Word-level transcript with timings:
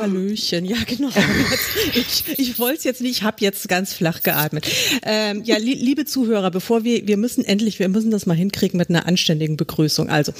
Hallöchen. 0.00 0.64
Ja, 0.64 0.76
genau. 0.86 1.10
Ich, 1.94 2.38
ich 2.38 2.58
wollte 2.58 2.78
es 2.78 2.84
jetzt 2.84 3.00
nicht, 3.00 3.18
ich 3.18 3.22
habe 3.22 3.36
jetzt 3.40 3.68
ganz 3.68 3.92
flach 3.92 4.22
geatmet. 4.22 4.66
Ähm, 5.02 5.42
ja, 5.44 5.56
li 5.56 5.74
liebe 5.74 6.04
Zuhörer, 6.04 6.50
bevor 6.50 6.84
wir, 6.84 7.06
wir 7.06 7.16
müssen 7.16 7.44
endlich, 7.44 7.78
wir 7.78 7.88
müssen 7.88 8.10
das 8.10 8.26
mal 8.26 8.36
hinkriegen 8.36 8.78
mit 8.78 8.90
einer 8.90 9.06
anständigen 9.06 9.56
Begrüßung. 9.56 10.08
Also, 10.08 10.32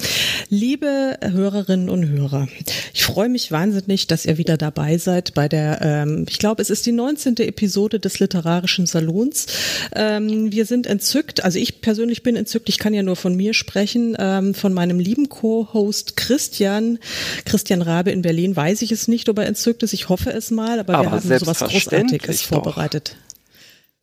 liebe 0.49 1.17
Hörerinnen 1.21 1.89
und 1.89 2.07
Hörer, 2.07 2.47
ich 2.93 3.03
freue 3.03 3.29
mich 3.29 3.51
wahnsinnig, 3.51 4.07
dass 4.07 4.25
ihr 4.25 4.37
wieder 4.37 4.57
dabei 4.57 4.97
seid 4.97 5.33
bei 5.33 5.47
der, 5.47 5.81
ähm, 5.81 6.25
ich 6.29 6.39
glaube, 6.39 6.61
es 6.61 6.69
ist 6.69 6.85
die 6.85 6.91
19. 6.91 7.37
Episode 7.37 7.99
des 7.99 8.19
Literarischen 8.19 8.85
Salons. 8.85 9.47
Ähm, 9.95 10.51
wir 10.51 10.65
sind 10.65 10.87
entzückt, 10.87 11.43
also 11.43 11.59
ich 11.59 11.81
persönlich 11.81 12.23
bin 12.23 12.35
entzückt, 12.35 12.69
ich 12.69 12.79
kann 12.79 12.93
ja 12.93 13.03
nur 13.03 13.15
von 13.15 13.35
mir 13.35 13.53
sprechen, 13.53 14.15
ähm, 14.17 14.53
von 14.53 14.73
meinem 14.73 14.99
lieben 14.99 15.29
Co-Host 15.29 16.17
Christian, 16.17 16.99
Christian 17.45 17.81
Rabe 17.81 18.11
in 18.11 18.21
Berlin, 18.21 18.55
weiß 18.55 18.81
ich 18.81 18.91
es 18.91 19.07
nicht, 19.07 19.29
ob 19.29 19.37
er 19.39 19.50
entzückt 19.51 19.83
ist. 19.83 19.93
Ich 19.93 20.09
hoffe 20.09 20.31
es 20.31 20.51
mal, 20.51 20.79
aber, 20.79 20.95
aber 20.95 21.03
wir 21.03 21.11
haben 21.11 21.39
sowas 21.39 21.59
Großartiges 21.59 22.41
vorbereitet. 22.41 23.15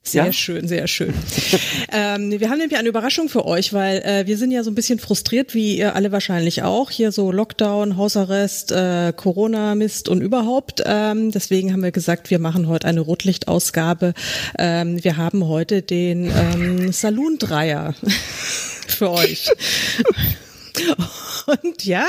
Sehr 0.03 0.27
ja? 0.27 0.33
schön, 0.33 0.69
sehr 0.69 0.87
schön. 0.87 1.13
ähm, 1.93 2.31
wir 2.31 2.49
haben 2.49 2.59
nämlich 2.59 2.79
eine 2.79 2.89
Überraschung 2.89 3.29
für 3.29 3.45
euch, 3.45 3.73
weil 3.73 3.99
äh, 3.99 4.27
wir 4.27 4.39
sind 4.39 4.51
ja 4.51 4.63
so 4.63 4.71
ein 4.71 4.75
bisschen 4.75 4.99
frustriert, 4.99 5.55
wie 5.55 5.77
ihr 5.77 5.95
alle 5.95 6.13
wahrscheinlich 6.13 6.63
auch. 6.63 6.91
Hier 6.91 7.13
so 7.13 7.31
Lockdown, 7.31 7.97
Hausarrest, 7.97 8.73
äh, 8.73 9.13
Corona-Mist 9.15 10.09
und 10.09 10.23
überhaupt. 10.23 10.83
Ähm, 10.87 11.31
deswegen 11.31 11.73
haben 11.73 11.83
wir 11.83 11.93
gesagt, 11.93 12.31
wir 12.31 12.39
machen 12.39 12.69
heute 12.69 12.87
eine 12.87 13.01
Rotlichtausgabe. 13.01 14.15
Ähm, 14.59 15.03
wir 15.03 15.17
haben 15.17 15.47
heute 15.47 15.83
den 15.83 16.31
ähm, 16.31 16.93
Saloon-Dreier 16.93 17.95
für 18.87 19.11
euch. 19.11 19.51
Und 21.47 21.85
ja, 21.85 22.07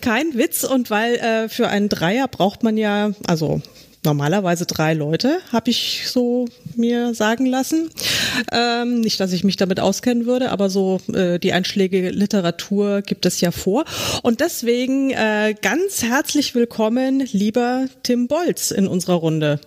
kein 0.00 0.34
Witz. 0.34 0.64
Und 0.64 0.90
weil 0.90 1.14
äh, 1.16 1.48
für 1.48 1.68
einen 1.68 1.88
Dreier 1.88 2.28
braucht 2.28 2.62
man 2.62 2.76
ja, 2.76 3.12
also 3.26 3.62
normalerweise 4.04 4.66
drei 4.66 4.94
Leute, 4.94 5.38
habe 5.52 5.70
ich 5.70 6.04
so 6.06 6.46
mir 6.76 7.14
sagen 7.14 7.46
lassen. 7.46 7.90
Ähm, 8.52 9.00
nicht, 9.00 9.18
dass 9.20 9.32
ich 9.32 9.44
mich 9.44 9.56
damit 9.56 9.80
auskennen 9.80 10.26
würde, 10.26 10.50
aber 10.50 10.70
so 10.70 11.00
äh, 11.12 11.38
die 11.38 11.52
einschlägige 11.52 12.10
Literatur 12.10 13.02
gibt 13.02 13.26
es 13.26 13.40
ja 13.40 13.50
vor. 13.50 13.84
Und 14.22 14.40
deswegen 14.40 15.10
äh, 15.10 15.54
ganz 15.60 16.02
herzlich 16.02 16.54
willkommen, 16.54 17.20
lieber 17.32 17.86
Tim 18.02 18.28
Bolz 18.28 18.70
in 18.70 18.86
unserer 18.86 19.14
Runde. 19.14 19.60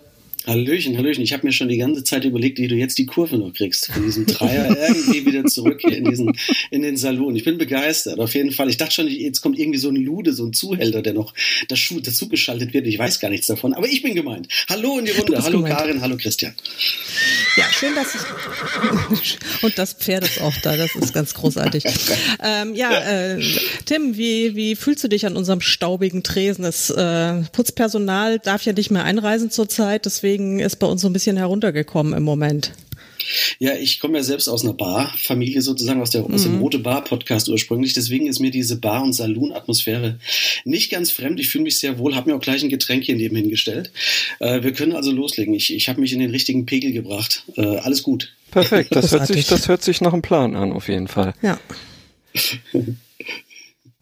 Hallöchen, 0.48 0.96
Hallöchen. 0.96 1.22
Ich 1.22 1.34
habe 1.34 1.46
mir 1.46 1.52
schon 1.52 1.68
die 1.68 1.76
ganze 1.76 2.02
Zeit 2.04 2.24
überlegt, 2.24 2.58
wie 2.58 2.68
du 2.68 2.74
jetzt 2.74 2.96
die 2.96 3.04
Kurve 3.04 3.36
noch 3.36 3.52
kriegst. 3.52 3.92
Von 3.92 4.02
diesem 4.02 4.24
Dreier 4.24 4.74
irgendwie 4.88 5.26
wieder 5.26 5.44
zurück 5.44 5.82
hier 5.86 5.98
in, 5.98 6.04
diesen, 6.06 6.32
in 6.70 6.80
den 6.80 6.96
Salon. 6.96 7.36
Ich 7.36 7.44
bin 7.44 7.58
begeistert, 7.58 8.18
auf 8.18 8.34
jeden 8.34 8.50
Fall. 8.50 8.70
Ich 8.70 8.78
dachte 8.78 8.94
schon, 8.94 9.08
jetzt 9.08 9.42
kommt 9.42 9.58
irgendwie 9.58 9.78
so 9.78 9.90
ein 9.90 9.96
Lude, 9.96 10.32
so 10.32 10.46
ein 10.46 10.54
Zuhälter, 10.54 11.02
der 11.02 11.12
noch 11.12 11.34
dazu 11.68 12.28
geschaltet 12.30 12.72
wird. 12.72 12.86
Ich 12.86 12.98
weiß 12.98 13.20
gar 13.20 13.28
nichts 13.28 13.46
davon, 13.46 13.74
aber 13.74 13.88
ich 13.88 14.02
bin 14.02 14.14
gemeint. 14.14 14.48
Hallo 14.70 14.98
in 14.98 15.04
die 15.04 15.10
Runde. 15.10 15.42
Hallo 15.42 15.58
gemeint. 15.58 15.76
Karin, 15.76 16.00
hallo 16.00 16.16
Christian. 16.16 16.54
Ja, 17.58 17.64
schön, 17.70 17.94
dass 17.94 18.14
ich. 18.14 19.32
Und 19.62 19.78
das 19.78 19.92
Pferd 19.92 20.24
ist 20.24 20.40
auch 20.40 20.54
da, 20.62 20.76
das 20.76 20.94
ist 20.94 21.12
ganz 21.12 21.34
großartig. 21.34 21.84
ähm, 22.42 22.74
ja, 22.74 22.92
äh, 22.92 23.42
Tim, 23.84 24.16
wie, 24.16 24.54
wie 24.56 24.76
fühlst 24.76 25.04
du 25.04 25.08
dich 25.08 25.26
an 25.26 25.36
unserem 25.36 25.60
staubigen 25.60 26.22
Tresen? 26.22 26.62
Das 26.62 26.90
äh, 26.90 27.42
Putzpersonal 27.52 28.38
darf 28.38 28.62
ja 28.62 28.72
nicht 28.72 28.90
mehr 28.90 29.04
einreisen 29.04 29.50
zurzeit, 29.50 30.04
deswegen 30.06 30.38
deswegen 30.38 30.60
ist 30.60 30.76
bei 30.76 30.86
uns 30.86 31.02
so 31.02 31.08
ein 31.08 31.12
bisschen 31.12 31.36
heruntergekommen 31.36 32.12
im 32.12 32.22
Moment. 32.22 32.72
Ja, 33.58 33.74
ich 33.74 34.00
komme 34.00 34.18
ja 34.18 34.24
selbst 34.24 34.48
aus 34.48 34.64
einer 34.64 34.74
Bar-Familie 34.74 35.62
sozusagen, 35.62 36.00
aus, 36.00 36.10
der, 36.10 36.24
aus 36.24 36.42
dem 36.42 36.56
mhm. 36.56 36.62
Rote 36.62 36.78
Bar-Podcast 36.78 37.48
ursprünglich. 37.48 37.94
Deswegen 37.94 38.26
ist 38.26 38.40
mir 38.40 38.50
diese 38.50 38.76
Bar- 38.76 39.02
und 39.02 39.12
Saloon-Atmosphäre 39.12 40.18
nicht 40.64 40.90
ganz 40.90 41.10
fremd. 41.10 41.40
Ich 41.40 41.48
fühle 41.48 41.64
mich 41.64 41.78
sehr 41.78 41.98
wohl, 41.98 42.14
habe 42.14 42.30
mir 42.30 42.36
auch 42.36 42.40
gleich 42.40 42.62
ein 42.62 42.68
Getränk 42.68 43.04
hier 43.04 43.16
neben 43.16 43.36
hingestellt. 43.36 43.90
Äh, 44.40 44.62
wir 44.62 44.72
können 44.72 44.92
also 44.92 45.10
loslegen. 45.10 45.54
Ich, 45.54 45.72
ich 45.74 45.88
habe 45.88 46.00
mich 46.00 46.12
in 46.12 46.20
den 46.20 46.30
richtigen 46.30 46.66
Pegel 46.66 46.92
gebracht. 46.92 47.44
Äh, 47.56 47.76
alles 47.78 48.02
gut. 48.02 48.32
Perfekt, 48.50 48.94
das 48.94 49.12
hört, 49.12 49.26
sich, 49.26 49.46
das 49.46 49.68
hört 49.68 49.82
sich 49.82 50.00
nach 50.00 50.12
einem 50.12 50.22
Plan 50.22 50.56
an, 50.56 50.72
auf 50.72 50.88
jeden 50.88 51.08
Fall. 51.08 51.34
Ja. 51.42 51.58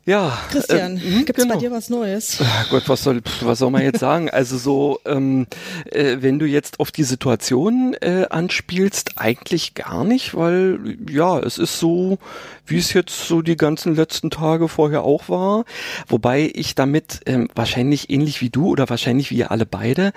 Ja. 0.07 0.39
Christian, 0.51 0.99
äh, 0.99 1.25
gibt's 1.25 1.43
genau. 1.43 1.55
bei 1.55 1.61
dir 1.61 1.73
was 1.73 1.91
Neues? 1.91 2.39
Ach 2.41 2.71
Gott, 2.71 2.89
was 2.89 3.03
soll, 3.03 3.21
was 3.41 3.59
soll 3.59 3.73
man 3.73 3.83
jetzt 3.83 3.99
sagen? 3.99 4.31
Also 4.31 4.57
so, 4.57 5.01
ähm, 5.05 5.49
äh, 5.91 6.19
wenn 6.21 6.39
du 6.39 6.47
jetzt 6.47 6.79
auf 6.79 6.93
die 6.93 7.03
Situation 7.03 7.95
äh, 8.01 8.27
anspielst, 8.31 9.15
eigentlich 9.17 9.75
gar 9.75 10.05
nicht, 10.05 10.37
weil 10.37 10.97
ja, 11.11 11.41
es 11.41 11.59
ist 11.59 11.81
so, 11.81 12.19
wie 12.67 12.79
es 12.79 12.93
jetzt 12.93 13.27
so 13.27 13.43
die 13.43 13.57
ganzen 13.57 13.97
letzten 13.97 14.31
Tage 14.31 14.69
vorher 14.69 15.03
auch 15.03 15.29
war. 15.29 15.65
Wobei 16.07 16.53
ich 16.55 16.77
damit 16.77 17.23
ähm, 17.27 17.49
wahrscheinlich 17.57 18.09
ähnlich 18.09 18.41
wie 18.41 18.51
du 18.51 18.69
oder 18.69 18.89
wahrscheinlich 18.89 19.33
wie 19.33 19.39
ihr 19.39 19.51
alle 19.51 19.67
beide 19.67 20.13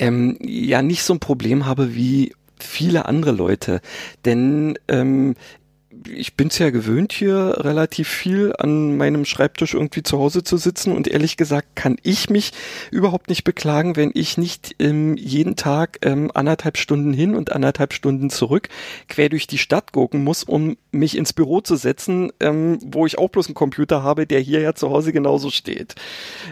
ähm, 0.00 0.36
ja 0.40 0.82
nicht 0.82 1.04
so 1.04 1.14
ein 1.14 1.20
Problem 1.20 1.64
habe 1.64 1.94
wie 1.94 2.34
viele 2.58 3.06
andere 3.06 3.30
Leute. 3.30 3.80
Denn 4.24 4.76
ähm, 4.88 5.36
ich 6.06 6.34
bin's 6.34 6.58
ja 6.58 6.70
gewöhnt, 6.70 7.12
hier 7.12 7.56
relativ 7.58 8.08
viel 8.08 8.52
an 8.58 8.96
meinem 8.96 9.24
Schreibtisch 9.24 9.74
irgendwie 9.74 10.02
zu 10.02 10.18
Hause 10.18 10.42
zu 10.42 10.56
sitzen 10.56 10.92
und 10.92 11.08
ehrlich 11.08 11.36
gesagt 11.36 11.74
kann 11.74 11.96
ich 12.02 12.30
mich 12.30 12.52
überhaupt 12.90 13.28
nicht 13.28 13.44
beklagen, 13.44 13.96
wenn 13.96 14.10
ich 14.14 14.38
nicht 14.38 14.76
ähm, 14.78 15.16
jeden 15.16 15.56
Tag 15.56 15.98
ähm, 16.02 16.30
anderthalb 16.34 16.78
Stunden 16.78 17.12
hin 17.12 17.34
und 17.34 17.52
anderthalb 17.52 17.92
Stunden 17.92 18.30
zurück 18.30 18.68
quer 19.08 19.28
durch 19.28 19.46
die 19.46 19.58
Stadt 19.58 19.92
gucken 19.92 20.24
muss, 20.24 20.44
um 20.44 20.76
mich 20.90 21.16
ins 21.16 21.32
Büro 21.32 21.60
zu 21.60 21.76
setzen, 21.76 22.32
ähm, 22.40 22.78
wo 22.84 23.06
ich 23.06 23.18
auch 23.18 23.28
bloß 23.28 23.46
einen 23.46 23.54
Computer 23.54 24.02
habe, 24.02 24.26
der 24.26 24.40
hier 24.40 24.60
ja 24.60 24.74
zu 24.74 24.90
Hause 24.90 25.12
genauso 25.12 25.50
steht. 25.50 25.94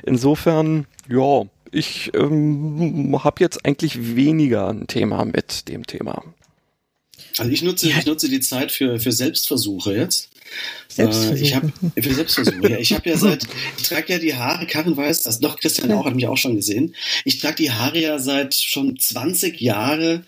Insofern, 0.04 0.86
ja, 1.08 1.42
ich 1.70 2.12
ähm, 2.14 3.18
habe 3.22 3.40
jetzt 3.40 3.66
eigentlich 3.66 4.16
weniger 4.16 4.68
ein 4.68 4.86
Thema 4.86 5.24
mit 5.24 5.68
dem 5.68 5.86
Thema. 5.86 6.22
Also 7.38 7.50
ich 7.50 7.62
nutze, 7.62 7.88
ja. 7.88 7.98
ich 7.98 8.06
nutze 8.06 8.28
die 8.28 8.40
Zeit 8.40 8.72
für, 8.72 8.98
für 8.98 9.12
Selbstversuche 9.12 9.94
jetzt. 9.94 10.30
Selbstversuche. 10.88 11.38
Äh, 11.38 11.42
ich 11.42 11.54
habe 11.54 11.72
für 12.00 12.14
Selbstversuche. 12.14 12.70
ja, 12.70 12.78
ich 12.78 12.92
habe 12.92 13.08
ja 13.08 13.16
seit, 13.18 13.44
ich 13.76 13.84
trage 13.84 14.12
ja 14.12 14.18
die 14.18 14.34
Haare. 14.34 14.66
Karin 14.66 14.96
weiß 14.96 15.24
das. 15.24 15.40
Doch 15.40 15.58
Christian 15.58 15.90
ja. 15.90 15.96
auch 15.96 16.06
hat 16.06 16.14
mich 16.14 16.26
auch 16.26 16.36
schon 16.36 16.56
gesehen. 16.56 16.94
Ich 17.24 17.38
trage 17.40 17.56
die 17.56 17.70
Haare 17.70 18.00
ja 18.00 18.18
seit 18.18 18.54
schon 18.54 18.98
20 18.98 19.60
Jahre 19.60 20.22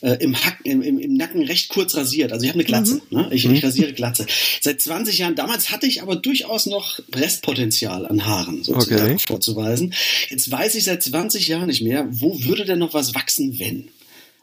äh, 0.00 0.16
im, 0.20 0.36
Hack, 0.36 0.60
im, 0.64 0.82
im, 0.82 0.98
im, 0.98 1.14
Nacken 1.14 1.42
recht 1.42 1.68
kurz 1.70 1.96
rasiert. 1.96 2.32
Also 2.32 2.44
ich 2.44 2.50
habe 2.50 2.60
eine 2.60 2.66
Glatze. 2.66 3.00
Mhm. 3.10 3.18
Ne? 3.18 3.28
Ich, 3.32 3.44
ich 3.44 3.50
mhm. 3.50 3.66
rasiere 3.66 3.92
Glatze. 3.92 4.26
Seit 4.60 4.80
20 4.80 5.18
Jahren. 5.18 5.34
Damals 5.34 5.70
hatte 5.70 5.86
ich 5.86 6.02
aber 6.02 6.16
durchaus 6.16 6.66
noch 6.66 7.00
Restpotenzial 7.14 8.06
an 8.06 8.24
Haaren 8.24 8.62
sozusagen 8.62 9.14
okay. 9.14 9.24
vorzuweisen. 9.26 9.94
Jetzt 10.30 10.50
weiß 10.50 10.74
ich 10.76 10.84
seit 10.84 11.02
20 11.02 11.48
Jahren 11.48 11.66
nicht 11.66 11.82
mehr, 11.82 12.06
wo 12.10 12.42
würde 12.44 12.64
denn 12.64 12.78
noch 12.78 12.94
was 12.94 13.14
wachsen, 13.14 13.58
wenn? 13.58 13.88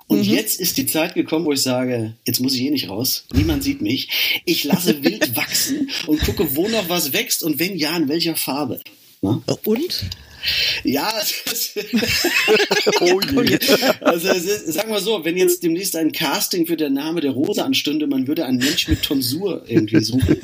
Und 0.09 0.25
mhm. 0.25 0.33
jetzt 0.33 0.59
ist 0.59 0.77
die 0.77 0.87
Zeit 0.87 1.13
gekommen, 1.13 1.45
wo 1.45 1.51
ich 1.51 1.61
sage, 1.61 2.15
jetzt 2.25 2.39
muss 2.39 2.55
ich 2.55 2.63
eh 2.63 2.71
nicht 2.71 2.89
raus. 2.89 3.25
Niemand 3.31 3.63
sieht 3.63 3.81
mich. 3.81 4.41
Ich 4.43 4.63
lasse 4.63 5.03
wild 5.03 5.35
wachsen 5.35 5.91
und 6.07 6.19
gucke, 6.21 6.55
wo 6.55 6.67
noch 6.67 6.89
was 6.89 7.13
wächst 7.13 7.43
und 7.43 7.59
wenn 7.59 7.77
ja, 7.77 7.95
in 7.95 8.09
welcher 8.09 8.35
Farbe. 8.35 8.81
Na? 9.21 9.41
Und? 9.63 10.05
Ja, 10.83 11.11
oh 13.01 13.21
je. 13.21 13.59
also 14.01 14.29
sagen 14.71 14.91
wir 14.91 14.99
so, 14.99 15.23
wenn 15.25 15.37
jetzt 15.37 15.63
demnächst 15.63 15.95
ein 15.95 16.11
Casting 16.11 16.67
für 16.67 16.77
der 16.77 16.89
Name 16.89 17.21
der 17.21 17.31
Rose 17.31 17.63
anstünde, 17.63 18.07
man 18.07 18.27
würde 18.27 18.45
einen 18.45 18.59
Mensch 18.59 18.87
mit 18.87 19.03
Tonsur 19.03 19.63
irgendwie 19.67 20.01
suchen. 20.01 20.37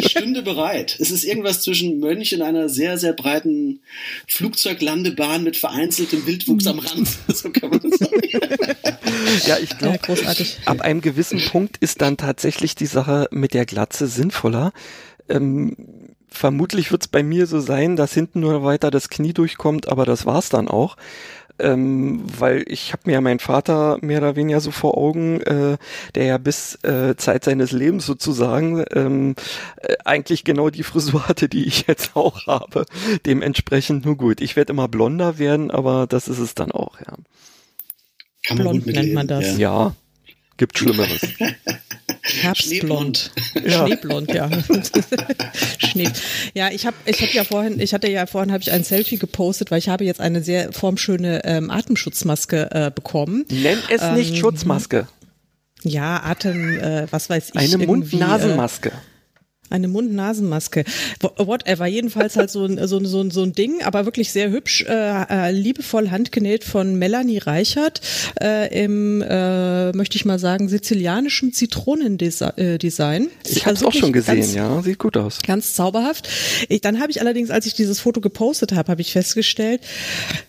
Ich 0.00 0.10
stünde 0.10 0.42
bereit. 0.42 0.96
Es 0.98 1.10
ist 1.10 1.24
irgendwas 1.24 1.62
zwischen 1.62 1.98
Mönch 2.00 2.34
und 2.34 2.42
einer 2.42 2.68
sehr, 2.68 2.98
sehr 2.98 3.12
breiten 3.12 3.80
Flugzeuglandebahn 4.26 5.44
mit 5.44 5.56
vereinzeltem 5.56 6.26
Wildwuchs 6.26 6.66
am 6.66 6.78
Rand. 6.78 7.08
So 7.28 7.50
kann 7.50 7.70
man 7.70 7.80
sagen. 7.80 8.22
Ja, 9.46 9.58
ich 9.58 9.76
glaube, 9.78 9.98
ja, 10.06 10.34
ab 10.64 10.80
einem 10.80 11.00
gewissen 11.00 11.40
Punkt 11.40 11.76
ist 11.78 12.00
dann 12.00 12.16
tatsächlich 12.16 12.74
die 12.74 12.86
Sache 12.86 13.28
mit 13.30 13.54
der 13.54 13.66
Glatze 13.66 14.06
sinnvoller. 14.06 14.72
Ähm, 15.28 15.76
vermutlich 16.30 16.92
wird 16.92 17.02
es 17.02 17.08
bei 17.08 17.22
mir 17.22 17.46
so 17.46 17.60
sein, 17.60 17.96
dass 17.96 18.12
hinten 18.12 18.40
nur 18.40 18.64
weiter 18.64 18.90
das 18.90 19.08
Knie 19.08 19.32
durchkommt, 19.32 19.88
aber 19.88 20.04
das 20.04 20.26
war's 20.26 20.48
dann 20.48 20.68
auch. 20.68 20.96
Ähm, 21.60 22.22
weil 22.38 22.64
ich 22.68 22.92
habe 22.92 23.02
mir 23.06 23.14
ja 23.14 23.20
meinen 23.20 23.40
Vater 23.40 23.98
mehr 24.00 24.18
oder 24.18 24.36
weniger 24.36 24.60
so 24.60 24.70
vor 24.70 24.96
Augen, 24.96 25.40
äh, 25.40 25.76
der 26.14 26.24
ja 26.24 26.38
bis 26.38 26.76
äh, 26.84 27.16
Zeit 27.16 27.42
seines 27.42 27.72
Lebens 27.72 28.06
sozusagen 28.06 28.84
ähm, 28.92 29.34
äh, 29.78 29.96
eigentlich 30.04 30.44
genau 30.44 30.70
die 30.70 30.84
Frisur 30.84 31.26
hatte, 31.26 31.48
die 31.48 31.64
ich 31.64 31.88
jetzt 31.88 32.14
auch 32.14 32.46
habe. 32.46 32.84
Dementsprechend 33.26 34.04
nur 34.04 34.16
gut. 34.16 34.40
Ich 34.40 34.54
werde 34.54 34.72
immer 34.72 34.86
blonder 34.86 35.38
werden, 35.38 35.72
aber 35.72 36.06
das 36.06 36.28
ist 36.28 36.38
es 36.38 36.54
dann 36.54 36.70
auch, 36.70 37.00
ja. 37.00 37.16
Kann 38.46 38.58
man 38.58 38.80
Blond 38.80 38.86
nennt 38.86 39.14
man 39.14 39.26
das. 39.26 39.58
Ja. 39.58 39.96
Gibt 40.58 40.78
Schlimmeres. 40.78 41.26
Herbstblond. 42.28 43.32
Schneeblond. 43.34 43.72
Schneeblond, 43.72 44.34
ja. 44.34 44.50
Schnee. 45.78 46.08
Ja, 46.54 46.70
ich 46.70 46.86
habe 46.86 46.96
ich 47.04 47.20
hab 47.22 47.32
ja 47.32 47.44
vorhin, 47.44 47.80
ich 47.80 47.94
hatte 47.94 48.10
ja 48.10 48.26
vorhin 48.26 48.52
habe 48.52 48.62
ich 48.62 48.70
ein 48.70 48.84
Selfie 48.84 49.18
gepostet, 49.18 49.70
weil 49.70 49.78
ich 49.78 49.88
habe 49.88 50.04
jetzt 50.04 50.20
eine 50.20 50.42
sehr 50.42 50.72
formschöne 50.72 51.44
ähm, 51.44 51.70
Atemschutzmaske 51.70 52.70
äh, 52.70 52.90
bekommen. 52.94 53.44
Nenn 53.50 53.78
es 53.90 54.02
nicht 54.12 54.36
Schutzmaske. 54.36 55.08
Ja, 55.84 56.22
Atem, 56.24 56.78
äh, 56.78 57.06
was 57.10 57.30
weiß 57.30 57.50
ich. 57.50 57.56
Eine 57.56 57.84
irgendwie, 57.84 57.86
Mund-Nasen-Maske. 57.86 58.88
Äh, 58.88 58.92
eine 59.70 59.88
Mund-Nasen-Maske. 59.88 60.84
Wh- 61.20 61.46
Whatever. 61.46 61.86
Jedenfalls 61.86 62.36
halt 62.36 62.50
so 62.50 62.64
ein, 62.64 62.86
so, 62.86 62.98
ein- 62.98 63.06
so, 63.06 63.20
ein- 63.20 63.30
so 63.30 63.42
ein 63.42 63.52
Ding, 63.52 63.82
aber 63.82 64.04
wirklich 64.04 64.32
sehr 64.32 64.50
hübsch, 64.50 64.82
äh, 64.88 65.48
äh, 65.48 65.50
liebevoll 65.52 66.10
handgenäht 66.10 66.64
von 66.64 66.94
Melanie 66.96 67.38
Reichert 67.38 68.00
äh, 68.40 68.84
im, 68.84 69.22
äh, 69.22 69.92
möchte 69.92 70.16
ich 70.16 70.24
mal 70.24 70.38
sagen, 70.38 70.68
sizilianischen 70.68 71.52
Zitronendesign. 71.52 73.28
Ich 73.48 73.64
habe 73.66 73.74
es 73.74 73.82
auch 73.84 73.92
schon 73.92 74.12
gesehen, 74.12 74.40
ganz, 74.40 74.54
ja. 74.54 74.82
Sieht 74.82 74.98
gut 74.98 75.16
aus. 75.16 75.38
Ganz 75.46 75.74
zauberhaft. 75.74 76.28
Ich, 76.68 76.80
dann 76.80 77.00
habe 77.00 77.10
ich 77.10 77.20
allerdings, 77.20 77.50
als 77.50 77.66
ich 77.66 77.74
dieses 77.74 78.00
Foto 78.00 78.20
gepostet 78.20 78.72
habe, 78.72 78.90
habe 78.90 79.00
ich 79.00 79.12
festgestellt, 79.12 79.80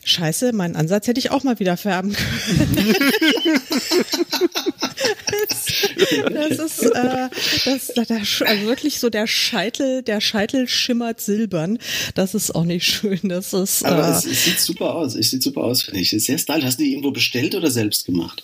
scheiße, 0.04 0.54
meinen 0.54 0.76
Ansatz 0.76 1.08
hätte 1.08 1.20
ich 1.20 1.32
auch 1.32 1.44
mal 1.44 1.60
wieder 1.60 1.78
färben 1.78 2.14
können. 2.14 2.94
äh, 7.06 7.30
das, 7.66 7.92
das, 7.96 8.42
also 8.42 8.66
wirklich 8.66 9.00
so 9.00 9.10
der 9.10 9.28
Scheitel, 9.28 10.04
der 10.04 10.22
Scheitel 10.22 10.68
schimmert 10.68 11.22
silbern. 11.22 11.80
Das 12.16 12.36
ist 12.36 12.54
auch 12.56 12.66
nicht 12.66 12.86
schön. 12.86 13.20
Das 13.24 13.54
ist 13.54 13.86
Aber 13.86 14.08
äh, 14.08 14.12
es, 14.12 14.26
es 14.26 14.46
sieht 14.46 14.60
super 14.60 14.96
aus. 14.96 15.16
Es 15.16 15.32
sieht 15.32 15.44
super 15.44 15.64
aus, 15.64 15.84
finde 15.84 16.00
ich. 16.00 16.14
Es 16.14 16.20
ist 16.20 16.26
sehr 16.26 16.38
stylisch. 16.38 16.66
Hast 16.66 16.80
du 16.80 16.84
die 16.84 16.92
irgendwo 16.92 17.12
bestellt 17.12 17.56
oder 17.56 17.72
selbst 17.72 18.06
gemacht? 18.06 18.44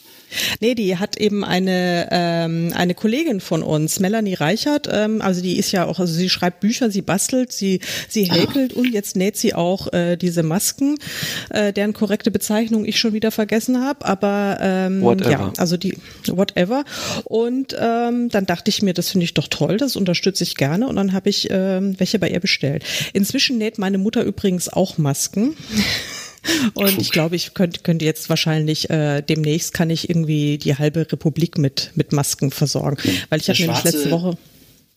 Nee, 0.59 0.75
die 0.75 0.97
hat 0.97 1.17
eben 1.17 1.43
eine 1.43 2.07
ähm, 2.11 2.71
eine 2.75 2.93
Kollegin 2.93 3.39
von 3.39 3.63
uns, 3.63 3.99
Melanie 3.99 4.33
Reichert. 4.33 4.87
Ähm, 4.91 5.21
also 5.21 5.41
die 5.41 5.57
ist 5.57 5.71
ja 5.71 5.85
auch, 5.85 5.99
also 5.99 6.13
sie 6.13 6.29
schreibt 6.29 6.59
Bücher, 6.59 6.89
sie 6.91 7.01
bastelt, 7.01 7.51
sie 7.51 7.79
sie 8.07 8.23
häkelt 8.23 8.73
und 8.73 8.91
jetzt 8.91 9.15
näht 9.15 9.37
sie 9.37 9.53
auch 9.53 9.91
äh, 9.93 10.15
diese 10.17 10.43
Masken, 10.43 10.97
äh, 11.49 11.73
deren 11.73 11.93
korrekte 11.93 12.31
Bezeichnung 12.31 12.85
ich 12.85 12.99
schon 12.99 13.13
wieder 13.13 13.31
vergessen 13.31 13.83
habe. 13.83 14.05
Aber 14.05 14.57
ähm, 14.61 15.01
Whatever. 15.01 15.31
ja, 15.31 15.53
also 15.57 15.77
die 15.77 15.97
whatever. 16.27 16.83
Und 17.23 17.75
ähm, 17.79 18.29
dann 18.29 18.45
dachte 18.45 18.69
ich 18.69 18.81
mir, 18.81 18.93
das 18.93 19.09
finde 19.09 19.25
ich 19.25 19.33
doch 19.33 19.47
toll, 19.47 19.77
das 19.77 19.95
unterstütze 19.95 20.43
ich 20.43 20.55
gerne. 20.55 20.87
Und 20.87 20.95
dann 20.95 21.13
habe 21.13 21.29
ich 21.29 21.47
ähm, 21.51 21.95
welche 21.99 22.19
bei 22.19 22.29
ihr 22.29 22.39
bestellt. 22.39 22.83
Inzwischen 23.13 23.57
näht 23.57 23.77
meine 23.77 23.97
Mutter 23.97 24.23
übrigens 24.23 24.69
auch 24.69 24.97
Masken. 24.97 25.55
Und 26.73 26.99
ich 26.99 27.11
glaube, 27.11 27.35
ich 27.35 27.53
könnte 27.53 27.79
könnte 27.81 28.05
jetzt 28.05 28.29
wahrscheinlich 28.29 28.89
äh, 28.89 29.21
demnächst 29.21 29.73
kann 29.73 29.89
ich 29.89 30.09
irgendwie 30.09 30.57
die 30.57 30.75
halbe 30.75 31.11
Republik 31.11 31.57
mit 31.57 31.91
mit 31.95 32.11
Masken 32.11 32.51
versorgen, 32.51 33.09
weil 33.29 33.39
ich 33.39 33.49
habe 33.49 33.59
nämlich 33.59 33.83
letzte 33.83 34.11
Woche 34.11 34.37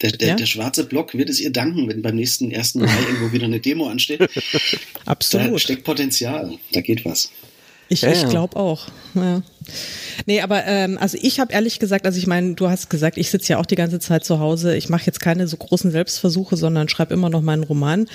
Der, 0.00 0.12
der, 0.12 0.28
Ja? 0.28 0.34
der 0.36 0.46
schwarze 0.46 0.84
Block 0.84 1.14
wird 1.14 1.28
es 1.28 1.40
ihr 1.40 1.50
danken, 1.50 1.88
wenn 1.88 2.02
beim 2.02 2.16
nächsten 2.16 2.54
1. 2.54 2.76
Mai 2.76 2.86
irgendwo 3.08 3.32
wieder 3.32 3.46
eine 3.46 3.60
Demo 3.60 3.88
ansteht. 3.88 4.20
Da 4.20 4.26
absolut. 5.06 5.60
steckt 5.60 5.84
Potenzial. 5.84 6.54
Da 6.72 6.80
geht 6.80 7.04
was. 7.04 7.30
Ich, 7.88 8.02
Ja, 8.02 8.12
ich 8.12 8.29
glaube 8.29 8.56
auch. 8.56 8.87
Ja. 9.14 9.43
Nee, 10.26 10.40
aber 10.40 10.64
ähm, 10.67 10.99
also 10.99 11.19
ich 11.20 11.40
habe 11.40 11.52
ehrlich 11.52 11.79
gesagt, 11.79 12.06
also 12.06 12.19
ich 12.19 12.26
meine, 12.26 12.55
du 12.55 12.69
hast 12.69 12.90
gesagt, 12.90 13.19
ich 13.19 13.31
sitze 13.31 13.55
ja 13.55 13.58
auch 13.58 13.67
die 13.67 13.76
ganze 13.76 13.99
Zeit 13.99 14.25
zu 14.25 14.40
Hause. 14.40 14.76
Ich 14.76 14.88
mache 14.88 15.06
jetzt 15.06 15.20
keine 15.20 15.46
so 15.46 15.56
großen 15.56 15.90
Selbstversuche, 15.90 16.56
sondern 16.56 16.88
schreibe 16.88 17.14
immer 17.14 17.31
noch 17.31 17.43
meinen 17.43 17.64
Roman 17.64 18.06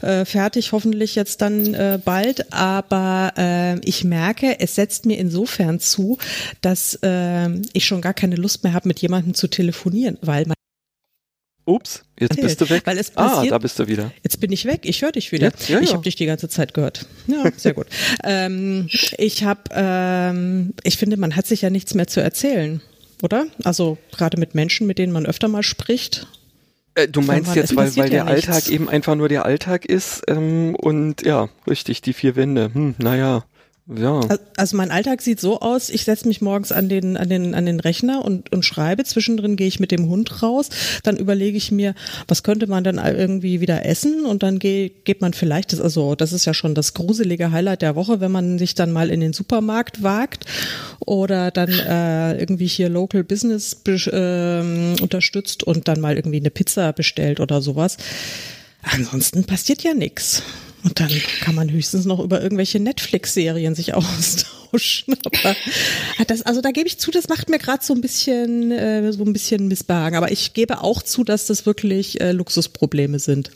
äh, 0.00 0.24
fertig, 0.24 0.72
hoffentlich 0.72 1.14
jetzt 1.14 1.40
dann 1.42 1.74
äh, 1.74 1.98
bald. 2.02 2.52
Aber 2.52 3.32
äh, 3.36 3.78
ich 3.80 4.04
merke, 4.04 4.60
es 4.60 4.74
setzt 4.74 5.06
mir 5.06 5.18
insofern 5.18 5.80
zu, 5.80 6.18
dass 6.60 6.98
äh, 7.02 7.48
ich 7.72 7.86
schon 7.86 8.00
gar 8.00 8.14
keine 8.14 8.36
Lust 8.36 8.64
mehr 8.64 8.72
habe, 8.72 8.88
mit 8.88 9.00
jemandem 9.00 9.34
zu 9.34 9.48
telefonieren, 9.48 10.18
weil 10.20 10.46
man 10.46 10.54
Ups, 11.64 12.02
jetzt 12.18 12.40
bist 12.40 12.60
du 12.60 12.68
weg. 12.70 12.82
Weil 12.86 12.98
es 12.98 13.16
ah, 13.16 13.28
passiert- 13.28 13.52
da 13.52 13.58
bist 13.58 13.78
du 13.78 13.86
wieder. 13.86 14.10
Jetzt 14.22 14.40
bin 14.40 14.50
ich 14.50 14.64
weg, 14.64 14.80
ich 14.82 15.02
höre 15.02 15.12
dich 15.12 15.30
wieder. 15.30 15.52
Ja, 15.68 15.74
ja, 15.76 15.80
ich 15.80 15.88
ja. 15.88 15.94
habe 15.94 16.04
dich 16.04 16.16
die 16.16 16.26
ganze 16.26 16.48
Zeit 16.48 16.74
gehört. 16.74 17.06
Ja, 17.28 17.44
sehr 17.56 17.72
gut. 17.74 17.86
ähm, 18.24 18.88
ich 19.18 19.44
habe, 19.44 19.62
ähm, 19.72 20.74
ich 20.82 20.96
finde, 20.96 21.16
man 21.16 21.36
hat 21.36 21.46
sich 21.46 21.62
ja 21.62 21.70
nichts 21.70 21.94
mehr 21.94 22.08
zu 22.08 22.20
erzählen, 22.20 22.80
oder? 23.22 23.46
Also 23.62 23.98
gerade 24.10 24.38
mit 24.38 24.54
Menschen, 24.54 24.86
mit 24.86 24.98
denen 24.98 25.12
man 25.12 25.24
öfter 25.24 25.46
mal 25.48 25.62
spricht. 25.62 26.26
Äh, 26.94 27.08
du 27.08 27.20
meinst 27.22 27.50
Wann- 27.50 27.56
jetzt, 27.56 27.76
weil, 27.76 27.94
weil 27.96 28.10
der 28.10 28.24
nichts. 28.24 28.48
Alltag 28.48 28.70
eben 28.70 28.88
einfach 28.88 29.14
nur 29.14 29.28
der 29.28 29.46
Alltag 29.46 29.86
ist 29.86 30.22
ähm, 30.28 30.74
und 30.74 31.22
ja, 31.24 31.48
richtig, 31.68 32.02
die 32.02 32.12
vier 32.12 32.34
Wände. 32.36 32.70
Hm, 32.74 32.96
naja, 32.98 33.44
ja. 33.86 34.20
Al- 34.20 34.40
Also 34.56 34.76
mein 34.76 34.90
Alltag 34.90 35.22
sieht 35.22 35.40
so 35.40 35.60
aus, 35.60 35.90
ich 35.90 36.04
setze 36.04 36.28
mich 36.28 36.40
morgens 36.40 36.70
an 36.72 36.88
den, 36.88 37.16
an 37.16 37.28
den, 37.28 37.54
an 37.54 37.66
den 37.66 37.80
Rechner 37.80 38.24
und, 38.24 38.52
und 38.52 38.64
schreibe. 38.64 39.04
Zwischendrin 39.04 39.56
gehe 39.56 39.66
ich 39.66 39.80
mit 39.80 39.90
dem 39.90 40.08
Hund 40.08 40.42
raus. 40.42 40.68
Dann 41.02 41.16
überlege 41.16 41.56
ich 41.56 41.72
mir, 41.72 41.94
was 42.28 42.42
könnte 42.42 42.66
man 42.66 42.84
dann 42.84 42.98
irgendwie 42.98 43.60
wieder 43.60 43.84
essen? 43.84 44.24
Und 44.24 44.42
dann 44.42 44.58
geh, 44.58 44.90
geht 45.04 45.20
man 45.20 45.32
vielleicht, 45.34 45.78
also 45.80 46.14
das 46.14 46.32
ist 46.32 46.44
ja 46.44 46.54
schon 46.54 46.74
das 46.74 46.94
gruselige 46.94 47.50
Highlight 47.50 47.82
der 47.82 47.96
Woche, 47.96 48.20
wenn 48.20 48.30
man 48.30 48.58
sich 48.58 48.74
dann 48.74 48.92
mal 48.92 49.10
in 49.10 49.20
den 49.20 49.32
Supermarkt 49.32 50.02
wagt 50.02 50.44
oder 51.00 51.50
dann 51.50 51.70
äh, 51.70 52.38
irgendwie 52.38 52.66
hier 52.68 52.88
Local 52.88 53.24
Business 53.24 53.76
ähm, 54.12 54.94
unterstützt 55.00 55.64
und 55.64 55.88
dann 55.88 56.00
mal 56.00 56.16
irgendwie 56.16 56.38
eine 56.40 56.50
Pizza 56.50 56.92
bestellt 56.92 57.40
oder 57.40 57.60
sowas. 57.60 57.96
Ansonsten 58.82 59.44
passiert 59.44 59.82
ja 59.82 59.94
nichts. 59.94 60.42
Und 60.84 60.98
dann 60.98 61.10
kann 61.40 61.54
man 61.54 61.70
höchstens 61.70 62.04
noch 62.04 62.18
über 62.20 62.42
irgendwelche 62.42 62.80
Netflix-Serien 62.80 63.74
sich 63.74 63.94
austauschen. 63.94 65.14
Aber 65.24 65.56
das, 66.26 66.42
also 66.42 66.60
da 66.60 66.70
gebe 66.70 66.88
ich 66.88 66.98
zu, 66.98 67.10
das 67.10 67.28
macht 67.28 67.48
mir 67.48 67.58
gerade 67.58 67.84
so 67.84 67.94
ein 67.94 68.00
bisschen, 68.00 68.72
äh, 68.72 69.12
so 69.12 69.24
ein 69.24 69.32
bisschen 69.32 69.68
Missbehagen. 69.68 70.16
Aber 70.16 70.32
ich 70.32 70.54
gebe 70.54 70.80
auch 70.82 71.02
zu, 71.02 71.24
dass 71.24 71.46
das 71.46 71.66
wirklich 71.66 72.20
äh, 72.20 72.32
Luxusprobleme 72.32 73.18
sind. 73.18 73.50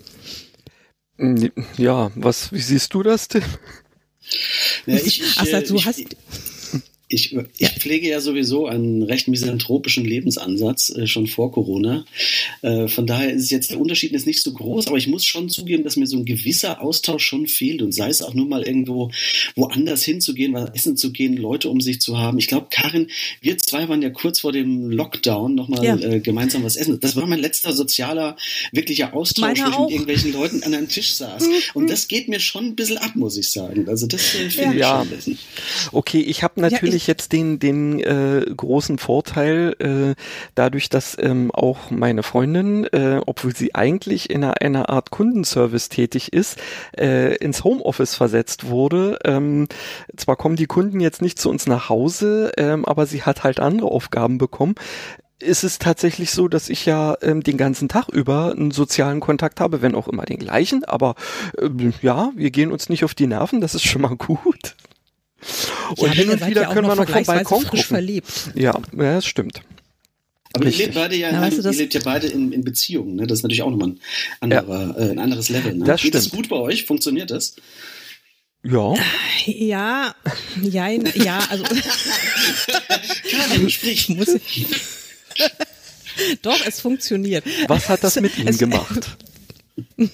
Hm, 1.18 1.50
Ja, 1.76 2.10
was, 2.14 2.52
wie 2.52 2.60
siehst 2.60 2.94
du 2.94 3.02
das, 3.02 3.28
Tim? 3.28 3.42
Ja, 4.86 4.96
ich, 4.96 5.20
ich, 5.20 5.34
Ach, 5.36 5.46
äh, 5.46 5.62
du 5.62 5.76
ich, 5.76 5.86
hast, 5.86 5.98
Ich, 5.98 6.08
ich 7.08 7.36
pflege 7.78 8.08
ja 8.08 8.20
sowieso 8.20 8.66
einen 8.66 9.02
recht 9.04 9.28
misanthropischen 9.28 10.04
Lebensansatz 10.04 10.90
äh, 10.90 11.06
schon 11.06 11.28
vor 11.28 11.52
Corona. 11.52 12.04
Äh, 12.62 12.88
von 12.88 13.06
daher 13.06 13.32
ist 13.32 13.50
jetzt 13.50 13.70
der 13.70 13.78
Unterschied 13.80 14.12
ist 14.12 14.26
nicht 14.26 14.42
so 14.42 14.52
groß, 14.52 14.88
aber 14.88 14.96
ich 14.96 15.06
muss 15.06 15.24
schon 15.24 15.48
zugeben, 15.48 15.84
dass 15.84 15.96
mir 15.96 16.06
so 16.06 16.16
ein 16.16 16.24
gewisser 16.24 16.82
Austausch 16.82 17.24
schon 17.24 17.46
fehlt 17.46 17.80
und 17.82 17.92
sei 17.92 18.08
es 18.08 18.22
auch 18.22 18.34
nur 18.34 18.46
mal 18.46 18.62
irgendwo 18.64 19.12
woanders 19.54 20.02
hinzugehen, 20.02 20.52
was 20.52 20.70
essen 20.74 20.96
zu 20.96 21.12
gehen, 21.12 21.36
Leute 21.36 21.68
um 21.68 21.80
sich 21.80 22.00
zu 22.00 22.18
haben. 22.18 22.38
Ich 22.38 22.48
glaube, 22.48 22.66
Karin, 22.70 23.08
wir 23.40 23.56
zwei 23.58 23.88
waren 23.88 24.02
ja 24.02 24.10
kurz 24.10 24.40
vor 24.40 24.50
dem 24.50 24.90
Lockdown 24.90 25.54
nochmal 25.54 25.84
Ja. 25.84 25.96
äh, 25.98 26.18
gemeinsam 26.18 26.64
was 26.64 26.74
essen. 26.74 26.98
Das 27.00 27.14
war 27.14 27.26
mein 27.26 27.38
letzter 27.38 27.72
sozialer, 27.72 28.36
wirklicher 28.72 29.14
Austausch, 29.14 29.42
Meiner 29.60 29.66
wo 29.66 29.70
ich 29.70 29.76
auch. 29.76 29.82
mit 29.84 29.90
irgendwelchen 29.92 30.32
Leuten 30.32 30.62
an 30.64 30.74
einem 30.74 30.88
Tisch 30.88 31.12
saß. 31.12 31.44
Und 31.74 31.88
das 31.88 32.08
geht 32.08 32.26
mir 32.28 32.40
schon 32.40 32.64
ein 32.66 32.74
bisschen 32.74 32.98
ab, 32.98 33.12
muss 33.14 33.36
ich 33.36 33.48
sagen. 33.50 33.88
Also 33.88 34.08
das 34.08 34.34
äh, 34.34 34.50
finde 34.50 34.74
ich 34.74 34.80
Ja. 34.80 34.98
schon 34.98 35.08
ein 35.08 35.16
bisschen. 35.16 35.38
Okay, 35.92 36.20
ich 36.20 36.42
habe 36.42 36.60
natürlich 36.60 36.95
ich- 36.96 37.06
jetzt 37.06 37.32
den 37.32 37.58
den 37.58 38.00
äh, 38.00 38.44
großen 38.56 38.98
Vorteil, 38.98 39.74
äh, 39.78 40.14
dadurch, 40.54 40.88
dass 40.88 41.16
ähm, 41.20 41.50
auch 41.52 41.90
meine 41.90 42.22
Freundin, 42.22 42.84
äh, 42.86 43.20
obwohl 43.26 43.54
sie 43.54 43.74
eigentlich 43.74 44.30
in 44.30 44.44
einer, 44.44 44.60
einer 44.60 44.88
Art 44.90 45.10
Kundenservice 45.10 45.88
tätig 45.88 46.32
ist, 46.32 46.58
äh, 46.98 47.36
ins 47.36 47.64
Homeoffice 47.64 48.14
versetzt 48.14 48.68
wurde. 48.68 49.18
Ähm, 49.24 49.68
zwar 50.16 50.36
kommen 50.36 50.56
die 50.56 50.66
Kunden 50.66 51.00
jetzt 51.00 51.22
nicht 51.22 51.38
zu 51.38 51.50
uns 51.50 51.66
nach 51.66 51.88
Hause, 51.88 52.52
ähm, 52.56 52.84
aber 52.84 53.06
sie 53.06 53.22
hat 53.22 53.44
halt 53.44 53.60
andere 53.60 53.88
Aufgaben 53.90 54.38
bekommen. 54.38 54.74
ist 55.38 55.64
es 55.64 55.78
tatsächlich 55.78 56.30
so, 56.30 56.48
dass 56.48 56.70
ich 56.70 56.86
ja 56.86 57.16
ähm, 57.22 57.42
den 57.42 57.58
ganzen 57.58 57.88
Tag 57.90 58.08
über 58.08 58.52
einen 58.52 58.70
sozialen 58.70 59.20
Kontakt 59.20 59.60
habe, 59.60 59.82
wenn 59.82 59.94
auch 59.94 60.08
immer 60.08 60.24
den 60.24 60.38
gleichen, 60.38 60.84
aber 60.84 61.14
ähm, 61.60 61.92
ja, 62.00 62.30
wir 62.34 62.50
gehen 62.50 62.72
uns 62.72 62.88
nicht 62.88 63.04
auf 63.04 63.14
die 63.14 63.26
Nerven, 63.26 63.60
das 63.60 63.74
ist 63.74 63.84
schon 63.86 64.00
mal 64.02 64.16
gut. 64.16 64.76
Und 65.90 66.06
ja, 66.08 66.12
hin 66.12 66.30
und 66.30 66.46
wieder 66.46 66.62
ja 66.62 66.72
können 66.72 66.86
wir 66.88 66.94
noch 66.96 67.08
vom 67.08 67.24
Balkon 67.24 67.60
frisch 67.62 67.70
gucken. 67.70 67.84
verliebt. 67.84 68.50
Ja, 68.54 68.72
ja, 68.96 69.14
das 69.14 69.26
stimmt. 69.26 69.60
Aber 70.52 70.64
ihr 70.64 70.70
lebt 70.72 70.94
beide 70.94 71.16
ja, 71.16 71.28
in 71.28 71.34
Ja, 71.34 71.40
weißt 71.42 71.58
du, 71.58 71.62
das- 71.62 71.74
ihr 71.76 71.82
lebt 71.82 71.94
ja 71.94 72.00
beide 72.02 72.26
in, 72.28 72.52
in 72.52 72.64
Beziehungen, 72.64 73.16
ne? 73.16 73.26
Das 73.26 73.38
ist 73.38 73.42
natürlich 73.42 73.62
auch 73.62 73.70
nochmal 73.70 73.88
ein, 73.90 74.00
anderer, 74.52 74.96
äh, 74.98 75.10
ein 75.10 75.18
anderes 75.18 75.48
Level. 75.50 75.74
Ne? 75.74 75.84
Das 75.84 76.00
Geht 76.00 76.14
das 76.14 76.26
stimmt. 76.26 76.42
gut 76.44 76.48
bei 76.50 76.56
euch? 76.56 76.84
Funktioniert 76.86 77.30
das? 77.30 77.56
Ja, 78.62 78.94
Ja, 79.46 80.14
ja, 80.62 80.88
ja, 80.88 81.38
also 81.50 81.64
Karin, 83.30 83.70
sprich. 83.70 84.08
muss 84.08 84.28
ich. 84.28 84.66
Doch, 86.42 86.58
es 86.66 86.80
funktioniert. 86.80 87.44
was 87.68 87.88
hat 87.88 88.02
das 88.02 88.18
mit 88.20 88.36
ihm 88.38 88.48
Es- 88.48 88.58
gemacht? 88.58 89.16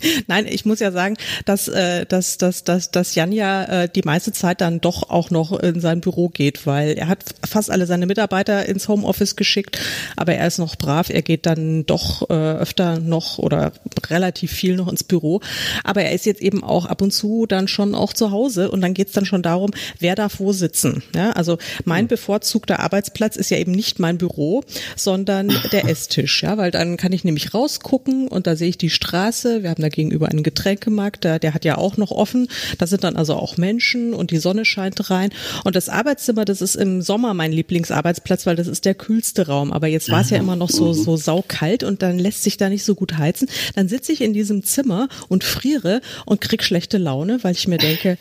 Nein, 0.26 0.46
ich 0.48 0.64
muss 0.64 0.80
ja 0.80 0.92
sagen, 0.92 1.16
dass, 1.44 1.68
äh, 1.68 2.06
dass, 2.06 2.38
dass, 2.38 2.64
dass, 2.64 2.90
dass 2.90 3.14
Jan 3.14 3.32
ja 3.32 3.64
äh, 3.64 3.88
die 3.88 4.02
meiste 4.02 4.32
Zeit 4.32 4.60
dann 4.60 4.80
doch 4.80 5.10
auch 5.10 5.30
noch 5.30 5.58
in 5.58 5.80
sein 5.80 6.00
Büro 6.00 6.28
geht, 6.28 6.66
weil 6.66 6.92
er 6.92 7.08
hat 7.08 7.24
fast 7.46 7.70
alle 7.70 7.86
seine 7.86 8.06
Mitarbeiter 8.06 8.66
ins 8.66 8.88
Homeoffice 8.88 9.36
geschickt, 9.36 9.78
aber 10.16 10.34
er 10.34 10.46
ist 10.46 10.58
noch 10.58 10.76
brav, 10.76 11.10
er 11.10 11.22
geht 11.22 11.46
dann 11.46 11.86
doch 11.86 12.28
äh, 12.30 12.34
öfter 12.34 12.98
noch 12.98 13.38
oder 13.38 13.72
relativ 14.08 14.52
viel 14.52 14.76
noch 14.76 14.88
ins 14.88 15.04
Büro. 15.04 15.40
Aber 15.84 16.02
er 16.02 16.12
ist 16.12 16.26
jetzt 16.26 16.40
eben 16.40 16.62
auch 16.64 16.86
ab 16.86 17.02
und 17.02 17.12
zu 17.12 17.46
dann 17.46 17.68
schon 17.68 17.94
auch 17.94 18.12
zu 18.12 18.30
Hause 18.30 18.70
und 18.70 18.80
dann 18.80 18.94
geht's 18.94 19.12
dann 19.12 19.26
schon 19.26 19.42
darum, 19.42 19.70
wer 19.98 20.14
darf 20.14 20.40
wo 20.40 20.52
sitzen. 20.52 21.02
Ja, 21.14 21.32
also 21.32 21.58
mein 21.84 22.08
bevorzugter 22.08 22.80
Arbeitsplatz 22.80 23.36
ist 23.36 23.50
ja 23.50 23.58
eben 23.58 23.72
nicht 23.72 23.98
mein 23.98 24.18
Büro, 24.18 24.62
sondern 24.96 25.52
der 25.72 25.84
Esstisch, 25.88 26.42
ja, 26.42 26.56
weil 26.56 26.70
dann 26.70 26.96
kann 26.96 27.12
ich 27.12 27.24
nämlich 27.24 27.52
rausgucken 27.52 28.28
und 28.28 28.46
da 28.46 28.56
sehe 28.56 28.68
ich 28.68 28.78
die 28.78 28.90
Straße. 28.90 29.62
Wir 29.62 29.70
haben 29.70 29.82
da 29.82 29.89
gegenüber 29.90 30.28
einen 30.28 30.42
Getränkemarkt, 30.42 31.24
der, 31.24 31.38
der 31.38 31.54
hat 31.54 31.64
ja 31.64 31.78
auch 31.78 31.96
noch 31.96 32.10
offen. 32.10 32.48
Da 32.78 32.86
sind 32.86 33.04
dann 33.04 33.16
also 33.16 33.34
auch 33.34 33.56
Menschen 33.56 34.14
und 34.14 34.30
die 34.30 34.38
Sonne 34.38 34.64
scheint 34.64 35.10
rein. 35.10 35.30
Und 35.64 35.76
das 35.76 35.88
Arbeitszimmer, 35.88 36.44
das 36.44 36.60
ist 36.60 36.76
im 36.76 37.02
Sommer 37.02 37.34
mein 37.34 37.52
Lieblingsarbeitsplatz, 37.52 38.46
weil 38.46 38.56
das 38.56 38.68
ist 38.68 38.84
der 38.84 38.94
kühlste 38.94 39.46
Raum. 39.46 39.72
Aber 39.72 39.86
jetzt 39.86 40.10
war 40.10 40.20
es 40.20 40.30
ja 40.30 40.38
immer 40.38 40.56
noch 40.56 40.70
so, 40.70 40.92
so 40.92 41.16
saukalt 41.16 41.84
und 41.84 42.02
dann 42.02 42.18
lässt 42.18 42.42
sich 42.42 42.56
da 42.56 42.68
nicht 42.68 42.84
so 42.84 42.94
gut 42.94 43.18
heizen. 43.18 43.48
Dann 43.74 43.88
sitze 43.88 44.12
ich 44.12 44.20
in 44.20 44.32
diesem 44.32 44.62
Zimmer 44.62 45.08
und 45.28 45.44
friere 45.44 46.00
und 46.26 46.40
krieg 46.40 46.62
schlechte 46.62 46.98
Laune, 46.98 47.42
weil 47.42 47.52
ich 47.52 47.68
mir 47.68 47.78
denke, 47.78 48.18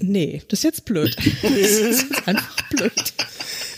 nee, 0.00 0.42
das 0.48 0.60
ist 0.60 0.64
jetzt 0.64 0.84
blöd. 0.84 1.16
Das 1.42 1.52
ist 1.52 2.28
einfach 2.28 2.56
blöd. 2.70 2.92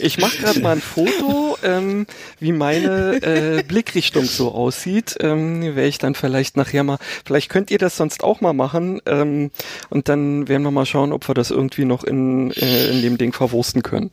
Ich 0.02 0.19
mache 0.19 0.38
gerade 0.38 0.61
mal 0.61 0.73
ein 0.73 0.80
Foto, 0.80 1.57
ähm, 1.62 2.07
wie 2.38 2.52
meine 2.52 3.23
äh, 3.23 3.62
Blickrichtung 3.62 4.25
so 4.25 4.52
aussieht. 4.52 5.16
Ähm, 5.21 5.62
Werde 5.62 5.88
ich 5.88 5.99
dann 5.99 6.14
vielleicht 6.14 6.57
nachher 6.57 6.85
mal, 6.85 6.99
vielleicht 7.25 7.50
könnt 7.50 7.71
ihr 7.71 7.78
das 7.78 7.97
sonst 7.97 8.25
auch 8.25 8.40
mal 8.40 8.52
machen 8.52 9.00
ähm, 9.07 9.50
und 9.88 10.09
dann 10.09 10.49
werden 10.49 10.62
wir 10.62 10.71
mal 10.71 10.87
schauen, 10.87 11.12
ob 11.12 11.28
wir 11.28 11.35
das 11.35 11.50
irgendwie 11.50 11.85
noch 11.85 12.04
in, 12.04 12.50
äh, 12.52 12.90
in 12.90 13.02
dem 13.02 13.19
Ding 13.19 13.33
verwursten 13.33 13.83
können. 13.83 14.11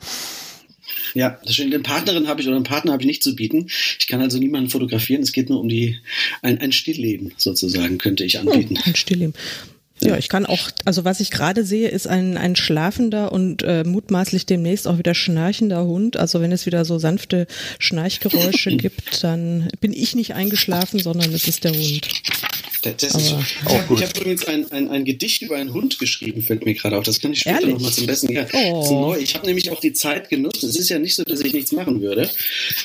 Ja, 1.13 1.39
das 1.43 1.53
stimmt. 1.53 1.73
Eine 1.73 1.83
Partnerin 1.83 2.27
habe 2.27 2.41
ich 2.41 2.47
oder 2.47 2.55
einen 2.55 2.65
Partner 2.65 2.93
habe 2.93 3.03
ich 3.03 3.07
nicht 3.07 3.23
zu 3.23 3.35
bieten. 3.35 3.67
Ich 3.99 4.07
kann 4.07 4.21
also 4.21 4.37
niemanden 4.37 4.69
fotografieren. 4.69 5.21
Es 5.21 5.31
geht 5.31 5.49
nur 5.49 5.59
um 5.59 5.69
die 5.69 5.97
ein, 6.41 6.59
ein 6.59 6.71
Stillleben 6.71 7.33
sozusagen 7.37 7.97
könnte 7.97 8.23
ich 8.23 8.39
anbieten. 8.39 8.77
Ein 8.85 8.95
Stillleben. 8.95 9.33
Ja, 10.07 10.17
ich 10.17 10.29
kann 10.29 10.45
auch, 10.45 10.69
also 10.85 11.03
was 11.03 11.19
ich 11.19 11.31
gerade 11.31 11.65
sehe, 11.65 11.89
ist 11.89 12.07
ein, 12.07 12.37
ein 12.37 12.55
schlafender 12.55 13.33
und 13.33 13.61
äh, 13.63 13.83
mutmaßlich 13.83 14.45
demnächst 14.45 14.87
auch 14.87 14.97
wieder 14.97 15.13
schnarchender 15.13 15.83
Hund. 15.83 16.15
Also 16.15 16.39
wenn 16.39 16.53
es 16.53 16.65
wieder 16.65 16.85
so 16.85 16.97
sanfte 16.97 17.45
Schnarchgeräusche 17.77 18.71
gibt, 18.77 19.21
dann 19.21 19.67
bin 19.81 19.91
ich 19.91 20.15
nicht 20.15 20.33
eingeschlafen, 20.33 21.01
sondern 21.01 21.33
es 21.33 21.45
ist 21.49 21.65
der 21.65 21.73
Hund. 21.73 22.07
Das 22.81 23.03
ist 23.15 23.33
Aber- 23.65 23.73
auch 23.73 23.87
gut. 23.87 23.99
Ich 24.01 24.05
habe 24.07 24.19
übrigens 24.19 24.45
ein, 24.45 24.71
ein, 24.71 24.89
ein 24.89 25.03
Gedicht 25.05 25.41
über 25.41 25.57
einen 25.57 25.73
Hund 25.73 25.99
geschrieben, 25.99 26.41
fällt 26.41 26.65
mir 26.65 26.73
gerade 26.73 26.97
auf. 26.97 27.03
Das 27.05 27.19
kann 27.19 27.33
ich 27.33 27.39
später 27.39 27.61
Ehrlich? 27.61 27.73
nochmal 27.75 27.91
zum 27.91 28.05
Besten. 28.05 28.31
Ja, 28.31 28.45
Oh. 28.53 28.75
das 28.79 28.85
ist 28.85 28.91
neu. 28.91 29.17
Ich 29.19 29.33
habe 29.35 29.45
nämlich 29.47 29.69
auch 29.71 29.79
die 29.79 29.93
Zeit 29.93 30.29
genutzt. 30.29 30.63
Es 30.63 30.75
ist 30.77 30.89
ja 30.89 30.99
nicht 30.99 31.15
so, 31.15 31.23
dass 31.23 31.39
ich 31.41 31.53
nichts 31.53 31.71
machen 31.71 32.01
würde. 32.01 32.29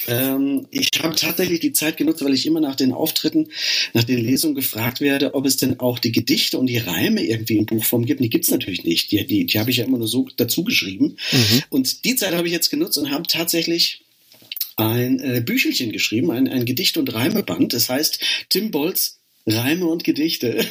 Ähm, 0.09 0.67
ich 0.71 0.89
habe 1.03 1.15
tatsächlich 1.15 1.61
die 1.61 1.73
Zeit 1.73 1.97
genutzt, 1.97 2.25
weil 2.25 2.35
ich 2.35 2.47
immer 2.47 2.61
nach 2.61 2.77
den 2.77 2.93
Auftritten, 2.93 3.49
nach 3.93 4.05
den 4.05 4.19
Lesungen 4.25 4.55
gefragt 4.55 5.01
werde, 5.01 5.35
ob 5.35 5.47
es 5.47 5.57
denn 5.57 5.81
auch 5.81 5.99
die 5.99 6.13
Gedichte 6.13 6.59
und 6.59 6.67
die 6.67 6.79
Reime 6.79 7.25
irgendwie 7.25 7.57
in 7.59 7.67
Buchform 7.67 8.05
gibt. 8.07 8.21
Und 8.21 8.25
die 8.25 8.31
gibt's 8.31 8.51
natürlich 8.51 8.85
nicht. 8.85 9.11
Die, 9.13 9.27
die, 9.27 9.47
die 9.47 9.59
habe 9.59 9.71
ich 9.71 9.79
ja 9.79 9.85
immer 9.85 9.99
nur 9.99 10.09
so 10.09 10.29
dazu 10.37 10.65
geschrieben. 10.65 11.17
Und 11.69 12.05
die 12.05 12.17
Zeit 12.17 12.35
habe 12.35 12.47
ich 12.47 12.53
jetzt 12.53 12.71
genutzt 12.71 12.99
und 12.99 13.11
habe 13.11 13.27
tatsächlich 13.27 14.03
ein 14.77 15.21
äh, 15.21 15.41
Büchelchen 15.45 15.93
geschrieben, 15.93 16.31
ein, 16.31 16.49
ein 16.49 16.65
Gedicht- 16.65 16.97
und 16.97 17.13
Reimeband. 17.13 17.73
Das 17.75 17.89
heißt 17.89 18.19
Tim 18.49 18.71
Bolz 18.71 19.19
Reime 19.47 19.87
und 19.87 20.05
Gedichte. 20.05 20.65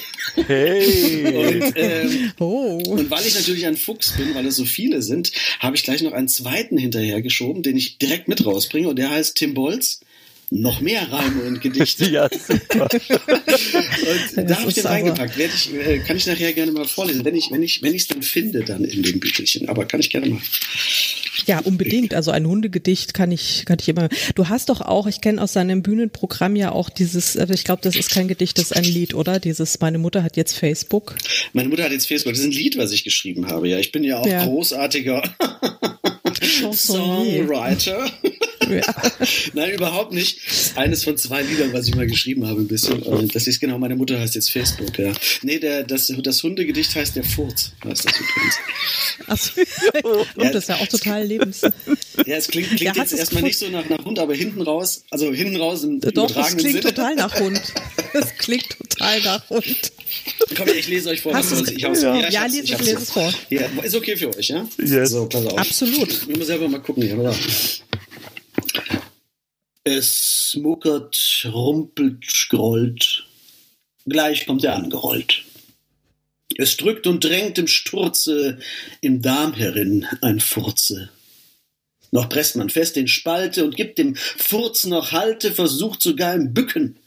Hey! 0.48 1.26
Und, 1.62 1.74
ähm, 1.76 2.32
Oh. 2.40 2.82
und 2.88 3.10
weil 3.10 3.26
ich 3.26 3.36
natürlich 3.36 3.66
ein 3.66 3.76
Fuchs 3.76 4.14
bin, 4.14 4.34
weil 4.34 4.46
es 4.46 4.56
so 4.56 4.66
viele 4.66 5.02
sind, 5.02 5.32
habe 5.60 5.76
ich 5.76 5.84
gleich 5.84 6.02
noch 6.02 6.14
einen 6.14 6.28
zweiten 6.30 6.78
hinterhergeschoben, 6.78 7.64
den 7.64 7.76
ich 7.76 7.98
direkt 7.98 8.28
mit 8.30 8.46
rausbringe. 8.46 8.88
Und 8.88 8.98
der 8.98 9.10
heißt 9.10 9.36
Tim 9.36 9.54
Bolz. 9.54 10.00
Noch 10.54 10.82
mehr 10.82 11.10
Reime 11.10 11.44
und 11.44 11.62
Gedichte. 11.62 12.06
ja, 12.12 12.28
super. 12.30 12.90
Und 12.92 14.38
da 14.38 14.42
Das 14.44 14.60
habe 14.60 14.70
ich 14.70 14.76
den 14.76 14.86
reingepackt. 14.86 15.38
Ich, 15.38 15.74
äh, 15.74 16.00
kann 16.00 16.18
ich 16.18 16.26
nachher 16.28 16.52
gerne 16.52 16.74
mal 16.74 16.86
vorlesen, 16.86 17.24
wenn 17.24 17.36
ich 17.36 17.52
wenn 17.52 17.64
ich 17.64 17.82
wenn 17.82 17.94
ich 17.94 18.02
es 18.02 18.08
dann 18.10 18.22
finde 18.22 18.60
dann 18.66 18.84
in 18.84 19.02
dem 19.02 19.22
Büchelchen. 19.22 19.70
Aber 19.70 19.86
kann 19.86 20.02
ich 20.02 20.10
gerne 20.10 20.28
mal. 20.30 20.42
Ja, 21.46 21.60
unbedingt. 21.60 22.14
Also 22.14 22.32
ein 22.32 22.46
Hundegedicht 22.46 23.14
kann 23.14 23.32
ich, 23.32 23.64
kann 23.66 23.78
ich 23.80 23.88
immer. 23.90 24.10
Du 24.36 24.50
hast 24.50 24.70
doch 24.70 24.82
auch, 24.82 25.08
ich 25.08 25.22
kenne 25.22 25.42
aus 25.42 25.54
seinem 25.54 25.82
Bühnenprogramm 25.82 26.56
ja 26.56 26.72
auch 26.72 26.90
dieses, 26.90 27.38
also 27.38 27.54
ich 27.54 27.64
glaube, 27.64 27.82
das 27.84 27.96
ist 27.96 28.12
kein 28.12 28.28
Gedicht, 28.28 28.58
das 28.58 28.66
ist 28.66 28.76
ein 28.78 28.84
Lied, 28.84 29.14
oder? 29.14 29.40
Dieses, 29.40 29.80
meine 29.80 29.98
Mutter 29.98 30.24
hat 30.24 30.38
jetzt 30.38 30.58
Facebook. 30.58 31.16
Meine 31.54 31.70
Mutter 31.70 31.84
hat 31.84 31.92
jetzt 31.92 32.08
Facebook. 32.08 32.34
Das 32.34 32.40
ist 32.40 32.46
ein 32.46 32.52
Lied, 32.52 32.78
was 32.78 32.92
ich 32.92 33.04
geschrieben 33.04 33.48
habe. 33.48 33.68
Ja, 33.68 33.78
ich 33.80 33.92
bin 33.92 34.04
ja 34.04 34.20
auch 34.20 34.28
Ja. 34.28 34.44
großartiger. 34.46 35.24
Songwriter. 36.74 38.10
Ja. 38.72 38.82
Nein, 39.54 39.72
überhaupt 39.74 40.14
nicht. 40.14 40.40
Eines 40.76 41.04
von 41.04 41.18
zwei 41.18 41.42
Liedern, 41.42 41.74
was 41.74 41.88
ich 41.88 41.96
mal 41.96 42.08
geschrieben 42.08 42.48
habe, 42.48 42.62
ein 42.62 42.68
bisschen. 42.68 43.02
Und 43.04 43.36
Das 43.36 43.48
ist 43.48 43.60
genau, 43.60 43.78
meine 43.78 43.96
Mutter 43.96 44.20
heißt 44.20 44.36
jetzt 44.36 44.50
Facebook, 44.52 44.98
ja. 44.98 45.12
Nee, 45.42 45.60
der, 45.60 45.84
das, 45.84 46.12
das 46.24 46.42
Hundegedicht 46.44 46.96
heißt 46.96 47.16
der 47.16 47.24
Furz, 47.24 47.72
heißt 47.86 48.06
das 48.06 48.14
übrigens. 48.20 48.56
Achso. 49.28 49.52
Oh, 50.04 50.26
das 50.42 50.56
ist 50.56 50.70
ja 50.70 50.76
auch 50.76 50.88
total 50.88 51.26
lebens. 51.26 51.62
Ja, 51.62 52.36
es 52.38 52.48
klingt, 52.48 52.68
klingt 52.70 52.82
Ja, 52.82 52.94
jetzt 52.96 53.14
es 53.14 53.20
erstmal 53.20 53.44
gefunden. 53.44 53.46
nicht 53.46 53.60
so 53.60 53.70
nach, 53.70 53.90
nach 53.98 54.06
Hund, 54.06 54.20
aber 54.20 54.34
hinten 54.34 54.62
raus, 54.62 55.04
also 55.10 55.32
hinten 55.32 55.58
raus 55.58 55.84
im 55.84 56.00
Doch, 56.00 56.12
das 56.12 56.14
übertragenen 56.32 56.58
klingt 56.58 56.82
Sinne. 56.82 56.94
total 56.94 57.16
nach 57.16 57.40
Hund. 57.40 57.62
Das 58.14 58.36
klingt 58.38 58.68
total 58.78 59.22
nach 59.22 59.50
Hund. 59.50 59.92
Komm, 60.58 60.68
ich 60.78 60.88
lese 60.90 61.10
euch 61.10 61.22
vor. 61.22 61.34
Hast 61.34 61.52
ich 61.70 61.84
hab's, 61.86 62.02
Ja. 62.02 62.16
ich 62.28 62.34
Ja, 62.34 62.42
hab's- 62.42 62.54
ich 62.56 62.74
hab's 62.74 62.86
lese 62.86 62.98
es 62.98 63.12
vor. 63.12 63.34
Ja, 63.50 63.62
ist 63.84 63.96
okay 63.96 64.18
für 64.18 64.36
euch, 64.36 64.50
ja? 64.50 64.68
Yes. 64.84 65.12
So, 65.12 65.26
pass 65.28 65.46
auf. 65.46 65.58
Absolut. 65.58 66.26
Ich 66.30 66.38
muss 66.38 66.48
selber 66.48 66.68
mal 66.68 66.82
gucken 66.82 67.04
hier, 67.04 67.18
oder? 67.18 67.34
Es 69.84 70.58
muckert, 70.62 71.48
rumpelt, 71.52 72.24
scrollt. 72.30 73.26
Gleich 74.06 74.46
kommt 74.46 74.64
er 74.64 74.76
angerollt. 74.76 75.44
Es 76.58 76.78
drückt 76.78 77.08
und 77.08 77.24
drängt 77.24 77.58
im 77.58 77.68
Sturze, 77.68 78.60
im 79.00 79.22
Darm 79.22 79.54
herin 79.54 80.06
ein 80.22 80.40
Furze. 80.40 81.10
Noch 82.12 82.28
presst 82.28 82.58
man 82.58 82.70
fest 82.70 82.98
den 82.98 83.08
Spalte 83.08 83.64
und 83.64 83.78
gibt 83.78 83.98
dem 83.98 84.16
Furz 84.16 84.86
noch 84.86 85.14
Halte, 85.14 85.52
versucht 85.52 86.02
sogar 86.02 86.36
im 86.36 86.54
Bücken 86.54 86.98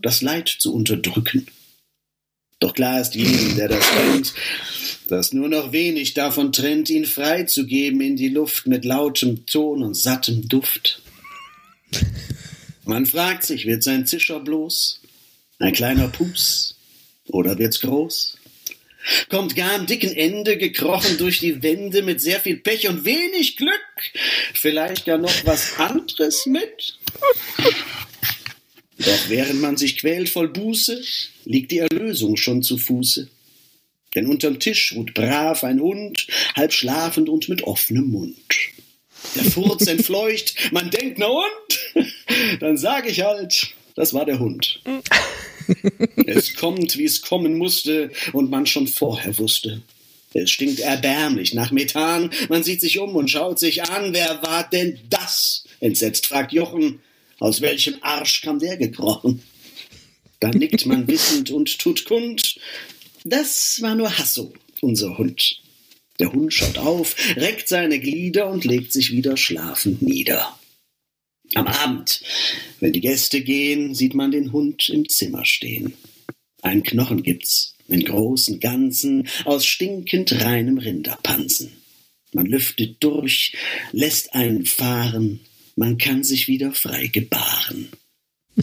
das 0.00 0.20
Leid 0.20 0.48
zu 0.48 0.74
unterdrücken. 0.74 1.46
Doch 2.58 2.74
klar 2.74 3.00
ist 3.00 3.14
jedem, 3.14 3.56
der 3.56 3.68
das 3.68 3.88
kennt, 3.88 4.34
dass 5.08 5.32
nur 5.32 5.48
noch 5.48 5.72
wenig 5.72 6.14
davon 6.14 6.52
trennt, 6.52 6.90
ihn 6.90 7.06
freizugeben 7.06 8.00
in 8.00 8.16
die 8.16 8.28
Luft 8.28 8.66
mit 8.66 8.84
lautem 8.84 9.46
Ton 9.46 9.82
und 9.82 9.94
sattem 9.94 10.48
Duft. 10.48 11.00
Man 12.84 13.06
fragt 13.06 13.44
sich, 13.44 13.66
wird 13.66 13.82
sein 13.82 14.06
Zischer 14.06 14.40
bloß 14.40 15.00
ein 15.58 15.72
kleiner 15.72 16.08
Pus 16.08 16.76
oder 17.26 17.58
wird's 17.58 17.80
groß? 17.80 18.38
Kommt 19.28 19.56
gar 19.56 19.72
am 19.72 19.86
dicken 19.86 20.14
Ende 20.14 20.58
gekrochen 20.58 21.18
durch 21.18 21.38
die 21.38 21.62
Wände 21.62 22.02
mit 22.02 22.20
sehr 22.20 22.40
viel 22.40 22.56
Pech 22.56 22.88
und 22.88 23.04
wenig 23.04 23.56
Glück, 23.56 23.72
vielleicht 24.54 25.06
gar 25.06 25.18
noch 25.18 25.44
was 25.44 25.78
anderes 25.78 26.46
mit? 26.46 26.98
Doch 28.98 29.28
während 29.28 29.60
man 29.60 29.76
sich 29.76 29.98
quält 29.98 30.28
voll 30.28 30.48
Buße, 30.48 31.02
liegt 31.44 31.70
die 31.70 31.78
Erlösung 31.78 32.36
schon 32.36 32.62
zu 32.62 32.76
Fuße. 32.76 33.28
Denn 34.14 34.26
unterm 34.26 34.58
Tisch 34.58 34.94
ruht 34.94 35.14
brav 35.14 35.64
ein 35.64 35.80
Hund, 35.80 36.26
halb 36.54 36.72
schlafend 36.72 37.28
und 37.28 37.48
mit 37.48 37.62
offenem 37.62 38.10
Mund. 38.10 38.36
Der 39.36 39.44
Furz 39.44 39.86
entfleucht, 39.86 40.54
man 40.72 40.90
denkt, 40.90 41.18
na 41.18 41.26
und? 41.26 41.50
Dann 42.60 42.76
sag 42.76 43.08
ich 43.08 43.22
halt, 43.22 43.74
das 43.94 44.14
war 44.14 44.24
der 44.24 44.38
Hund. 44.38 44.80
Es 46.26 46.54
kommt, 46.54 46.96
wie 46.96 47.04
es 47.04 47.20
kommen 47.20 47.58
musste 47.58 48.10
und 48.32 48.50
man 48.50 48.64
schon 48.64 48.86
vorher 48.86 49.36
wusste. 49.36 49.82
Es 50.32 50.50
stinkt 50.50 50.80
erbärmlich 50.80 51.54
nach 51.54 51.70
Methan. 51.70 52.30
Man 52.48 52.62
sieht 52.62 52.80
sich 52.80 52.98
um 52.98 53.14
und 53.16 53.30
schaut 53.30 53.58
sich 53.58 53.82
an. 53.82 54.14
Wer 54.14 54.42
war 54.42 54.68
denn 54.68 54.98
das? 55.10 55.64
Entsetzt 55.80 56.26
fragt 56.26 56.52
Jochen. 56.52 57.00
Aus 57.38 57.60
welchem 57.60 57.96
Arsch 58.00 58.42
kam 58.42 58.58
der 58.58 58.76
gekrochen? 58.76 59.42
Dann 60.40 60.52
nickt 60.52 60.86
man 60.86 61.06
wissend 61.08 61.50
und 61.50 61.78
tut 61.78 62.04
kund. 62.04 62.56
Das 63.24 63.80
war 63.82 63.94
nur 63.94 64.16
Hasso, 64.16 64.52
unser 64.80 65.18
Hund. 65.18 65.60
Der 66.18 66.32
Hund 66.32 66.52
schaut 66.52 66.78
auf, 66.78 67.14
reckt 67.36 67.68
seine 67.68 68.00
Glieder 68.00 68.48
und 68.48 68.64
legt 68.64 68.92
sich 68.92 69.12
wieder 69.12 69.36
schlafend 69.36 70.02
nieder. 70.02 70.57
Am 71.54 71.66
Abend, 71.66 72.22
wenn 72.80 72.92
die 72.92 73.00
Gäste 73.00 73.40
gehen, 73.40 73.94
sieht 73.94 74.14
man 74.14 74.30
den 74.30 74.52
Hund 74.52 74.88
im 74.88 75.08
Zimmer 75.08 75.44
stehen. 75.44 75.94
Ein 76.62 76.82
Knochen 76.82 77.22
gibt's, 77.22 77.74
in 77.88 78.04
großen 78.04 78.60
Ganzen, 78.60 79.28
aus 79.44 79.64
stinkend 79.64 80.44
reinem 80.44 80.78
Rinderpansen. 80.78 81.72
Man 82.32 82.46
lüftet 82.46 82.96
durch, 83.00 83.54
lässt 83.92 84.34
einen 84.34 84.66
fahren, 84.66 85.40
man 85.76 85.96
kann 85.96 86.24
sich 86.24 86.48
wieder 86.48 86.72
frei 86.72 87.06
gebaren. 87.06 87.88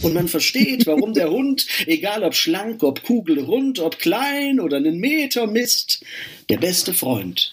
Und 0.02 0.12
man 0.12 0.28
versteht, 0.28 0.86
warum 0.86 1.14
der 1.14 1.30
Hund, 1.30 1.66
egal 1.86 2.22
ob 2.22 2.34
schlank, 2.34 2.82
ob 2.82 3.02
kugelrund, 3.02 3.78
ob 3.78 3.98
klein 3.98 4.60
oder 4.60 4.76
einen 4.76 4.98
Meter 4.98 5.46
misst, 5.46 6.04
der 6.50 6.58
beste 6.58 6.92
Freund 6.92 7.52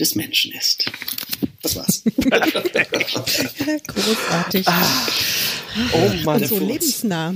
des 0.00 0.16
Menschen 0.16 0.52
ist. 0.52 0.90
Das 1.64 1.76
war's. 1.76 2.02
Großartig. 3.86 4.68
Ah. 4.68 5.06
Oh 5.94 6.10
Mann. 6.24 6.42
Und 6.42 6.48
so 6.48 6.56
Furz. 6.58 6.70
lebensnah. 6.70 7.34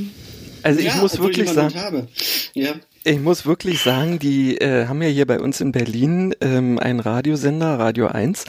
Also 0.63 0.81
ich 0.81 0.87
ja, 0.87 0.97
muss 0.97 1.15
obwohl 1.15 1.29
wirklich 1.29 1.47
ich 1.47 1.55
sagen, 1.55 1.75
Habe. 1.77 2.09
Ja. 2.53 2.75
ich 3.05 3.21
muss 3.21 3.47
wirklich 3.47 3.81
sagen, 3.81 4.19
die 4.19 4.59
äh, 4.59 4.87
haben 4.87 5.01
ja 5.01 5.09
hier 5.09 5.27
bei 5.27 5.41
uns 5.41 5.63
in 5.63 5.73
Berlin 5.73 6.35
ähm, 6.43 6.79
einen 6.79 7.01
Radiosender, 7.01 7.79
Radio 7.79 8.09
1, 8.09 8.45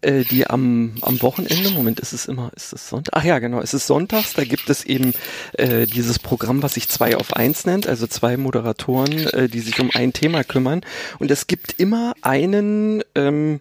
äh, 0.00 0.24
die 0.24 0.48
am, 0.48 0.94
am 1.02 1.22
Wochenende, 1.22 1.70
Moment, 1.70 2.00
ist 2.00 2.12
es 2.12 2.26
immer, 2.26 2.50
ist 2.56 2.72
es 2.72 2.88
Sonntag? 2.88 3.14
Ach 3.16 3.22
ja, 3.24 3.38
genau, 3.38 3.60
es 3.60 3.74
ist 3.74 3.86
sonntags, 3.86 4.32
da 4.32 4.42
gibt 4.42 4.68
es 4.70 4.82
eben 4.84 5.12
äh, 5.52 5.86
dieses 5.86 6.18
Programm, 6.18 6.64
was 6.64 6.74
sich 6.74 6.88
zwei 6.88 7.16
auf 7.16 7.34
eins 7.34 7.64
nennt, 7.64 7.86
also 7.86 8.08
zwei 8.08 8.36
Moderatoren, 8.36 9.28
äh, 9.28 9.48
die 9.48 9.60
sich 9.60 9.78
um 9.78 9.90
ein 9.94 10.12
Thema 10.12 10.42
kümmern. 10.42 10.80
Und 11.20 11.30
es 11.30 11.46
gibt 11.46 11.78
immer 11.78 12.14
einen 12.22 13.04
ähm, 13.14 13.60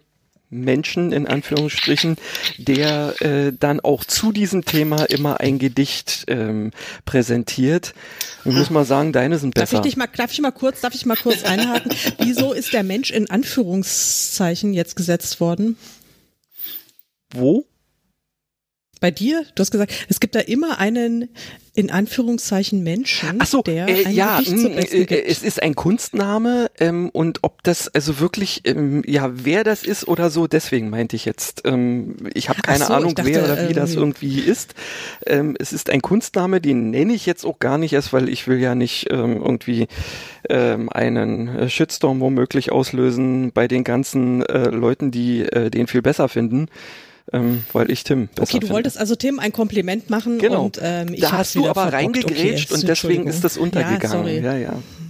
Menschen 0.51 1.11
in 1.11 1.25
Anführungsstrichen, 1.25 2.17
der 2.57 3.19
äh, 3.21 3.53
dann 3.57 3.79
auch 3.79 4.03
zu 4.03 4.31
diesem 4.31 4.65
Thema 4.65 5.05
immer 5.05 5.39
ein 5.39 5.57
Gedicht 5.57 6.25
ähm, 6.27 6.71
präsentiert. 7.05 7.93
Ich 8.45 8.53
muss 8.53 8.69
mal 8.69 8.85
sagen, 8.85 9.13
deine 9.13 9.39
sind 9.39 9.57
Darf 9.57 9.63
ich 9.63 9.69
besser. 9.71 9.81
dich 9.83 9.97
mal, 9.97 10.07
darf 10.15 10.31
ich 10.31 10.41
mal 10.41 10.51
kurz, 10.51 10.81
darf 10.81 10.93
ich 10.93 11.05
mal 11.05 11.15
kurz 11.15 11.43
einhaken? 11.45 11.91
Wieso 12.19 12.53
ist 12.53 12.73
der 12.73 12.83
Mensch 12.83 13.11
in 13.11 13.29
Anführungszeichen 13.29 14.73
jetzt 14.73 14.95
gesetzt 14.95 15.39
worden? 15.39 15.77
Wo? 17.33 17.65
Bei 19.01 19.09
dir? 19.09 19.43
Du 19.55 19.61
hast 19.61 19.71
gesagt, 19.71 19.91
es 20.09 20.19
gibt 20.19 20.35
da 20.35 20.39
immer 20.39 20.77
einen 20.77 21.29
in 21.73 21.89
Anführungszeichen 21.89 22.83
Menschen, 22.83 23.39
Ach 23.39 23.47
so, 23.47 23.61
der 23.63 23.87
äh, 23.87 24.11
ja, 24.11 24.37
Besten 24.37 24.77
äh, 24.77 25.23
es 25.25 25.41
ist 25.41 25.63
ein 25.63 25.73
Kunstname 25.73 26.69
ähm, 26.79 27.09
und 27.09 27.39
ob 27.41 27.63
das 27.63 27.87
also 27.87 28.19
wirklich, 28.19 28.61
ähm, 28.65 29.01
ja, 29.07 29.31
wer 29.33 29.63
das 29.63 29.83
ist 29.83 30.07
oder 30.07 30.29
so, 30.29 30.45
deswegen 30.45 30.91
meinte 30.91 31.15
ich 31.15 31.25
jetzt. 31.25 31.63
Ähm, 31.65 32.17
ich 32.35 32.49
habe 32.49 32.61
keine 32.61 32.85
so, 32.85 32.93
Ahnung, 32.93 33.15
dachte, 33.15 33.31
wer 33.31 33.43
oder 33.45 33.69
wie 33.69 33.73
das 33.73 33.93
ähm, 33.93 33.99
irgendwie 33.99 34.39
ist. 34.39 34.75
Ähm, 35.25 35.55
es 35.57 35.73
ist 35.73 35.89
ein 35.89 36.03
Kunstname, 36.03 36.61
den 36.61 36.91
nenne 36.91 37.13
ich 37.13 37.25
jetzt 37.25 37.43
auch 37.43 37.57
gar 37.57 37.79
nicht 37.79 37.93
erst, 37.93 38.13
weil 38.13 38.29
ich 38.29 38.47
will 38.47 38.59
ja 38.59 38.75
nicht 38.75 39.07
ähm, 39.09 39.37
irgendwie 39.37 39.87
einen 40.49 41.47
äh, 41.47 41.69
Shitstorm 41.69 42.19
womöglich 42.19 42.71
auslösen 42.71 43.51
bei 43.53 43.67
den 43.67 43.83
ganzen 43.83 44.43
äh, 44.45 44.69
Leuten, 44.69 45.09
die 45.09 45.43
äh, 45.43 45.69
den 45.69 45.87
viel 45.87 46.01
besser 46.01 46.27
finden. 46.27 46.67
Ähm, 47.33 47.63
weil 47.71 47.89
ich 47.91 48.03
Tim 48.03 48.27
besser 48.27 48.41
Okay, 48.43 48.51
du 48.53 48.59
finde. 48.59 48.69
wolltest 48.73 48.97
also 48.97 49.15
Tim 49.15 49.39
ein 49.39 49.53
Kompliment 49.53 50.09
machen 50.09 50.39
Genau. 50.39 50.65
und 50.65 50.79
ähm, 50.81 51.13
ich 51.13 51.21
da 51.21 51.31
hast 51.33 51.55
du 51.55 51.67
aber 51.67 51.93
reingegrätscht 51.93 52.71
Okay, 52.71 52.81
und 52.81 52.87
deswegen 52.87 53.27
ist 53.27 53.43
das 53.43 53.57
untergegangen. 53.57 54.27
Ja, 54.43 54.53
Ja, 54.53 54.57
ja. 54.57 54.69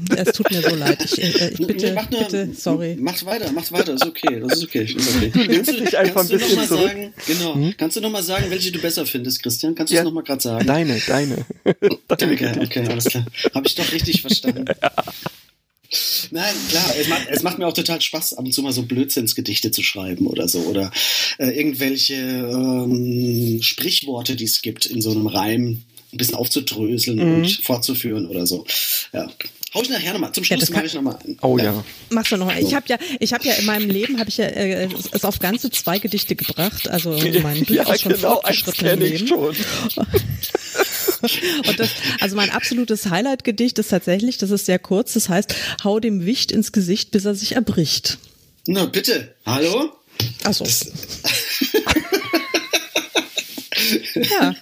sorry. 0.09 0.19
Es 0.27 0.33
tut 0.33 0.51
mir 0.51 0.61
so 0.61 0.75
leid. 0.75 1.03
Ich, 1.03 1.21
äh, 1.41 1.49
ich 1.57 1.67
bitte, 1.67 1.93
Macht 1.93 2.11
nur- 2.11 2.21
bitte, 2.23 2.49
sorry. 2.53 2.95
Macht 2.99 3.25
weiter, 3.25 3.51
macht 3.51 3.71
weiter, 3.71 3.93
ist 3.93 4.05
okay, 4.05 4.39
das 4.39 4.57
ist 4.57 4.63
okay. 4.63 4.83
Ist 4.83 5.15
okay. 5.15 5.31
Kannst 5.47 5.71
dich 5.71 5.97
einfach 5.97 6.15
kannst 6.15 6.31
ein 6.33 6.39
du 6.39 6.43
noch 6.43 6.49
bisschen 6.49 6.55
mal 6.57 6.67
zurück. 6.67 6.87
sagen, 6.89 7.13
genau, 7.27 7.71
kannst 7.77 7.97
du 7.97 8.01
noch 8.01 8.11
mal 8.11 8.23
sagen, 8.23 8.45
welche 8.49 8.71
du 8.71 8.79
besser 8.79 9.05
findest, 9.05 9.41
Christian? 9.41 9.73
Kannst 9.75 9.91
du 9.91 9.95
Ja. 9.95 10.01
es 10.01 10.05
noch 10.05 10.13
mal 10.13 10.23
gerade 10.23 10.41
sagen? 10.41 10.65
Deine, 10.67 10.99
deine. 11.07 11.37
Danke, 12.07 12.51
okay, 12.61 12.83
alles 12.89 13.05
klar. 13.05 13.25
Habe 13.55 13.67
ich 13.67 13.75
doch 13.75 13.91
richtig 13.91 14.21
verstanden. 14.21 14.65
Nein, 16.31 16.53
klar, 16.69 16.85
es 16.99 17.07
macht, 17.09 17.27
es 17.29 17.43
macht 17.43 17.57
mir 17.59 17.67
auch 17.67 17.73
total 17.73 17.99
Spaß, 18.01 18.33
ab 18.35 18.45
und 18.45 18.53
zu 18.53 18.61
mal 18.63 18.71
so 18.71 18.83
Blödsinnsgedichte 18.83 19.71
zu 19.71 19.83
schreiben 19.83 20.25
oder 20.27 20.47
so. 20.47 20.59
Oder 20.61 20.91
äh, 21.37 21.49
irgendwelche 21.49 22.13
ähm, 22.15 23.59
Sprichworte, 23.61 24.35
die 24.37 24.45
es 24.45 24.61
gibt, 24.61 24.85
in 24.85 25.01
so 25.01 25.11
einem 25.11 25.27
Reim 25.27 25.81
ein 26.13 26.17
bisschen 26.17 26.35
aufzudröseln 26.35 27.17
Mhm. 27.17 27.35
und 27.35 27.59
fortzuführen 27.63 28.25
oder 28.27 28.45
so. 28.47 28.65
Ja. 29.13 29.29
Hau 29.73 29.81
ich 29.81 29.89
nachher 29.89 30.11
nochmal. 30.13 30.33
Zum 30.33 30.43
Ja, 30.43 30.47
Schluss 30.47 30.59
das 30.61 30.69
kann- 30.69 30.77
mache 30.79 30.87
ich 30.87 30.93
nochmal 30.93 31.17
ein. 31.25 31.37
Oh 31.41 31.57
ja. 31.57 31.83
Machst 32.09 32.31
du 32.33 32.37
noch 32.37 32.45
mal. 32.47 32.59
Ich 32.61 32.73
habe 32.73 32.85
ja, 32.89 32.97
ich 33.21 33.31
habe 33.31 33.45
ja 33.47 33.53
in 33.53 33.65
meinem 33.65 33.89
Leben 33.89 34.19
habe 34.19 34.29
ich 34.29 34.35
ja 34.37 34.45
äh, 34.45 34.89
es 35.13 35.23
auf 35.23 35.39
ganze 35.39 35.69
zwei 35.71 35.97
Gedichte 35.99 36.35
gebracht, 36.35 36.89
also 36.89 37.13
in 37.13 37.41
meinem 37.41 37.65
durchaus 37.65 38.01
schon 38.01 38.11
genau, 38.13 38.33
fortgeschrittenen 38.41 38.99
kenn 38.99 39.13
ich 39.13 39.21
Leben. 39.21 39.27
schon. 39.27 39.55
Und 41.67 41.79
das, 41.79 41.89
also 42.19 42.35
mein 42.35 42.49
absolutes 42.49 43.09
Highlight-Gedicht 43.09 43.79
ist 43.79 43.89
tatsächlich, 43.89 44.37
das 44.37 44.51
ist 44.51 44.65
sehr 44.65 44.79
kurz, 44.79 45.13
das 45.13 45.29
heißt, 45.29 45.53
hau 45.83 45.99
dem 45.99 46.25
Wicht 46.25 46.51
ins 46.51 46.71
Gesicht, 46.71 47.11
bis 47.11 47.25
er 47.25 47.35
sich 47.35 47.53
erbricht. 47.55 48.17
Na 48.67 48.85
bitte, 48.85 49.35
hallo? 49.45 49.91
Achso. 50.43 50.65
Ja. 54.15 54.55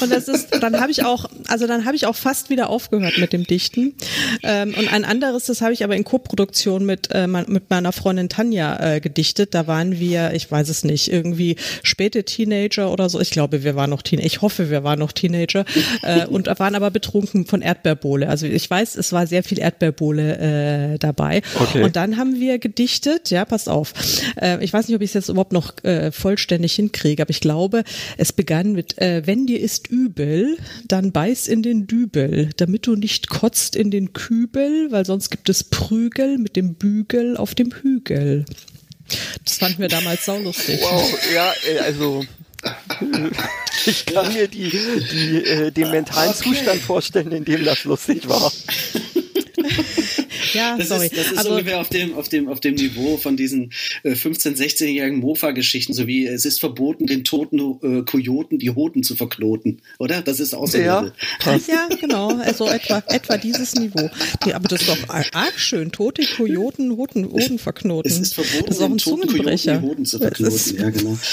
Und 0.00 0.10
das 0.12 0.28
ist, 0.28 0.48
dann 0.60 0.80
habe 0.80 0.90
ich 0.90 1.04
auch, 1.04 1.26
also 1.48 1.66
dann 1.66 1.84
habe 1.84 1.96
ich 1.96 2.06
auch 2.06 2.16
fast 2.16 2.50
wieder 2.50 2.68
aufgehört 2.68 3.18
mit 3.18 3.32
dem 3.32 3.44
Dichten. 3.44 3.94
Ähm, 4.42 4.74
und 4.76 4.92
ein 4.92 5.04
anderes, 5.04 5.46
das 5.46 5.60
habe 5.60 5.72
ich 5.72 5.84
aber 5.84 5.96
in 5.96 6.04
Koproduktion 6.04 6.84
mit, 6.84 7.08
äh, 7.12 7.26
mit 7.26 7.70
meiner 7.70 7.92
Freundin 7.92 8.28
Tanja 8.28 8.94
äh, 8.94 9.00
gedichtet. 9.00 9.54
Da 9.54 9.66
waren 9.66 9.98
wir, 9.98 10.32
ich 10.34 10.50
weiß 10.50 10.68
es 10.68 10.84
nicht, 10.84 11.10
irgendwie 11.10 11.56
späte 11.82 12.24
Teenager 12.24 12.90
oder 12.90 13.08
so. 13.08 13.20
Ich 13.20 13.30
glaube, 13.30 13.64
wir 13.64 13.76
waren 13.76 13.90
noch 13.90 14.02
Teenager. 14.02 14.26
Ich 14.26 14.42
hoffe, 14.42 14.70
wir 14.70 14.84
waren 14.84 14.98
noch 14.98 15.12
Teenager. 15.12 15.64
Äh, 16.02 16.26
und 16.26 16.46
waren 16.58 16.74
aber 16.74 16.90
betrunken 16.90 17.46
von 17.46 17.62
Erdbeerbohle. 17.62 18.28
Also 18.28 18.46
ich 18.46 18.68
weiß, 18.68 18.96
es 18.96 19.12
war 19.12 19.26
sehr 19.26 19.42
viel 19.42 19.58
Erdbeerbohle 19.58 20.94
äh, 20.94 20.98
dabei. 20.98 21.42
Okay. 21.58 21.82
Und 21.82 21.96
dann 21.96 22.16
haben 22.16 22.40
wir 22.40 22.58
gedichtet, 22.58 23.30
ja, 23.30 23.44
pass 23.44 23.68
auf. 23.68 23.92
Äh, 24.40 24.62
ich 24.64 24.72
weiß 24.72 24.88
nicht, 24.88 24.96
ob 24.96 25.02
ich 25.02 25.10
es 25.10 25.14
jetzt 25.14 25.28
überhaupt 25.28 25.52
noch 25.52 25.72
äh, 25.84 26.12
vollständig 26.12 26.74
hinkriege, 26.74 27.22
aber 27.22 27.30
ich 27.30 27.40
glaube, 27.40 27.84
es 28.16 28.32
begann 28.32 28.51
mit, 28.62 28.98
äh, 28.98 29.22
wenn 29.26 29.46
dir 29.46 29.60
ist 29.60 29.88
übel, 29.88 30.58
dann 30.86 31.12
beiß 31.12 31.48
in 31.48 31.62
den 31.62 31.86
Dübel, 31.86 32.50
damit 32.56 32.86
du 32.86 32.96
nicht 32.96 33.28
kotzt 33.28 33.76
in 33.76 33.90
den 33.90 34.12
Kübel, 34.12 34.90
weil 34.90 35.06
sonst 35.06 35.30
gibt 35.30 35.48
es 35.48 35.64
Prügel 35.64 36.38
mit 36.38 36.56
dem 36.56 36.74
Bügel 36.74 37.36
auf 37.36 37.54
dem 37.54 37.72
Hügel. 37.72 38.44
Das 39.44 39.56
fanden 39.56 39.80
wir 39.80 39.88
damals 39.88 40.24
saulustig. 40.24 40.80
Wow, 40.80 41.18
ja, 41.34 41.52
äh, 41.68 41.78
also 41.78 42.24
ich 43.86 44.06
kann 44.06 44.32
mir 44.32 44.48
die, 44.48 44.70
die, 44.70 45.44
äh, 45.44 45.70
den 45.70 45.90
mentalen 45.90 46.34
Zustand 46.34 46.80
vorstellen, 46.80 47.32
in 47.32 47.44
dem 47.44 47.64
das 47.64 47.84
lustig 47.84 48.28
war. 48.28 48.52
Ja, 50.54 50.76
Das 50.78 50.88
sorry. 50.88 51.06
ist, 51.06 51.16
das 51.16 51.26
ist 51.32 51.38
also, 51.38 51.50
ungefähr 51.52 51.80
auf 51.80 51.88
dem, 51.88 52.14
auf, 52.14 52.28
dem, 52.28 52.48
auf 52.48 52.60
dem 52.60 52.74
Niveau 52.74 53.16
von 53.16 53.36
diesen 53.36 53.72
äh, 54.02 54.12
15-, 54.12 54.56
16-jährigen 54.56 55.20
Mofa-Geschichten, 55.20 55.92
so 55.94 56.06
wie 56.06 56.26
es 56.26 56.44
ist 56.44 56.60
verboten, 56.60 57.06
den 57.06 57.24
toten 57.24 57.58
äh, 57.82 58.02
Kojoten 58.02 58.58
die 58.58 58.70
Hoden 58.70 59.02
zu 59.02 59.16
verknoten, 59.16 59.80
oder? 59.98 60.22
Das 60.22 60.40
ist 60.40 60.54
auch 60.54 60.66
so 60.66 60.78
Ja. 60.78 61.12
Ja, 61.68 61.88
genau, 62.00 62.36
also 62.38 62.66
etwa, 62.68 63.02
etwa 63.08 63.36
dieses 63.36 63.74
Niveau. 63.74 64.10
Die, 64.44 64.54
aber 64.54 64.68
das 64.68 64.82
ist 64.82 64.88
doch 64.90 65.08
arg 65.08 65.58
schön. 65.58 65.92
Tote 65.92 66.22
Kojoten, 66.24 66.96
Hoden, 66.96 67.30
Hoden 67.30 67.58
verknoten. 67.58 68.10
Es 68.10 68.18
ist 68.18 68.34
verboten, 68.34 68.66
das 68.66 68.76
ist 68.76 68.82
auch 68.82 68.86
ein 68.86 68.92
den 68.92 68.98
toten 68.98 69.28
Kojoten 69.28 69.56
die 69.56 69.80
Hoden 69.80 70.04
zu 70.04 70.18
verknoten. 70.18 70.78
Ja, 70.78 70.90
genau. 70.90 71.18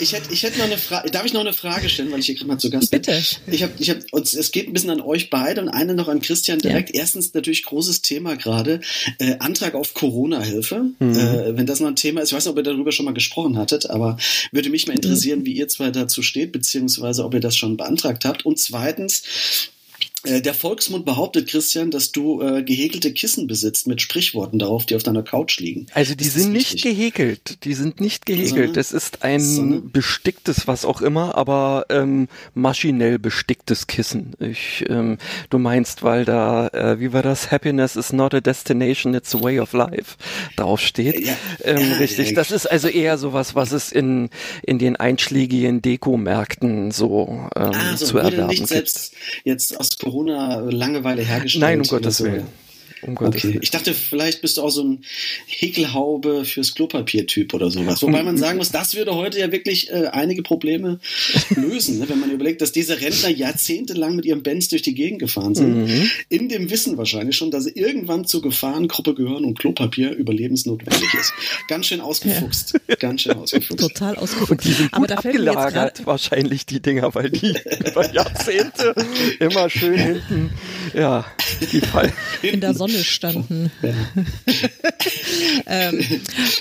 Ich 0.00 0.12
hätte, 0.12 0.32
ich 0.32 0.42
hätte 0.42 0.58
noch 0.58 0.66
eine 0.66 0.78
Frage. 0.78 1.10
Darf 1.10 1.24
ich 1.24 1.32
noch 1.32 1.40
eine 1.40 1.52
Frage 1.52 1.88
stellen, 1.88 2.10
weil 2.12 2.20
ich 2.20 2.26
hier 2.26 2.34
gerade 2.34 2.48
mal 2.48 2.58
zu 2.58 2.70
Gast 2.70 2.90
Bitte. 2.90 3.12
bin? 3.46 3.54
Ich 3.54 3.62
habe, 3.62 3.72
ich 3.78 3.90
habe, 3.90 4.00
und 4.10 4.32
es 4.32 4.50
geht 4.52 4.66
ein 4.68 4.72
bisschen 4.72 4.90
an 4.90 5.00
euch 5.00 5.30
beide 5.30 5.60
und 5.60 5.68
eine 5.68 5.94
noch 5.94 6.08
an 6.08 6.20
Christian 6.20 6.58
direkt. 6.58 6.94
Erstens 6.94 7.32
natürlich 7.34 7.62
großes 7.64 8.02
Thema 8.02 8.36
gerade 8.36 8.63
äh, 9.18 9.36
Antrag 9.38 9.74
auf 9.74 9.94
Corona-Hilfe. 9.94 10.86
Äh, 11.00 11.56
wenn 11.56 11.66
das 11.66 11.80
noch 11.80 11.88
ein 11.88 11.96
Thema 11.96 12.20
ist, 12.20 12.30
ich 12.30 12.36
weiß 12.36 12.44
nicht, 12.44 12.52
ob 12.52 12.58
ihr 12.58 12.62
darüber 12.62 12.92
schon 12.92 13.04
mal 13.04 13.14
gesprochen 13.14 13.56
hattet, 13.58 13.90
aber 13.90 14.16
würde 14.52 14.70
mich 14.70 14.86
mal 14.86 14.94
interessieren, 14.94 15.44
wie 15.46 15.52
ihr 15.52 15.68
zwei 15.68 15.90
dazu 15.90 16.22
steht, 16.22 16.52
beziehungsweise 16.52 17.24
ob 17.24 17.34
ihr 17.34 17.40
das 17.40 17.56
schon 17.56 17.76
beantragt 17.76 18.24
habt. 18.24 18.44
Und 18.46 18.58
zweitens 18.58 19.22
der 20.26 20.54
Volksmund 20.54 21.04
behauptet, 21.04 21.48
Christian, 21.48 21.90
dass 21.90 22.10
du 22.12 22.40
äh, 22.40 22.62
gehäkelte 22.62 23.12
Kissen 23.12 23.46
besitzt 23.46 23.86
mit 23.86 24.00
Sprichworten 24.00 24.58
darauf, 24.58 24.86
die 24.86 24.96
auf 24.96 25.02
deiner 25.02 25.22
Couch 25.22 25.58
liegen. 25.60 25.86
Also 25.92 26.14
die 26.14 26.24
das 26.24 26.34
sind 26.34 26.52
nicht 26.52 26.82
gehäkelt, 26.82 27.64
die 27.64 27.74
sind 27.74 28.00
nicht 28.00 28.24
gehäkelt. 28.26 28.48
Sondern- 28.50 28.72
Das 28.74 28.92
ist 28.92 29.22
ein 29.22 29.40
sondern- 29.40 29.90
besticktes, 29.90 30.66
was 30.66 30.84
auch 30.84 31.02
immer, 31.02 31.36
aber 31.36 31.86
ähm, 31.90 32.28
maschinell 32.54 33.18
besticktes 33.18 33.86
Kissen. 33.86 34.32
Ich, 34.40 34.84
ähm, 34.88 35.18
du 35.50 35.58
meinst, 35.58 36.02
weil 36.02 36.24
da, 36.24 36.68
äh, 36.68 36.98
wie 37.00 37.12
war 37.12 37.22
das? 37.22 37.50
Happiness 37.50 37.94
is 37.96 38.12
not 38.12 38.32
a 38.34 38.40
destination, 38.40 39.12
it's 39.14 39.34
a 39.34 39.42
way 39.42 39.60
of 39.60 39.72
life 39.74 40.16
draufsteht. 40.56 41.20
Ja, 41.26 41.36
ähm, 41.64 41.78
ja, 41.90 41.96
richtig. 41.98 42.28
ja. 42.30 42.34
Das 42.34 42.50
ist 42.50 42.66
also 42.66 42.88
eher 42.88 43.18
sowas, 43.18 43.54
was 43.54 43.72
es 43.72 43.92
in 43.92 44.30
in 44.62 44.78
den 44.78 44.96
einschlägigen 44.96 45.82
Dekomärkten 45.82 46.90
so 46.92 47.48
ähm, 47.56 47.70
Ah, 47.74 47.96
so 47.96 48.06
zu 48.06 48.18
erwerben 48.18 48.46
nicht 48.48 48.58
gibt. 48.60 48.68
selbst 48.68 49.12
jetzt 49.44 49.78
aus 49.78 49.98
Corona 49.98 50.13
Langeweile 50.22 51.22
hergestellt. 51.22 51.60
Nein, 51.62 51.80
um 51.80 51.86
Gottes. 51.86 52.22
Willen. 52.22 52.63
Um 53.06 53.14
Gottes 53.14 53.44
Okay, 53.44 53.58
ich 53.62 53.70
dachte, 53.70 53.94
vielleicht 53.94 54.40
bist 54.42 54.56
du 54.56 54.62
auch 54.62 54.70
so 54.70 54.82
ein 54.84 55.04
Häkelhaube 55.46 56.44
fürs 56.44 56.74
Klopapier-Typ 56.74 57.54
oder 57.54 57.70
sowas. 57.70 58.02
Wobei 58.02 58.22
man 58.22 58.36
sagen 58.36 58.58
muss, 58.58 58.70
das 58.70 58.94
würde 58.94 59.14
heute 59.14 59.38
ja 59.38 59.50
wirklich 59.52 59.90
äh, 59.90 60.08
einige 60.12 60.42
Probleme 60.42 60.98
lösen, 61.56 61.98
ne? 61.98 62.08
wenn 62.08 62.20
man 62.20 62.30
überlegt, 62.30 62.60
dass 62.60 62.72
diese 62.72 63.00
Rentner 63.00 63.30
jahrzehntelang 63.30 64.16
mit 64.16 64.24
ihrem 64.26 64.42
Benz 64.42 64.68
durch 64.68 64.82
die 64.82 64.94
Gegend 64.94 65.18
gefahren 65.20 65.54
sind, 65.54 65.64
Mhm. 65.74 66.10
in 66.28 66.48
dem 66.48 66.70
Wissen 66.70 66.96
wahrscheinlich 66.98 67.36
schon, 67.36 67.50
dass 67.50 67.64
sie 67.64 67.72
irgendwann 67.72 68.24
zur 68.26 68.42
Gefahrengruppe 68.42 69.14
gehören 69.14 69.44
und 69.44 69.58
Klopapier 69.58 70.12
überlebensnotwendig 70.12 71.12
ist. 71.18 71.32
Ganz 71.68 71.86
schön 71.86 72.00
ausgefuchst. 72.00 72.78
Ganz 73.00 73.22
schön 73.22 73.32
ausgefuchst. 73.32 73.80
Total 73.80 74.16
ausgefucht. 74.16 74.62
Die 74.64 74.72
sind 74.72 74.92
Aber 74.92 75.02
gut 75.02 75.10
da 75.10 75.20
fällt 75.20 75.34
mir 75.36 75.44
jetzt 75.44 75.56
abgelagert, 75.56 75.94
gerade 75.96 76.06
wahrscheinlich 76.06 76.66
die 76.66 76.80
Dinger, 76.80 77.14
weil 77.14 77.30
die 77.30 77.54
über 77.86 78.12
Jahrzehnte 78.12 78.94
immer 79.40 79.68
schön 79.70 79.98
hinten, 79.98 80.50
ja, 80.94 81.24
die 81.72 81.80
fallen. 81.80 82.12
in 82.42 82.60
der 82.60 82.74
Sonne 82.74 82.93
standen. 83.02 83.70
ähm, 85.66 86.04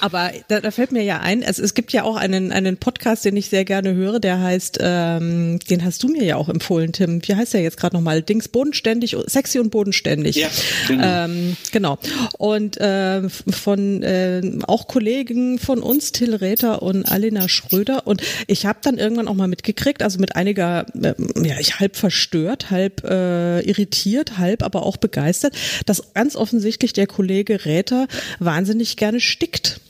aber 0.02 0.32
da, 0.48 0.62
da 0.62 0.72
fällt 0.72 0.92
mir 0.92 1.04
ja 1.04 1.20
ein, 1.20 1.42
es, 1.44 1.60
es 1.60 1.74
gibt 1.74 1.94
ja 1.94 2.04
auch 2.04 2.16
einen, 2.16 2.52
einen 2.52 2.78
Podcast, 2.78 3.26
den 3.26 3.36
ich 3.38 3.50
sehr 3.50 3.66
gerne 3.66 3.94
höre, 3.94 4.20
der 4.20 4.40
heißt, 4.42 4.80
ähm, 4.82 5.60
den 5.70 5.84
hast 5.84 6.02
du 6.04 6.08
mir 6.08 6.24
ja 6.24 6.38
auch 6.38 6.50
empfohlen, 6.50 6.94
Tim. 6.94 7.22
Wie 7.28 7.36
heißt 7.36 7.54
der 7.54 7.62
jetzt 7.62 7.78
gerade 7.78 7.96
nochmal? 7.96 8.22
Dings 8.22 8.48
bodenständig, 8.48 9.16
sexy 9.28 9.60
und 9.60 9.70
bodenständig. 9.70 10.36
Ja, 10.38 10.50
genau. 10.88 11.26
Ähm, 11.26 11.58
genau. 11.72 12.00
Und 12.38 12.78
äh, 12.78 13.30
von 13.30 14.04
äh, 14.04 14.42
auch 14.68 14.88
Kollegen 14.88 15.60
von 15.60 15.82
uns, 15.82 16.12
Till 16.12 16.36
Räther 16.36 16.82
und 16.82 17.12
Alina 17.12 17.50
Schröder. 17.50 18.08
Und 18.08 18.22
ich 18.48 18.66
habe 18.66 18.80
dann 18.82 18.98
irgendwann 18.98 19.28
auch 19.28 19.36
mal 19.36 19.48
mitgekriegt, 19.48 20.02
also 20.04 20.20
mit 20.20 20.36
einiger, 20.36 20.86
äh, 21.02 21.14
ja, 21.44 21.60
ich 21.60 21.80
halb 21.80 21.96
verstört, 21.96 22.72
halb 22.72 23.04
äh, 23.04 23.62
irritiert, 23.62 24.38
halb 24.38 24.64
aber 24.64 24.86
auch 24.86 24.98
begeistert, 24.98 25.56
dass 25.86 26.16
ganz 26.24 26.38
offensichtlich 26.38 26.94
der 26.94 27.06
Kollege 27.06 27.66
Räther 27.66 28.08
wahnsinnig 28.40 28.96
gerne 28.96 29.20
stickt. 29.20 29.82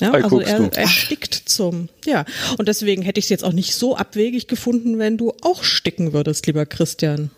Ja, 0.00 0.10
also 0.10 0.40
er, 0.40 0.72
er 0.72 0.88
stickt 0.88 1.32
zum, 1.32 1.88
ja. 2.04 2.24
Und 2.58 2.66
deswegen 2.66 3.02
hätte 3.02 3.20
ich 3.20 3.26
es 3.26 3.28
jetzt 3.28 3.44
auch 3.44 3.52
nicht 3.52 3.72
so 3.72 3.96
abwegig 3.96 4.48
gefunden, 4.48 4.98
wenn 4.98 5.16
du 5.16 5.32
auch 5.42 5.62
sticken 5.62 6.12
würdest, 6.12 6.44
lieber 6.48 6.66
Christian. 6.66 7.30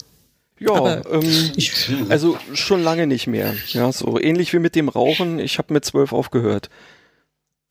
Ja, 0.58 0.72
Aber 0.72 1.02
ähm, 1.12 1.50
Ich, 1.56 1.90
also 2.08 2.38
schon 2.54 2.82
lange 2.82 3.06
nicht 3.06 3.26
mehr. 3.26 3.54
Ja, 3.68 3.92
so 3.92 4.18
ähnlich 4.18 4.54
wie 4.54 4.60
mit 4.60 4.74
dem 4.74 4.88
Rauchen. 4.88 5.38
Ich 5.38 5.58
habe 5.58 5.74
mit 5.74 5.84
zwölf 5.84 6.14
aufgehört. 6.14 6.70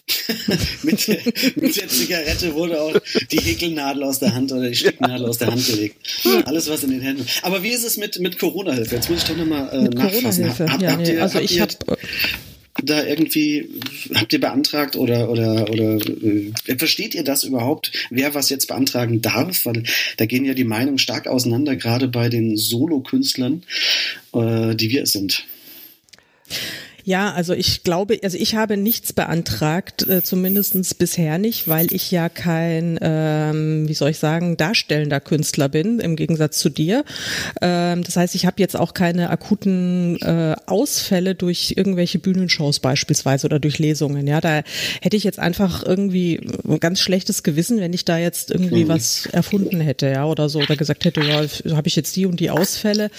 mit, 0.83 1.07
der, 1.07 1.17
mit 1.55 1.75
der 1.75 1.87
Zigarette 1.89 2.53
wurde 2.53 2.81
auch 2.81 2.97
die 3.31 3.39
Häkelnadel 3.39 4.03
aus 4.03 4.19
der 4.19 4.33
Hand 4.33 4.51
oder 4.51 4.69
die 4.69 4.75
Sticknadel 4.75 5.25
aus 5.25 5.37
der 5.37 5.49
Hand 5.51 5.65
gelegt. 5.67 5.97
Alles, 6.45 6.69
was 6.69 6.83
in 6.83 6.91
den 6.91 7.01
Händen. 7.01 7.25
Aber 7.41 7.61
wie 7.63 7.69
ist 7.69 7.83
es 7.83 7.97
mit, 7.97 8.19
mit 8.19 8.39
Corona-Hilfe? 8.39 8.95
Jetzt 8.95 9.09
muss 9.09 9.23
ich 9.23 9.27
doch 9.27 9.35
nochmal 9.37 9.69
äh, 9.73 9.81
mit 9.81 9.93
nachfassen. 9.95 10.21
Corona-Hilfe. 10.47 10.71
Hab- 10.71 10.81
Ja, 10.81 10.91
habt 10.91 11.01
nee, 11.07 11.13
ihr- 11.13 11.21
also 11.21 11.35
habt 11.39 11.51
ich 11.51 11.59
habe 11.59 11.73
da 12.83 13.03
irgendwie, 13.03 13.69
habt 14.13 14.31
ihr 14.33 14.39
beantragt 14.39 14.95
oder, 14.95 15.29
oder, 15.29 15.69
oder 15.71 15.95
äh, 15.95 16.51
versteht 16.77 17.15
ihr 17.15 17.23
das 17.23 17.43
überhaupt, 17.43 17.91
wer 18.11 18.33
was 18.35 18.49
jetzt 18.49 18.67
beantragen 18.67 19.21
darf? 19.21 19.65
Weil 19.65 19.83
da 20.17 20.25
gehen 20.25 20.45
ja 20.45 20.53
die 20.53 20.63
Meinungen 20.63 20.99
stark 20.99 21.27
auseinander, 21.27 21.75
gerade 21.75 22.07
bei 22.07 22.29
den 22.29 22.55
Solokünstlern, 22.55 23.63
äh, 24.33 24.75
die 24.75 24.89
wir 24.91 25.03
es 25.03 25.11
sind. 25.11 25.43
Ja, 27.07 27.31
also 27.31 27.53
ich 27.53 27.83
glaube, 27.83 28.19
also 28.21 28.37
ich 28.37 28.55
habe 28.55 28.75
nichts 28.75 29.13
beantragt, 29.13 30.05
äh, 30.09 30.21
zumindestens 30.21 30.93
bisher 30.93 31.37
nicht, 31.37 31.69
weil 31.69 31.93
ich 31.93 32.11
ja 32.11 32.27
kein, 32.27 32.99
ähm, 33.01 33.87
wie 33.87 33.93
soll 33.93 34.09
ich 34.09 34.19
sagen, 34.19 34.57
darstellender 34.57 35.21
Künstler 35.21 35.69
bin, 35.69 36.01
im 36.01 36.17
Gegensatz 36.17 36.57
zu 36.59 36.69
dir. 36.69 37.05
Ähm, 37.61 38.03
das 38.03 38.17
heißt, 38.17 38.35
ich 38.35 38.45
habe 38.45 38.57
jetzt 38.59 38.75
auch 38.75 38.93
keine 38.93 39.29
akuten 39.29 40.17
äh, 40.17 40.57
Ausfälle 40.65 41.33
durch 41.33 41.75
irgendwelche 41.77 42.19
Bühnenshows 42.19 42.81
beispielsweise 42.81 43.47
oder 43.47 43.59
durch 43.59 43.79
Lesungen. 43.79 44.27
Ja, 44.27 44.41
da 44.41 44.63
hätte 45.01 45.15
ich 45.15 45.23
jetzt 45.23 45.39
einfach 45.39 45.85
irgendwie 45.85 46.41
ein 46.67 46.81
ganz 46.81 46.99
schlechtes 46.99 47.41
Gewissen, 47.41 47.79
wenn 47.79 47.93
ich 47.93 48.03
da 48.03 48.17
jetzt 48.17 48.51
irgendwie 48.51 48.83
Mhm. 48.83 48.89
was 48.89 49.27
erfunden 49.27 49.79
hätte, 49.79 50.07
ja, 50.07 50.25
oder 50.25 50.49
so, 50.49 50.59
oder 50.59 50.75
gesagt 50.75 51.05
hätte, 51.05 51.21
ja, 51.21 51.41
habe 51.73 51.87
ich 51.87 51.95
jetzt 51.95 52.17
die 52.17 52.25
und 52.25 52.41
die 52.41 52.49
Ausfälle. 52.49 53.11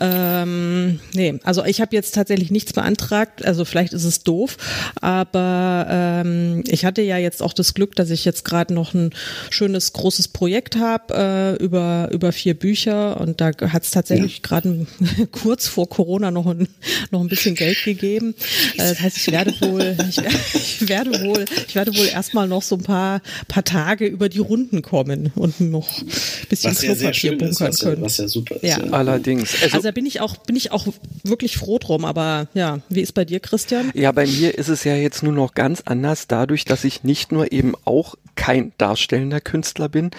Ähm, 0.00 1.00
nee, 1.12 1.38
also 1.44 1.62
ich 1.66 1.82
habe 1.82 1.94
jetzt 1.94 2.14
tatsächlich 2.14 2.50
nichts 2.50 2.72
beantragt, 2.72 3.17
also 3.42 3.64
vielleicht 3.64 3.92
ist 3.92 4.04
es 4.04 4.22
doof, 4.22 4.56
aber 5.00 5.86
ähm, 5.88 6.64
ich 6.66 6.84
hatte 6.84 7.02
ja 7.02 7.18
jetzt 7.18 7.42
auch 7.42 7.52
das 7.52 7.74
Glück, 7.74 7.96
dass 7.96 8.10
ich 8.10 8.24
jetzt 8.24 8.44
gerade 8.44 8.74
noch 8.74 8.94
ein 8.94 9.10
schönes 9.50 9.92
großes 9.92 10.28
Projekt 10.28 10.76
habe 10.76 11.56
äh, 11.58 11.62
über 11.62 12.08
über 12.12 12.32
vier 12.32 12.54
Bücher 12.54 13.20
und 13.20 13.40
da 13.40 13.50
hat 13.68 13.84
es 13.84 13.90
tatsächlich 13.90 14.42
gerade 14.42 14.86
kurz 15.32 15.66
vor 15.68 15.88
Corona 15.88 16.30
noch 16.30 16.46
ein, 16.46 16.68
noch 17.10 17.20
ein 17.20 17.28
bisschen 17.28 17.54
Geld 17.54 17.82
gegeben. 17.84 18.34
Äh, 18.74 18.88
das 18.88 19.00
heißt, 19.00 19.16
ich 19.16 19.30
werde 19.32 19.54
wohl 19.60 19.96
ich, 20.08 20.18
ich 20.54 20.88
werde 20.88 21.20
wohl 21.22 21.44
ich 21.66 21.74
werde 21.74 21.96
wohl 21.96 22.06
erstmal 22.06 22.48
noch 22.48 22.62
so 22.62 22.76
ein 22.76 22.82
paar 22.82 23.20
paar 23.48 23.64
Tage 23.64 24.06
über 24.06 24.28
die 24.28 24.38
Runden 24.40 24.82
kommen 24.82 25.32
und 25.34 25.60
noch 25.60 26.00
ein 26.00 26.06
bisschen 26.48 26.70
Was 26.72 26.82
ja 26.82 26.94
Klopapier 26.94 27.32
ist, 27.32 27.38
bunkern 27.38 27.68
was 27.68 27.80
ja, 27.80 27.88
können. 27.88 28.02
was 28.02 28.16
ja 28.18 28.28
super 28.28 28.56
ist. 28.56 28.62
Ja. 28.64 28.78
Allerdings. 28.90 29.54
Also, 29.62 29.76
Also 29.76 29.88
da 29.88 29.92
bin 29.92 30.06
ich 30.06 30.20
auch, 30.20 30.36
bin 30.38 30.56
ich 30.56 30.72
auch 30.72 30.86
wirklich 31.24 31.56
froh 31.56 31.78
drum, 31.78 32.04
aber 32.04 32.48
ja, 32.54 32.80
wie 32.88 32.97
ist 33.00 33.12
bei 33.12 33.24
dir, 33.24 33.40
Christian? 33.40 33.90
Ja, 33.94 34.12
bei 34.12 34.26
mir 34.26 34.56
ist 34.56 34.68
es 34.68 34.84
ja 34.84 34.94
jetzt 34.94 35.22
nur 35.22 35.32
noch 35.32 35.54
ganz 35.54 35.82
anders, 35.84 36.26
dadurch, 36.26 36.64
dass 36.64 36.84
ich 36.84 37.04
nicht 37.04 37.32
nur 37.32 37.52
eben 37.52 37.74
auch 37.84 38.16
kein 38.34 38.72
darstellender 38.78 39.40
Künstler 39.40 39.88
bin, 39.88 40.10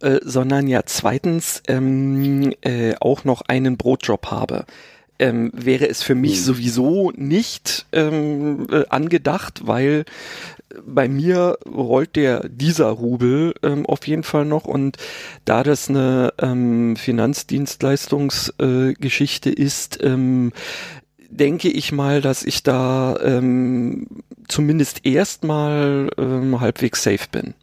äh, 0.00 0.18
sondern 0.22 0.66
ja 0.66 0.82
zweitens 0.84 1.62
ähm, 1.68 2.54
äh, 2.62 2.94
auch 3.00 3.24
noch 3.24 3.42
einen 3.42 3.76
Brotjob 3.76 4.30
habe. 4.30 4.64
Ähm, 5.18 5.52
wäre 5.54 5.88
es 5.88 6.02
für 6.02 6.16
mich 6.16 6.42
sowieso 6.42 7.12
nicht 7.14 7.86
ähm, 7.92 8.66
äh, 8.72 8.84
angedacht, 8.88 9.66
weil 9.66 10.04
bei 10.84 11.08
mir 11.08 11.56
rollt 11.66 12.14
der 12.16 12.48
dieser 12.48 12.88
Rubel 12.88 13.54
ähm, 13.62 13.86
auf 13.86 14.06
jeden 14.06 14.22
Fall 14.22 14.44
noch 14.44 14.64
und 14.64 14.98
da 15.44 15.62
das 15.62 15.88
eine 15.88 16.34
ähm, 16.38 16.96
Finanzdienstleistungsgeschichte 16.96 19.50
äh, 19.50 19.54
ist, 19.54 19.98
ähm, 20.02 20.52
denke 21.32 21.68
ich 21.68 21.92
mal, 21.92 22.20
dass 22.20 22.42
ich 22.44 22.62
da 22.62 23.18
ähm, 23.22 24.06
zumindest 24.48 25.04
erstmal 25.04 26.10
ähm, 26.18 26.60
halbwegs 26.60 27.02
safe 27.02 27.26
bin. 27.30 27.54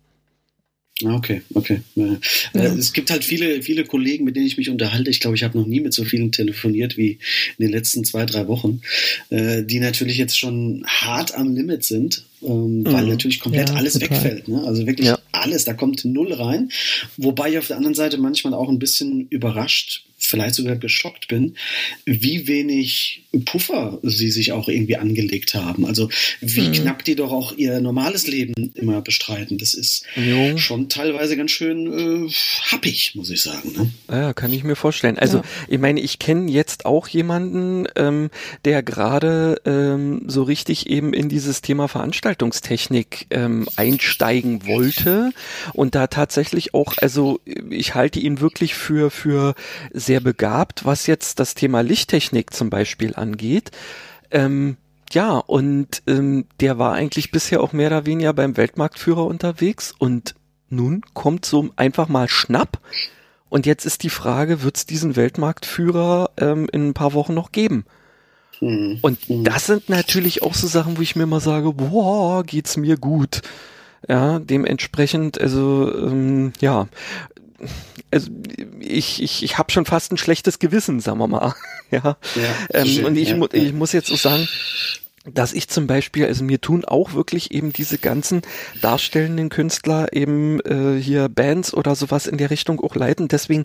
Ah, 1.06 1.16
Okay, 1.16 1.42
okay. 1.54 1.80
Ja. 1.96 2.18
Äh, 2.54 2.68
Es 2.78 2.92
gibt 2.92 3.10
halt 3.10 3.24
viele, 3.24 3.62
viele 3.62 3.86
Kollegen, 3.86 4.26
mit 4.26 4.36
denen 4.36 4.48
ich 4.48 4.58
mich 4.58 4.70
unterhalte. 4.70 5.10
Ich 5.10 5.22
glaube, 5.22 5.38
ich 5.38 5.44
habe 5.44 5.58
noch 5.58 5.66
nie 5.66 5.80
mit 5.80 5.94
so 5.94 6.04
vielen 6.04 6.34
telefoniert 6.34 6.98
wie 6.98 7.20
in 7.58 7.66
den 7.66 7.72
letzten 7.72 8.04
zwei, 8.04 8.26
drei 8.26 8.48
Wochen, 8.50 8.82
äh, 9.30 9.64
die 9.64 9.80
natürlich 9.80 10.18
jetzt 10.18 10.38
schon 10.38 10.84
hart 10.88 11.34
am 11.36 11.56
Limit 11.56 11.86
sind, 11.86 12.26
ähm, 12.42 12.84
weil 12.86 13.04
Mhm. 13.04 13.10
natürlich 13.12 13.40
komplett 13.40 13.70
Ja, 13.70 13.76
alles 13.76 13.94
total. 13.94 14.10
wegfällt. 14.10 14.48
Ne? 14.50 14.62
Also 14.66 14.86
wirklich 14.88 15.08
Ja. 15.08 15.20
alles, 15.32 15.64
da 15.64 15.74
kommt 15.74 16.04
null 16.04 16.34
rein. 16.34 16.70
Wobei 17.16 17.52
ich 17.52 17.58
auf 17.60 17.68
der 17.68 17.78
anderen 17.78 17.96
Seite 17.96 18.18
manchmal 18.18 18.54
auch 18.54 18.68
ein 18.68 18.80
bisschen 18.80 19.26
überrascht, 19.30 20.04
vielleicht 20.18 20.56
sogar 20.56 20.76
geschockt 20.76 21.30
bin, 21.30 21.56
wie 22.06 22.46
wenig 22.50 23.24
Puffer 23.46 24.00
sie 24.02 24.32
sich 24.32 24.52
auch 24.54 24.68
irgendwie 24.70 24.98
angelegt 24.98 25.54
haben. 25.54 25.86
Also 25.86 26.10
wie 26.42 26.62
Mhm. 26.70 26.72
knapp 26.74 27.06
die 27.06 27.16
doch 27.16 27.32
auch 27.32 27.54
ihr 27.56 27.80
normales 27.80 28.26
Leben 28.28 28.54
immer 28.74 29.02
bestreiten. 29.02 29.58
Das 29.60 29.74
ist 29.76 30.04
Jo. 30.16 30.58
schon 30.58 30.90
teilweise 30.90 31.38
ganz 31.38 31.52
schön 31.52 32.28
äh, 32.28 32.32
happig, 32.72 33.12
muss 33.16 33.30
ich 33.30 33.42
sagen. 33.42 33.72
Ne? 33.78 33.90
Ja, 34.10 34.34
kann 34.34 34.52
ich 34.52 34.64
mir 34.64 34.76
vorstellen. 34.76 35.20
Also 35.20 35.38
Ja. 35.40 35.44
ich 35.68 35.78
meine, 35.80 36.00
ich 36.00 36.18
kenne 36.18 36.50
jetzt 36.52 36.86
auch 36.86 37.08
jemanden, 37.08 37.86
ähm, 37.96 38.32
der 38.66 38.82
gerade 38.82 39.62
ähm, 39.66 40.24
so 40.28 40.42
richtig 40.44 40.90
eben 40.90 41.14
in 41.14 41.30
dieses 41.30 41.62
Thema 41.62 41.88
Veranstaltungstechnik 41.88 43.28
ähm, 43.30 43.68
einsteigen 43.76 44.66
wollte 44.66 45.32
und 45.74 45.94
da 45.96 46.08
tatsächlich 46.08 46.74
auch, 46.74 46.96
also 46.98 47.40
ich 47.70 47.94
halte 47.96 48.20
ihn 48.20 48.40
wirklich 48.40 48.74
für 48.74 49.12
für 49.12 49.54
sehr 49.94 50.20
begabt, 50.20 50.86
was 50.86 51.06
jetzt 51.08 51.40
das 51.40 51.54
Thema 51.54 51.82
Lichttechnik 51.82 52.54
zum 52.54 52.70
Beispiel 52.70 53.14
angeht. 53.20 53.72
Ähm, 54.32 54.78
ja, 55.12 55.38
und 55.38 56.04
ähm, 56.08 56.46
der 56.60 56.78
war 56.78 56.94
eigentlich 56.94 57.32
bisher 57.32 57.62
auch 57.62 57.74
mehr 57.74 57.88
oder 57.88 58.06
weniger 58.06 58.34
beim 58.34 58.58
Weltmarktführer 58.58 59.26
unterwegs 59.26 59.94
und 59.98 60.36
nun 60.70 61.02
kommt 61.14 61.46
so 61.46 61.70
einfach 61.76 62.08
mal 62.10 62.30
Schnapp 62.30 62.80
und 63.50 63.66
jetzt 63.66 63.86
ist 63.86 64.04
die 64.04 64.12
Frage, 64.12 64.62
wird 64.62 64.78
es 64.78 64.86
diesen 64.86 65.16
Weltmarktführer 65.16 66.32
ähm, 66.38 66.70
in 66.72 66.90
ein 66.90 66.94
paar 66.94 67.14
Wochen 67.14 67.34
noch 67.34 67.52
geben? 67.52 67.86
Hm. 68.60 69.00
Und 69.02 69.20
das 69.28 69.66
sind 69.66 69.90
natürlich 69.90 70.44
auch 70.44 70.54
so 70.54 70.68
Sachen, 70.68 70.98
wo 70.98 71.02
ich 71.02 71.16
mir 71.16 71.26
mal 71.26 71.40
sage, 71.40 71.74
boah, 71.74 72.44
geht's 72.44 72.78
mir 72.78 72.98
gut. 72.98 73.42
Ja, 74.08 74.40
dementsprechend, 74.40 75.42
also 75.42 75.94
ähm, 75.94 76.54
ja, 76.62 76.88
also 78.12 78.30
ich, 78.80 79.22
ich, 79.22 79.44
ich 79.44 79.58
habe 79.58 79.72
schon 79.72 79.86
fast 79.86 80.12
ein 80.12 80.18
schlechtes 80.18 80.60
Gewissen, 80.60 81.00
sagen 81.00 81.20
wir 81.20 81.28
mal. 81.28 81.54
ja. 81.92 82.02
Ja, 82.02 82.18
ähm, 82.74 83.06
und 83.06 83.16
ich, 83.18 83.30
Ja, 83.30 83.36
mu 83.36 83.48
ich 83.52 83.74
muss 83.74 83.92
jetzt 83.92 84.12
auch 84.12 84.18
sagen, 84.18 84.48
dass 85.26 85.54
ich 85.54 85.68
zum 85.68 85.88
Beispiel, 85.88 86.26
also 86.26 86.44
mir 86.44 86.62
tun 86.62 86.86
auch 86.86 87.14
wirklich 87.14 87.52
eben 87.52 87.74
diese 87.74 87.98
ganzen 87.98 88.42
darstellenden 88.82 89.50
Künstler 89.50 90.14
eben 90.14 90.60
äh, 90.62 91.00
hier 91.00 91.30
Bands 91.30 91.74
oder 91.74 91.96
sowas 91.96 92.28
in 92.28 92.38
der 92.38 92.50
Richtung 92.50 92.80
auch 92.80 92.96
leiten. 92.96 93.28
Deswegen 93.28 93.64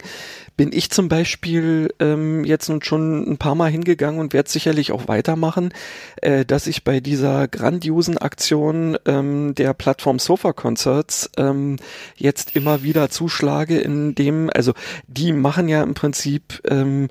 bin 0.56 0.72
ich 0.72 0.90
zum 0.90 1.08
Beispiel 1.08 1.92
ähm, 2.00 2.44
jetzt 2.44 2.68
nun 2.68 2.82
schon 2.82 3.30
ein 3.30 3.38
paar 3.38 3.54
Mal 3.54 3.70
hingegangen 3.70 4.20
und 4.20 4.32
werde 4.32 4.50
sicherlich 4.50 4.92
auch 4.92 5.08
weitermachen, 5.08 5.72
äh, 6.16 6.44
dass 6.44 6.66
ich 6.66 6.84
bei 6.84 7.00
dieser 7.00 7.48
grandiosen 7.48 8.18
Aktion 8.18 8.96
ähm, 9.06 9.54
der 9.54 9.74
Plattform 9.74 10.18
Sofa 10.18 10.52
Concerts 10.52 11.30
ähm, 11.36 11.76
jetzt 12.16 12.56
immer 12.56 12.82
wieder 12.82 13.10
zuschlage, 13.10 13.78
in 13.78 14.14
dem, 14.14 14.50
also 14.52 14.72
die 15.06 15.32
machen 15.32 15.68
ja 15.68 15.82
im 15.82 15.94
Prinzip 15.94 16.60
ähm, 16.68 17.08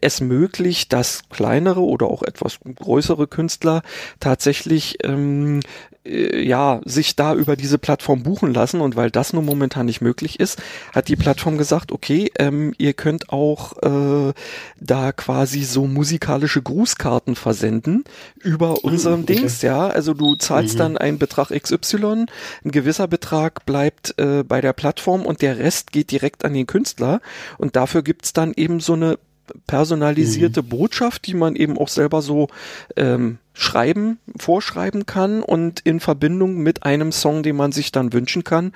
es 0.00 0.20
möglich, 0.20 0.88
dass 0.88 1.28
kleinere 1.30 1.80
oder 1.80 2.06
auch 2.06 2.22
etwas 2.22 2.58
größere 2.62 3.26
Künstler 3.26 3.77
tatsächlich 4.20 4.98
ähm, 5.04 5.60
äh, 6.08 6.42
ja, 6.42 6.80
sich 6.84 7.16
da 7.16 7.34
über 7.34 7.56
diese 7.56 7.78
Plattform 7.78 8.22
buchen 8.22 8.54
lassen 8.54 8.80
und 8.80 8.96
weil 8.96 9.10
das 9.10 9.32
nun 9.32 9.44
momentan 9.44 9.86
nicht 9.86 10.00
möglich 10.00 10.40
ist, 10.40 10.60
hat 10.94 11.08
die 11.08 11.16
Plattform 11.16 11.58
gesagt, 11.58 11.92
okay, 11.92 12.30
ähm, 12.38 12.74
ihr 12.78 12.94
könnt 12.94 13.30
auch 13.30 13.76
äh, 13.82 14.32
da 14.80 15.12
quasi 15.12 15.62
so 15.64 15.86
musikalische 15.86 16.62
Grußkarten 16.62 17.36
versenden 17.36 18.04
über 18.40 18.70
ah, 18.70 18.78
unserem 18.82 19.22
okay. 19.22 19.34
Dings, 19.34 19.62
ja, 19.62 19.88
also 19.88 20.14
du 20.14 20.36
zahlst 20.36 20.74
mhm. 20.74 20.78
dann 20.78 20.98
einen 20.98 21.18
Betrag 21.18 21.50
XY, 21.50 22.26
ein 22.64 22.70
gewisser 22.70 23.08
Betrag 23.08 23.66
bleibt 23.66 24.14
äh, 24.18 24.44
bei 24.44 24.60
der 24.60 24.72
Plattform 24.72 25.26
und 25.26 25.42
der 25.42 25.58
Rest 25.58 25.92
geht 25.92 26.10
direkt 26.10 26.44
an 26.44 26.54
den 26.54 26.66
Künstler 26.66 27.20
und 27.58 27.76
dafür 27.76 28.02
gibt's 28.02 28.32
dann 28.32 28.52
eben 28.54 28.80
so 28.80 28.94
eine 28.94 29.18
personalisierte 29.66 30.62
mhm. 30.62 30.68
Botschaft, 30.68 31.26
die 31.26 31.34
man 31.34 31.56
eben 31.56 31.78
auch 31.78 31.88
selber 31.88 32.22
so 32.22 32.48
ähm, 32.96 33.38
schreiben, 33.54 34.18
vorschreiben 34.38 35.04
kann 35.04 35.42
und 35.42 35.80
in 35.80 36.00
Verbindung 36.00 36.58
mit 36.58 36.84
einem 36.84 37.10
Song, 37.10 37.42
den 37.42 37.56
man 37.56 37.72
sich 37.72 37.90
dann 37.90 38.12
wünschen 38.12 38.44
kann. 38.44 38.72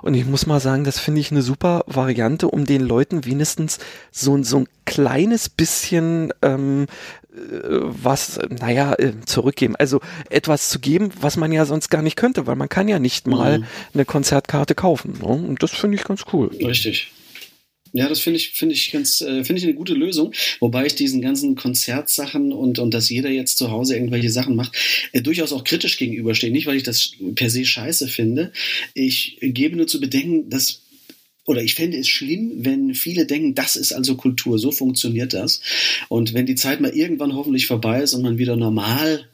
Und 0.00 0.14
ich 0.14 0.24
muss 0.24 0.46
mal 0.46 0.58
sagen, 0.58 0.84
das 0.84 0.98
finde 0.98 1.20
ich 1.20 1.30
eine 1.30 1.42
super 1.42 1.84
Variante, 1.86 2.48
um 2.48 2.64
den 2.64 2.80
Leuten 2.80 3.24
wenigstens 3.24 3.78
so, 4.10 4.42
so 4.42 4.58
ein 4.60 4.68
kleines 4.84 5.48
bisschen 5.48 6.32
ähm, 6.42 6.86
äh, 7.34 7.38
was, 7.70 8.40
naja, 8.48 8.94
äh, 8.94 9.12
zurückgeben. 9.26 9.76
Also 9.76 10.00
etwas 10.28 10.70
zu 10.70 10.80
geben, 10.80 11.10
was 11.20 11.36
man 11.36 11.52
ja 11.52 11.64
sonst 11.66 11.90
gar 11.90 12.02
nicht 12.02 12.16
könnte, 12.16 12.46
weil 12.46 12.56
man 12.56 12.68
kann 12.68 12.88
ja 12.88 12.98
nicht 12.98 13.26
mal 13.26 13.60
mhm. 13.60 13.64
eine 13.94 14.04
Konzertkarte 14.04 14.74
kaufen. 14.74 15.18
Ne? 15.20 15.26
Und 15.26 15.62
das 15.62 15.70
finde 15.70 15.96
ich 15.96 16.04
ganz 16.04 16.24
cool. 16.32 16.48
Richtig. 16.48 17.12
Ja, 17.92 18.08
das 18.08 18.20
finde 18.20 18.38
ich, 18.38 18.50
finde 18.50 18.74
ich 18.74 18.90
ganz, 18.90 19.20
äh, 19.20 19.44
finde 19.44 19.60
ich 19.60 19.64
eine 19.64 19.74
gute 19.74 19.94
Lösung. 19.94 20.32
Wobei 20.60 20.86
ich 20.86 20.94
diesen 20.94 21.20
ganzen 21.20 21.56
Konzertsachen 21.56 22.52
und, 22.52 22.78
und 22.78 22.94
dass 22.94 23.10
jeder 23.10 23.30
jetzt 23.30 23.58
zu 23.58 23.70
Hause 23.70 23.94
irgendwelche 23.94 24.30
Sachen 24.30 24.56
macht, 24.56 24.74
äh, 25.12 25.20
durchaus 25.20 25.52
auch 25.52 25.64
kritisch 25.64 25.98
gegenüberstehe. 25.98 26.50
Nicht, 26.50 26.66
weil 26.66 26.76
ich 26.76 26.82
das 26.82 27.12
per 27.34 27.50
se 27.50 27.64
scheiße 27.64 28.08
finde. 28.08 28.52
Ich 28.94 29.38
gebe 29.40 29.76
nur 29.76 29.86
zu 29.86 30.00
bedenken, 30.00 30.48
dass 30.48 30.82
oder 31.44 31.62
ich 31.62 31.74
fände 31.74 31.98
es 31.98 32.08
schlimm, 32.08 32.52
wenn 32.58 32.94
viele 32.94 33.26
denken, 33.26 33.54
das 33.54 33.74
ist 33.74 33.92
also 33.92 34.16
Kultur, 34.16 34.58
so 34.58 34.70
funktioniert 34.70 35.32
das. 35.32 35.60
Und 36.08 36.34
wenn 36.34 36.46
die 36.46 36.54
Zeit 36.54 36.80
mal 36.80 36.94
irgendwann 36.94 37.34
hoffentlich 37.34 37.66
vorbei 37.66 38.02
ist 38.02 38.14
und 38.14 38.22
man 38.22 38.38
wieder 38.38 38.56
normal 38.56 39.28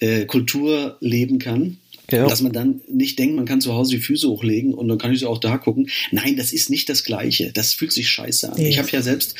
äh, 0.00 0.24
Kultur 0.24 0.96
leben 1.00 1.38
kann, 1.38 1.76
ja. 2.10 2.26
Dass 2.26 2.42
man 2.42 2.52
dann 2.52 2.80
nicht 2.88 3.18
denkt, 3.18 3.36
man 3.36 3.46
kann 3.46 3.60
zu 3.60 3.74
Hause 3.74 3.92
die 3.92 4.02
Füße 4.02 4.28
hochlegen 4.28 4.74
und 4.74 4.88
dann 4.88 4.98
kann 4.98 5.12
ich 5.12 5.24
auch 5.24 5.38
da 5.38 5.56
gucken. 5.56 5.88
Nein, 6.10 6.36
das 6.36 6.52
ist 6.52 6.68
nicht 6.68 6.88
das 6.88 7.04
Gleiche. 7.04 7.52
Das 7.52 7.74
fühlt 7.74 7.92
sich 7.92 8.10
scheiße 8.10 8.52
an. 8.52 8.58
Nee. 8.58 8.68
Ich 8.68 8.78
habe 8.78 8.88
ja 8.90 9.02
selbst 9.02 9.34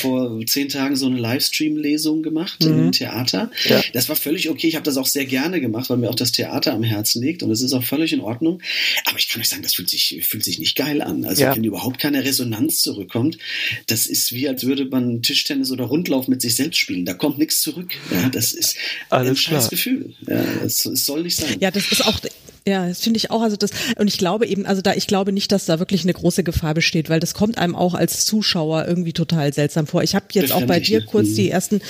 vor 0.00 0.40
zehn 0.46 0.68
Tagen 0.68 0.96
so 0.96 1.06
eine 1.06 1.18
Livestream-Lesung 1.18 2.22
gemacht 2.22 2.64
mhm. 2.64 2.78
im 2.78 2.92
Theater. 2.92 3.50
Ja. 3.68 3.82
Das 3.92 4.08
war 4.08 4.16
völlig 4.16 4.48
okay. 4.48 4.68
Ich 4.68 4.76
habe 4.76 4.84
das 4.84 4.96
auch 4.96 5.06
sehr 5.06 5.26
gerne 5.26 5.60
gemacht, 5.60 5.90
weil 5.90 5.96
mir 5.96 6.08
auch 6.08 6.14
das 6.14 6.32
Theater 6.32 6.72
am 6.72 6.82
Herzen 6.82 7.22
liegt 7.22 7.42
und 7.42 7.50
es 7.50 7.60
ist 7.60 7.72
auch 7.72 7.84
völlig 7.84 8.12
in 8.12 8.20
Ordnung. 8.20 8.62
Aber 9.04 9.18
ich 9.18 9.28
kann 9.28 9.40
euch 9.40 9.48
sagen, 9.48 9.62
das 9.62 9.74
fühlt 9.74 9.90
sich, 9.90 10.20
fühlt 10.22 10.44
sich 10.44 10.58
nicht 10.58 10.76
geil 10.76 11.02
an. 11.02 11.24
Also 11.24 11.42
ja. 11.42 11.56
wenn 11.56 11.64
überhaupt 11.64 11.98
keine 11.98 12.24
Resonanz 12.24 12.82
zurückkommt, 12.82 13.38
das 13.86 14.06
ist 14.06 14.32
wie, 14.32 14.48
als 14.48 14.64
würde 14.64 14.86
man 14.86 15.22
Tischtennis 15.22 15.70
oder 15.70 15.84
Rundlauf 15.84 16.28
mit 16.28 16.40
sich 16.40 16.54
selbst 16.54 16.78
spielen. 16.78 17.04
Da 17.04 17.14
kommt 17.14 17.38
nichts 17.38 17.60
zurück. 17.60 17.92
Ja, 18.10 18.28
das 18.28 18.52
ist 18.52 18.76
Alles 19.10 19.30
ein 19.30 19.36
scheiß 19.36 19.70
Gefühl. 19.70 20.14
Ja, 20.26 20.42
es, 20.64 20.86
es 20.86 21.04
soll 21.04 21.22
nicht 21.22 21.36
sein. 21.36 21.56
Ja, 21.60 21.70
das 21.70 21.90
ist 21.90 22.03
auch 22.06 22.20
ja, 22.66 22.88
das 22.88 23.00
finde 23.00 23.18
ich 23.18 23.30
auch. 23.30 23.42
Also 23.42 23.56
das 23.56 23.70
und 23.98 24.08
ich 24.08 24.16
glaube 24.16 24.46
eben, 24.46 24.64
also 24.64 24.80
da 24.80 24.94
ich 24.94 25.06
glaube 25.06 25.32
nicht, 25.32 25.52
dass 25.52 25.66
da 25.66 25.78
wirklich 25.78 26.04
eine 26.04 26.14
große 26.14 26.42
Gefahr 26.44 26.72
besteht, 26.72 27.10
weil 27.10 27.20
das 27.20 27.34
kommt 27.34 27.58
einem 27.58 27.76
auch 27.76 27.92
als 27.92 28.24
Zuschauer 28.24 28.86
irgendwie 28.88 29.12
total 29.12 29.52
seltsam 29.52 29.86
vor. 29.86 30.02
Ich 30.02 30.14
habe 30.14 30.24
jetzt 30.32 30.50
auch 30.50 30.64
bei 30.64 30.80
dir 30.80 31.04
kurz 31.04 31.28
mhm. 31.28 31.34
die 31.34 31.50
ersten 31.50 31.82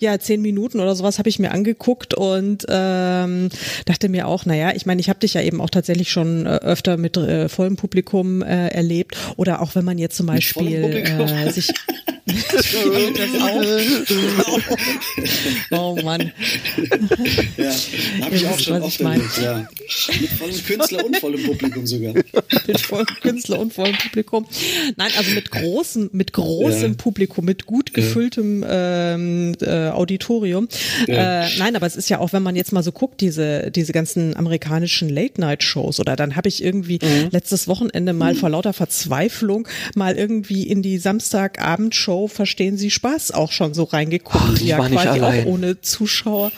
ja 0.00 0.18
zehn 0.18 0.40
Minuten 0.40 0.80
oder 0.80 0.96
sowas 0.96 1.18
habe 1.18 1.28
ich 1.28 1.38
mir 1.38 1.50
angeguckt 1.50 2.14
und 2.14 2.64
ähm, 2.68 3.50
dachte 3.84 4.08
mir 4.08 4.26
auch, 4.26 4.46
naja, 4.46 4.72
ich 4.74 4.86
meine, 4.86 5.02
ich 5.02 5.10
habe 5.10 5.20
dich 5.20 5.34
ja 5.34 5.42
eben 5.42 5.60
auch 5.60 5.70
tatsächlich 5.70 6.10
schon 6.10 6.46
äh, 6.46 6.60
öfter 6.62 6.96
mit 6.96 7.18
äh, 7.18 7.50
vollem 7.50 7.76
Publikum 7.76 8.40
äh, 8.40 8.68
erlebt 8.68 9.16
oder 9.36 9.60
auch 9.60 9.74
wenn 9.74 9.84
man 9.84 9.98
jetzt 9.98 10.16
zum 10.16 10.26
Beispiel 10.26 10.82
äh, 10.82 11.50
sich. 11.50 11.68
oh 15.70 15.96
Mann. 16.02 16.32
Ja, 17.56 17.72
habe 18.24 18.36
ich 18.36 18.46
auch 18.46 18.58
schon 18.58 18.82
oft 18.82 19.00
erlebt, 19.00 19.38
ja. 19.42 19.68
Mit 20.20 20.30
vollem 20.30 20.64
Künstler 20.64 21.04
und 21.04 21.16
vollem 21.18 21.42
Publikum 21.44 21.86
sogar. 21.86 22.14
mit 22.66 22.80
vollem 22.80 23.06
Künstler 23.22 23.60
und 23.60 23.72
vollem 23.72 23.96
Publikum. 23.96 24.46
Nein, 24.96 25.10
also 25.16 25.30
mit 25.32 25.50
großem, 25.50 26.10
mit 26.12 26.32
großem 26.32 26.92
ja. 26.92 26.96
Publikum, 26.96 27.44
mit 27.44 27.66
gut 27.66 27.94
gefülltem 27.94 28.64
ähm, 28.68 29.54
äh, 29.60 29.88
Auditorium. 29.88 30.68
Äh, 31.06 31.48
nein, 31.58 31.76
aber 31.76 31.86
es 31.86 31.96
ist 31.96 32.08
ja 32.08 32.18
auch, 32.18 32.32
wenn 32.32 32.42
man 32.42 32.56
jetzt 32.56 32.72
mal 32.72 32.82
so 32.82 32.92
guckt, 32.92 33.20
diese, 33.20 33.70
diese 33.70 33.92
ganzen 33.92 34.36
amerikanischen 34.36 35.08
Late-Night-Shows 35.08 36.00
oder 36.00 36.16
dann 36.16 36.36
habe 36.36 36.48
ich 36.48 36.62
irgendwie 36.62 36.98
mhm. 37.02 37.28
letztes 37.30 37.68
Wochenende 37.68 38.12
mal 38.12 38.34
mhm. 38.34 38.38
vor 38.38 38.50
lauter 38.50 38.72
Verzweiflung 38.72 39.68
mal 39.94 40.16
irgendwie 40.16 40.66
in 40.66 40.82
die 40.82 40.98
Samstagabendshow 40.98 42.21
Verstehen 42.28 42.76
Sie 42.76 42.90
Spaß 42.90 43.32
auch 43.32 43.52
schon 43.52 43.74
so 43.74 43.84
reingeguckt. 43.84 44.44
Ach, 44.56 44.60
ja, 44.60 44.78
quasi 44.78 45.20
auch 45.20 45.46
ohne 45.46 45.80
Zuschauer. 45.80 46.52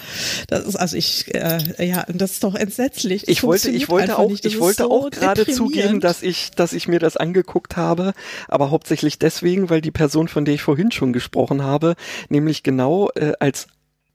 Das 0.48 0.64
ist, 0.64 0.77
also 0.77 0.96
ich, 0.96 1.35
äh, 1.35 1.87
ja, 1.87 2.05
das 2.09 2.33
ist 2.33 2.44
doch 2.44 2.55
entsetzlich. 2.55 3.22
Das 3.22 3.31
ich 3.31 3.42
wollte, 3.42 3.70
ich 3.70 3.88
wollte 3.88 4.18
auch, 4.18 4.31
ich 4.31 4.61
wollte 4.61 4.85
so 4.85 4.90
auch 4.90 5.11
gerade 5.11 5.46
zugeben, 5.46 6.00
dass 6.00 6.22
ich, 6.22 6.50
dass 6.50 6.72
ich 6.72 6.88
mir 6.88 6.98
das 6.98 7.16
angeguckt 7.16 7.77
habe, 7.77 8.12
aber 8.48 8.70
hauptsächlich 8.70 9.18
deswegen, 9.18 9.70
weil 9.70 9.81
die 9.81 9.90
Person, 9.90 10.29
von 10.29 10.44
der 10.44 10.55
ich 10.55 10.62
vorhin 10.62 10.90
schon 10.90 11.12
gesprochen 11.12 11.62
habe, 11.62 11.94
nämlich 12.29 12.62
genau 12.62 13.11
äh, 13.14 13.33
als 13.38 13.66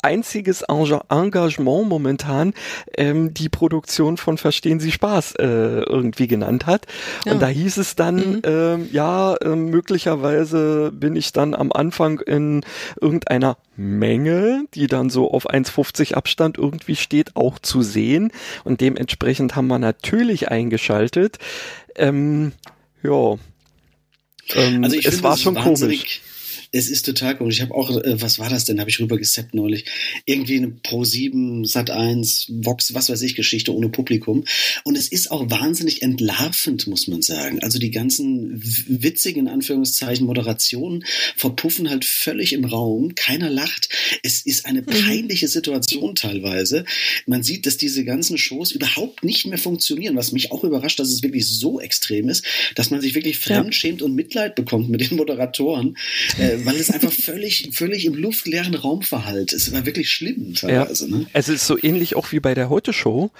einziges 0.02 0.64
Engagement 0.64 1.88
momentan 1.88 2.54
ähm, 2.96 3.34
die 3.34 3.50
Produktion 3.50 4.18
von 4.18 4.38
Verstehen 4.38 4.80
Sie 4.80 4.92
Spaß 4.92 5.36
äh, 5.36 5.46
irgendwie 5.46 6.28
genannt 6.28 6.66
hat. 6.66 6.86
Ja. 7.26 7.34
Und 7.34 7.42
da 7.42 7.48
hieß 7.48 7.78
es 7.78 7.96
dann, 7.96 8.16
mhm. 8.16 8.42
ähm, 8.44 8.90
ja, 8.92 9.36
äh, 9.36 9.56
möglicherweise 9.56 10.92
bin 10.94 11.16
ich 11.16 11.34
dann 11.34 11.54
am 11.54 11.72
Anfang 11.72 12.20
in 12.20 12.62
irgendeiner 13.00 13.58
Menge, 13.76 14.66
die 14.74 14.88
dann 14.88 15.10
so 15.10 15.32
auf 15.32 15.50
1,50 15.50 16.14
Abstand 16.14 16.58
irgendwie 16.58 16.96
steht, 16.96 17.36
auch 17.36 17.60
zu 17.60 17.82
sehen. 17.82 18.32
Und 18.64 18.82
dementsprechend 18.82 19.56
haben 19.56 19.68
wir 19.68 19.80
natürlich 19.80 20.50
eingeschaltet. 20.50 21.40
Ähm, 21.96 22.54
ja. 23.04 23.36
Ähm, 24.56 24.84
also 24.84 24.98
es 24.98 25.24
war 25.24 25.38
schon 25.38 25.56
komisch 25.56 26.22
es 26.72 26.90
ist 26.90 27.06
total 27.06 27.36
komisch. 27.36 27.56
Ich 27.56 27.62
habe 27.62 27.74
auch, 27.74 27.90
äh, 27.90 28.22
was 28.22 28.38
war 28.38 28.50
das 28.50 28.66
denn? 28.66 28.80
Habe 28.80 28.90
ich 28.90 29.00
rüber 29.00 29.18
gesappt 29.18 29.54
neulich. 29.56 29.86
Irgendwie 30.26 30.58
eine 30.58 30.68
Pro 30.70 31.04
7, 31.04 31.66
Sat 31.66 31.90
1, 31.90 32.48
Vox, 32.50 32.94
was 32.94 33.10
weiß 33.10 33.22
ich, 33.24 33.36
Geschichte 33.36 33.74
ohne 33.74 33.90
Publikum. 33.90 34.46
Und 34.84 34.96
es 34.96 35.08
ist 35.08 35.32
auch 35.32 35.50
wahnsinnig 35.50 36.02
entlarvend, 36.04 36.86
muss 36.88 37.08
man 37.08 37.22
sagen. 37.22 37.60
Also 37.64 37.80
die 37.80 37.92
ganzen 37.92 38.62
witzigen, 38.88 39.48
Anführungszeichen, 39.48 40.26
Moderationen 40.26 41.04
verpuffen 41.36 41.90
halt 41.90 42.06
völlig 42.06 42.54
im 42.54 42.66
Raum. 42.66 43.16
Keiner 43.16 43.50
lacht. 43.50 43.90
Es 44.22 44.42
ist 44.46 44.66
eine 44.66 44.82
mhm. 44.82 44.86
peinliche 44.86 45.48
Situation 45.48 46.14
teilweise. 46.14 46.86
Man 47.26 47.42
sieht, 47.42 47.66
dass 47.66 47.78
diese 47.78 48.06
ganzen 48.06 48.38
Shows 48.38 48.72
überhaupt 48.72 49.24
nicht 49.24 49.48
mehr 49.48 49.58
funktionieren, 49.58 50.16
was 50.16 50.32
mich 50.32 50.52
auch 50.52 50.64
überrascht, 50.64 51.00
dass 51.00 51.10
es 51.10 51.24
wirklich 51.24 51.48
so 51.48 51.80
extrem 51.80 52.30
ist, 52.30 52.46
dass 52.76 52.92
man 52.92 53.02
sich 53.02 53.16
wirklich 53.16 53.40
fremdschämt 53.40 54.02
ja. 54.02 54.06
und 54.06 54.14
Mitleid 54.14 54.54
bekommt 54.54 54.90
mit 54.90 55.02
den 55.02 55.18
Moderatoren. 55.18 55.98
Äh, 56.38 56.59
weil 56.66 56.76
es 56.78 56.92
einfach 56.92 57.12
völlig, 57.12 57.70
völlig 57.74 58.06
im 58.06 58.16
luftleeren 58.16 58.76
Raum 58.76 59.02
verhallt. 59.02 59.54
Es 59.54 59.72
war 59.74 59.86
wirklich 59.86 60.12
schlimm 60.12 60.54
teilweise. 60.56 61.08
Ja. 61.08 61.18
Ne? 61.18 61.26
Es 61.34 61.50
ist 61.50 61.66
so 61.66 61.78
ähnlich 61.82 62.16
auch 62.16 62.32
wie 62.32 62.40
bei 62.40 62.54
der 62.54 62.70
Heute-Show. 62.70 63.32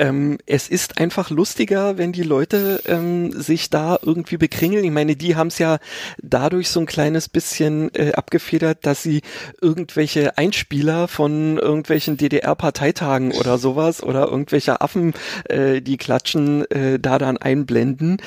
Ähm, 0.00 0.38
es 0.46 0.68
ist 0.68 0.98
einfach 0.98 1.28
lustiger, 1.28 1.98
wenn 1.98 2.12
die 2.12 2.22
Leute 2.22 2.80
ähm, 2.86 3.32
sich 3.32 3.68
da 3.68 3.98
irgendwie 4.02 4.38
bekringeln. 4.38 4.82
Ich 4.82 4.90
meine, 4.90 5.14
die 5.14 5.36
haben 5.36 5.48
es 5.48 5.58
ja 5.58 5.78
dadurch 6.22 6.70
so 6.70 6.80
ein 6.80 6.86
kleines 6.86 7.28
bisschen 7.28 7.94
äh, 7.94 8.12
abgefedert, 8.12 8.86
dass 8.86 9.02
sie 9.02 9.20
irgendwelche 9.60 10.38
Einspieler 10.38 11.06
von 11.06 11.58
irgendwelchen 11.58 12.16
DDR-Parteitagen 12.16 13.32
oder 13.32 13.58
sowas 13.58 14.02
oder 14.02 14.26
irgendwelche 14.28 14.80
Affen, 14.80 15.12
äh, 15.50 15.82
die 15.82 15.98
klatschen, 15.98 16.64
äh, 16.70 16.98
da 16.98 17.18
dann 17.18 17.36
einblenden. 17.36 18.22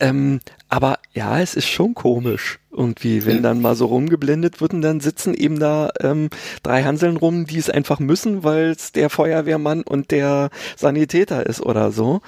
Ähm, 0.00 0.40
aber 0.68 0.98
ja, 1.14 1.40
es 1.40 1.54
ist 1.54 1.68
schon 1.68 1.94
komisch 1.94 2.58
Irgendwie, 2.76 3.24
wenn 3.24 3.42
dann 3.42 3.60
mal 3.60 3.76
so 3.76 3.86
rumgeblendet 3.86 4.60
wird 4.60 4.74
und 4.74 4.82
dann 4.82 5.00
sitzen 5.00 5.32
eben 5.34 5.60
da 5.60 5.90
ähm, 6.00 6.28
drei 6.62 6.82
Hanseln 6.82 7.16
rum, 7.16 7.46
die 7.46 7.58
es 7.58 7.70
einfach 7.70 8.00
müssen, 8.00 8.42
weil 8.42 8.70
es 8.70 8.90
der 8.90 9.10
Feuerwehrmann 9.10 9.82
und 9.82 10.10
der 10.10 10.50
Sanitäter 10.76 11.46
ist 11.46 11.60
oder 11.60 11.92
so. 11.92 12.20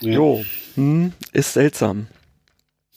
Ja. 0.00 0.12
Jo, 0.14 0.44
hm, 0.74 1.12
ist 1.32 1.52
seltsam. 1.52 2.08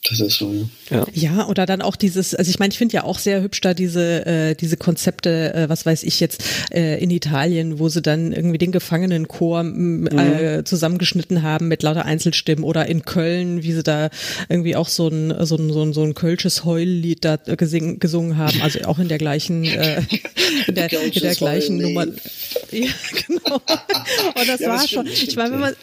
Das 0.03 0.19
ist 0.19 0.37
so, 0.37 0.53
ja. 0.89 1.05
Ja, 1.13 1.47
oder 1.47 1.65
dann 1.65 1.81
auch 1.81 1.95
dieses, 1.95 2.33
also 2.33 2.49
ich 2.49 2.59
meine, 2.59 2.71
ich 2.71 2.77
finde 2.77 2.93
ja 2.93 3.03
auch 3.03 3.19
sehr 3.19 3.41
hübsch 3.41 3.59
da 3.61 3.73
diese, 3.73 4.25
äh, 4.25 4.55
diese 4.55 4.77
Konzepte, 4.77 5.53
äh, 5.53 5.69
was 5.69 5.85
weiß 5.85 6.03
ich 6.03 6.19
jetzt, 6.19 6.43
äh, 6.71 7.01
in 7.01 7.09
Italien, 7.09 7.79
wo 7.79 7.89
sie 7.89 8.01
dann 8.01 8.31
irgendwie 8.31 8.59
den 8.59 8.71
Gefangenenchor 8.71 9.63
mhm. 9.63 10.07
äh, 10.07 10.63
zusammengeschnitten 10.63 11.41
haben 11.41 11.67
mit 11.67 11.83
lauter 11.83 12.05
Einzelstimmen 12.05 12.63
oder 12.63 12.85
in 12.85 13.03
Köln, 13.03 13.63
wie 13.63 13.73
sie 13.73 13.83
da 13.83 14.09
irgendwie 14.47 14.75
auch 14.75 14.87
so 14.87 15.09
ein, 15.09 15.33
so 15.45 15.57
ein, 15.57 15.73
so 15.73 15.83
ein, 15.83 15.93
so 15.93 16.03
ein 16.03 16.13
kölsches 16.13 16.63
Heullied 16.63 17.25
da 17.25 17.35
gesing, 17.35 17.99
gesungen 17.99 18.37
haben, 18.37 18.61
also 18.61 18.79
auch 18.81 18.99
in 18.99 19.09
der 19.09 19.17
gleichen, 19.17 19.65
äh, 19.65 20.01
in 20.67 20.75
der, 20.75 20.93
in 20.93 21.11
der 21.21 21.35
gleichen 21.35 21.77
Nummer. 21.77 22.05
Ja, 22.71 22.87
genau. 23.27 23.55
Und 24.35 24.47
das 24.47 24.59
ja, 24.59 24.69
war 24.69 24.77
das 24.77 24.89
schon, 24.89 25.07
ich 25.07 25.35
meine, 25.35 25.51
wenn 25.53 25.59
man, 25.59 25.75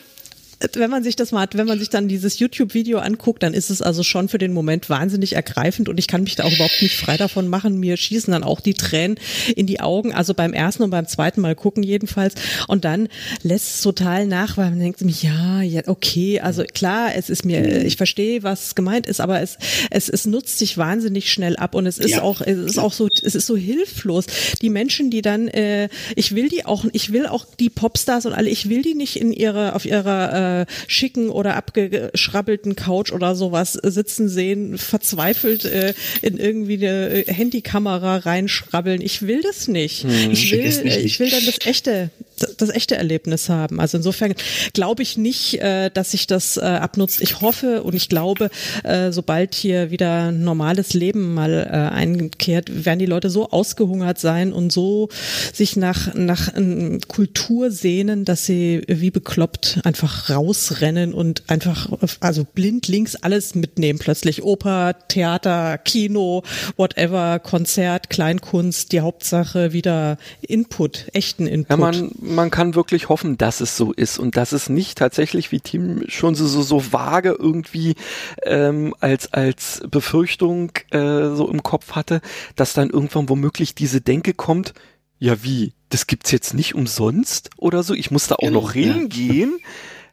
wenn 0.74 0.90
man 0.90 1.02
sich 1.02 1.16
das 1.16 1.32
mal, 1.32 1.46
wenn 1.52 1.66
man 1.66 1.78
sich 1.78 1.90
dann 1.90 2.08
dieses 2.08 2.38
YouTube-Video 2.38 2.98
anguckt, 2.98 3.42
dann 3.42 3.54
ist 3.54 3.70
es 3.70 3.82
also 3.82 4.02
schon 4.02 4.28
für 4.28 4.38
den 4.38 4.52
Moment 4.52 4.88
wahnsinnig 4.90 5.34
ergreifend 5.34 5.88
und 5.88 5.98
ich 5.98 6.06
kann 6.06 6.22
mich 6.22 6.36
da 6.36 6.44
auch 6.44 6.52
überhaupt 6.52 6.82
nicht 6.82 6.96
frei 6.96 7.16
davon 7.16 7.48
machen. 7.48 7.78
Mir 7.78 7.96
schießen 7.96 8.32
dann 8.32 8.44
auch 8.44 8.60
die 8.60 8.74
Tränen 8.74 9.18
in 9.56 9.66
die 9.66 9.80
Augen, 9.80 10.12
also 10.12 10.34
beim 10.34 10.52
ersten 10.52 10.82
und 10.82 10.90
beim 10.90 11.06
zweiten 11.06 11.40
Mal 11.40 11.54
gucken 11.54 11.82
jedenfalls. 11.82 12.34
Und 12.68 12.84
dann 12.84 13.08
lässt 13.42 13.76
es 13.76 13.82
total 13.82 14.26
nach, 14.26 14.56
weil 14.56 14.70
man 14.70 14.80
denkt 14.80 15.00
ja, 15.22 15.60
ja, 15.62 15.82
okay, 15.86 16.40
also 16.40 16.62
klar, 16.64 17.14
es 17.14 17.28
ist 17.28 17.44
mir, 17.44 17.84
ich 17.84 17.96
verstehe, 17.96 18.42
was 18.42 18.74
gemeint 18.74 19.06
ist, 19.06 19.20
aber 19.20 19.40
es, 19.40 19.58
es, 19.90 20.08
es 20.08 20.26
nutzt 20.26 20.58
sich 20.58 20.78
wahnsinnig 20.78 21.32
schnell 21.32 21.56
ab 21.56 21.74
und 21.74 21.86
es 21.86 21.98
ist 21.98 22.12
ja. 22.12 22.22
auch, 22.22 22.40
es 22.40 22.58
ist 22.58 22.78
auch 22.78 22.92
so, 22.92 23.08
es 23.22 23.34
ist 23.34 23.46
so 23.46 23.56
hilflos. 23.56 24.26
Die 24.62 24.70
Menschen, 24.70 25.10
die 25.10 25.22
dann, 25.22 25.48
äh, 25.48 25.88
ich 26.16 26.34
will 26.34 26.48
die 26.48 26.64
auch, 26.64 26.84
ich 26.92 27.12
will 27.12 27.26
auch 27.26 27.46
die 27.58 27.70
Popstars 27.70 28.26
und 28.26 28.32
alle, 28.32 28.48
ich 28.48 28.68
will 28.68 28.82
die 28.82 28.94
nicht 28.94 29.16
in 29.16 29.32
ihre, 29.32 29.74
auf 29.74 29.84
ihrer 29.84 30.32
äh, 30.32 30.43
schicken 30.86 31.30
oder 31.30 31.56
abgeschrabbelten 31.56 32.76
Couch 32.76 33.12
oder 33.12 33.34
sowas 33.34 33.72
sitzen 33.72 34.28
sehen, 34.28 34.78
verzweifelt 34.78 35.64
äh, 35.64 35.94
in 36.22 36.38
irgendwie 36.38 36.86
eine 36.86 37.24
Handykamera 37.26 38.18
reinschrabbeln. 38.18 39.00
Ich 39.00 39.22
will 39.22 39.42
das 39.42 39.68
nicht. 39.68 40.04
Hm, 40.04 40.30
ich 40.30 40.52
will, 40.52 40.86
ich 41.04 41.20
will 41.20 41.30
dann 41.30 41.44
das 41.44 41.66
echte, 41.66 42.10
das 42.58 42.70
echte 42.70 42.96
Erlebnis 42.96 43.48
haben. 43.48 43.80
Also 43.80 43.98
insofern 43.98 44.34
glaube 44.72 45.02
ich 45.02 45.16
nicht, 45.16 45.60
äh, 45.60 45.90
dass 45.90 46.12
sich 46.12 46.26
das 46.26 46.56
äh, 46.56 46.60
abnutzt. 46.60 47.20
Ich 47.20 47.40
hoffe 47.40 47.82
und 47.82 47.94
ich 47.94 48.08
glaube, 48.08 48.50
äh, 48.82 49.12
sobald 49.12 49.54
hier 49.54 49.90
wieder 49.90 50.32
normales 50.32 50.94
Leben 50.94 51.34
mal 51.34 51.52
äh, 51.52 51.94
einkehrt, 51.94 52.84
werden 52.84 52.98
die 52.98 53.06
Leute 53.06 53.30
so 53.30 53.50
ausgehungert 53.50 54.18
sein 54.18 54.52
und 54.52 54.72
so 54.72 55.08
sich 55.52 55.76
nach, 55.76 56.14
nach 56.14 56.54
äh, 56.54 56.98
Kultur 57.08 57.70
sehnen, 57.70 58.24
dass 58.24 58.46
sie 58.46 58.82
wie 58.86 59.10
bekloppt 59.10 59.80
einfach 59.84 60.30
rausrennen 60.30 61.14
und 61.14 61.44
einfach, 61.48 61.88
also 62.20 62.44
blind 62.44 62.88
links 62.88 63.16
alles 63.16 63.54
mitnehmen 63.54 63.98
plötzlich. 63.98 64.42
Oper, 64.42 64.94
Theater, 65.08 65.78
Kino, 65.78 66.42
whatever, 66.76 67.38
Konzert, 67.38 68.10
Kleinkunst, 68.10 68.92
die 68.92 69.00
Hauptsache 69.00 69.72
wieder 69.72 70.18
Input, 70.40 71.06
echten 71.12 71.46
Input. 71.46 71.96
Ja, 71.96 72.02
man, 72.24 72.50
kann 72.50 72.74
wirklich 72.74 73.08
hoffen, 73.08 73.38
dass 73.38 73.60
es 73.60 73.76
so 73.76 73.92
ist 73.92 74.18
und 74.18 74.36
dass 74.36 74.52
es 74.52 74.68
nicht 74.68 74.98
tatsächlich, 74.98 75.52
wie 75.52 75.60
Tim 75.60 76.04
schon 76.08 76.34
so, 76.34 76.46
so, 76.46 76.62
so 76.62 76.92
vage 76.92 77.36
irgendwie 77.38 77.94
ähm, 78.42 78.94
als, 79.00 79.32
als 79.32 79.82
Befürchtung 79.90 80.72
äh, 80.90 81.34
so 81.34 81.48
im 81.50 81.62
Kopf 81.62 81.92
hatte, 81.92 82.20
dass 82.56 82.72
dann 82.72 82.90
irgendwann 82.90 83.28
womöglich 83.28 83.74
diese 83.74 84.00
Denke 84.00 84.34
kommt, 84.34 84.74
ja 85.18 85.42
wie, 85.42 85.72
das 85.90 86.06
gibt's 86.06 86.30
jetzt 86.30 86.54
nicht 86.54 86.74
umsonst 86.74 87.50
oder 87.56 87.82
so, 87.82 87.94
ich 87.94 88.10
muss 88.10 88.26
da 88.26 88.36
auch 88.36 88.40
genau, 88.40 88.60
noch 88.60 88.72
hingehen. 88.72 89.54
Ja 89.60 89.68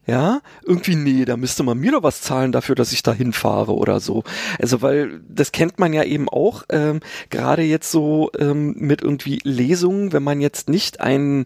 ja, 0.07 0.41
irgendwie, 0.65 0.95
nee, 0.95 1.25
da 1.25 1.37
müsste 1.37 1.61
man 1.61 1.77
mir 1.77 1.91
doch 1.91 2.01
was 2.01 2.21
zahlen 2.21 2.51
dafür, 2.51 2.73
dass 2.73 2.91
ich 2.91 3.03
da 3.03 3.13
hinfahre 3.13 3.73
oder 3.73 3.99
so. 3.99 4.23
Also, 4.59 4.81
weil 4.81 5.21
das 5.29 5.51
kennt 5.51 5.77
man 5.79 5.93
ja 5.93 6.03
eben 6.03 6.27
auch, 6.27 6.63
ähm, 6.69 7.01
gerade 7.29 7.61
jetzt 7.61 7.91
so 7.91 8.31
ähm, 8.39 8.73
mit 8.77 9.03
irgendwie 9.03 9.39
Lesungen, 9.43 10.11
wenn 10.11 10.23
man 10.23 10.41
jetzt 10.41 10.69
nicht 10.69 11.01
einen 11.01 11.45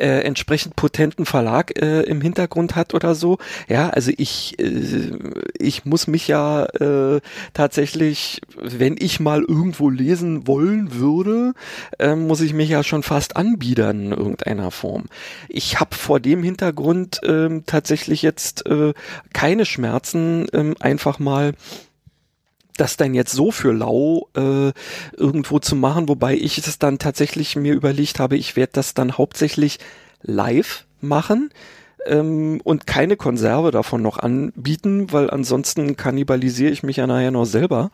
äh, 0.00 0.20
entsprechend 0.20 0.76
potenten 0.76 1.26
Verlag 1.26 1.80
äh, 1.80 2.02
im 2.02 2.20
Hintergrund 2.20 2.76
hat 2.76 2.94
oder 2.94 3.14
so. 3.14 3.38
Ja, 3.68 3.90
also 3.90 4.10
ich, 4.16 4.58
äh, 4.58 5.12
ich 5.58 5.84
muss 5.84 6.06
mich 6.06 6.28
ja 6.28 6.64
äh, 6.64 7.20
tatsächlich, 7.52 8.40
wenn 8.56 8.96
ich 8.98 9.20
mal 9.20 9.42
irgendwo 9.42 9.90
lesen 9.90 10.46
wollen 10.46 10.94
würde, 10.94 11.54
äh, 11.98 12.14
muss 12.14 12.40
ich 12.40 12.52
mich 12.52 12.70
ja 12.70 12.82
schon 12.82 13.02
fast 13.02 13.36
anbiedern 13.36 14.06
in 14.06 14.12
irgendeiner 14.12 14.70
Form. 14.70 15.04
Ich 15.48 15.80
habe 15.80 15.94
vor 15.94 16.20
dem 16.20 16.42
Hintergrund 16.42 17.22
äh, 17.22 17.60
tatsächlich 17.66 18.22
jetzt 18.22 18.66
äh, 18.66 18.94
keine 19.32 19.66
Schmerzen, 19.66 20.48
äh, 20.50 20.74
einfach 20.80 21.18
mal 21.18 21.54
das 22.80 22.96
dann 22.96 23.14
jetzt 23.14 23.32
so 23.32 23.50
für 23.50 23.72
lau 23.72 24.28
äh, 24.36 24.72
irgendwo 25.16 25.58
zu 25.58 25.76
machen, 25.76 26.08
wobei 26.08 26.34
ich 26.34 26.58
es 26.58 26.78
dann 26.78 26.98
tatsächlich 26.98 27.56
mir 27.56 27.74
überlegt 27.74 28.18
habe, 28.18 28.36
ich 28.36 28.56
werde 28.56 28.72
das 28.74 28.94
dann 28.94 29.18
hauptsächlich 29.18 29.78
live 30.22 30.84
machen 31.00 31.50
ähm, 32.06 32.60
und 32.64 32.86
keine 32.86 33.16
Konserve 33.16 33.70
davon 33.70 34.02
noch 34.02 34.18
anbieten, 34.18 35.12
weil 35.12 35.30
ansonsten 35.30 35.96
kannibalisiere 35.96 36.70
ich 36.70 36.82
mich 36.82 36.96
ja 36.96 37.06
nachher 37.06 37.30
noch 37.30 37.44
selber 37.44 37.90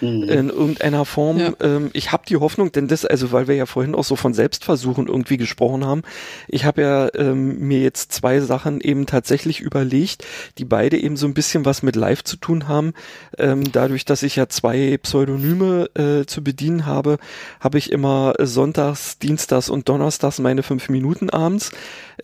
mhm. 0.00 0.22
in 0.24 0.48
irgendeiner 0.48 1.04
Form. 1.04 1.38
Ja. 1.38 1.52
Ähm, 1.60 1.90
ich 1.92 2.12
habe 2.12 2.24
die 2.28 2.36
Hoffnung, 2.36 2.72
denn 2.72 2.88
das, 2.88 3.04
also 3.04 3.32
weil 3.32 3.48
wir 3.48 3.54
ja 3.54 3.66
vorhin 3.66 3.94
auch 3.94 4.04
so 4.04 4.16
von 4.16 4.34
Selbstversuchen 4.34 5.06
irgendwie 5.06 5.36
gesprochen 5.36 5.84
haben, 5.84 6.02
ich 6.48 6.64
habe 6.64 6.82
ja 6.82 7.08
ähm, 7.14 7.58
mir 7.58 7.80
jetzt 7.80 8.12
zwei 8.12 8.40
Sachen 8.40 8.80
eben 8.80 9.06
tatsächlich 9.06 9.60
überlegt, 9.60 10.24
die 10.58 10.64
beide 10.64 10.98
eben 10.98 11.16
so 11.16 11.26
ein 11.26 11.34
bisschen 11.34 11.64
was 11.64 11.82
mit 11.82 11.96
Live 11.96 12.24
zu 12.24 12.36
tun 12.36 12.68
haben. 12.68 12.94
Ähm, 13.38 13.70
dadurch, 13.72 14.04
dass 14.04 14.22
ich 14.22 14.36
ja 14.36 14.48
zwei 14.48 14.98
Pseudonyme 14.98 15.90
äh, 15.94 16.26
zu 16.26 16.42
bedienen 16.42 16.86
habe, 16.86 17.18
habe 17.60 17.78
ich 17.78 17.92
immer 17.92 18.34
sonntags, 18.38 19.18
dienstags 19.18 19.68
und 19.68 19.88
donnerstags 19.88 20.38
meine 20.38 20.62
fünf 20.62 20.88
Minuten 20.88 21.30
abends, 21.30 21.70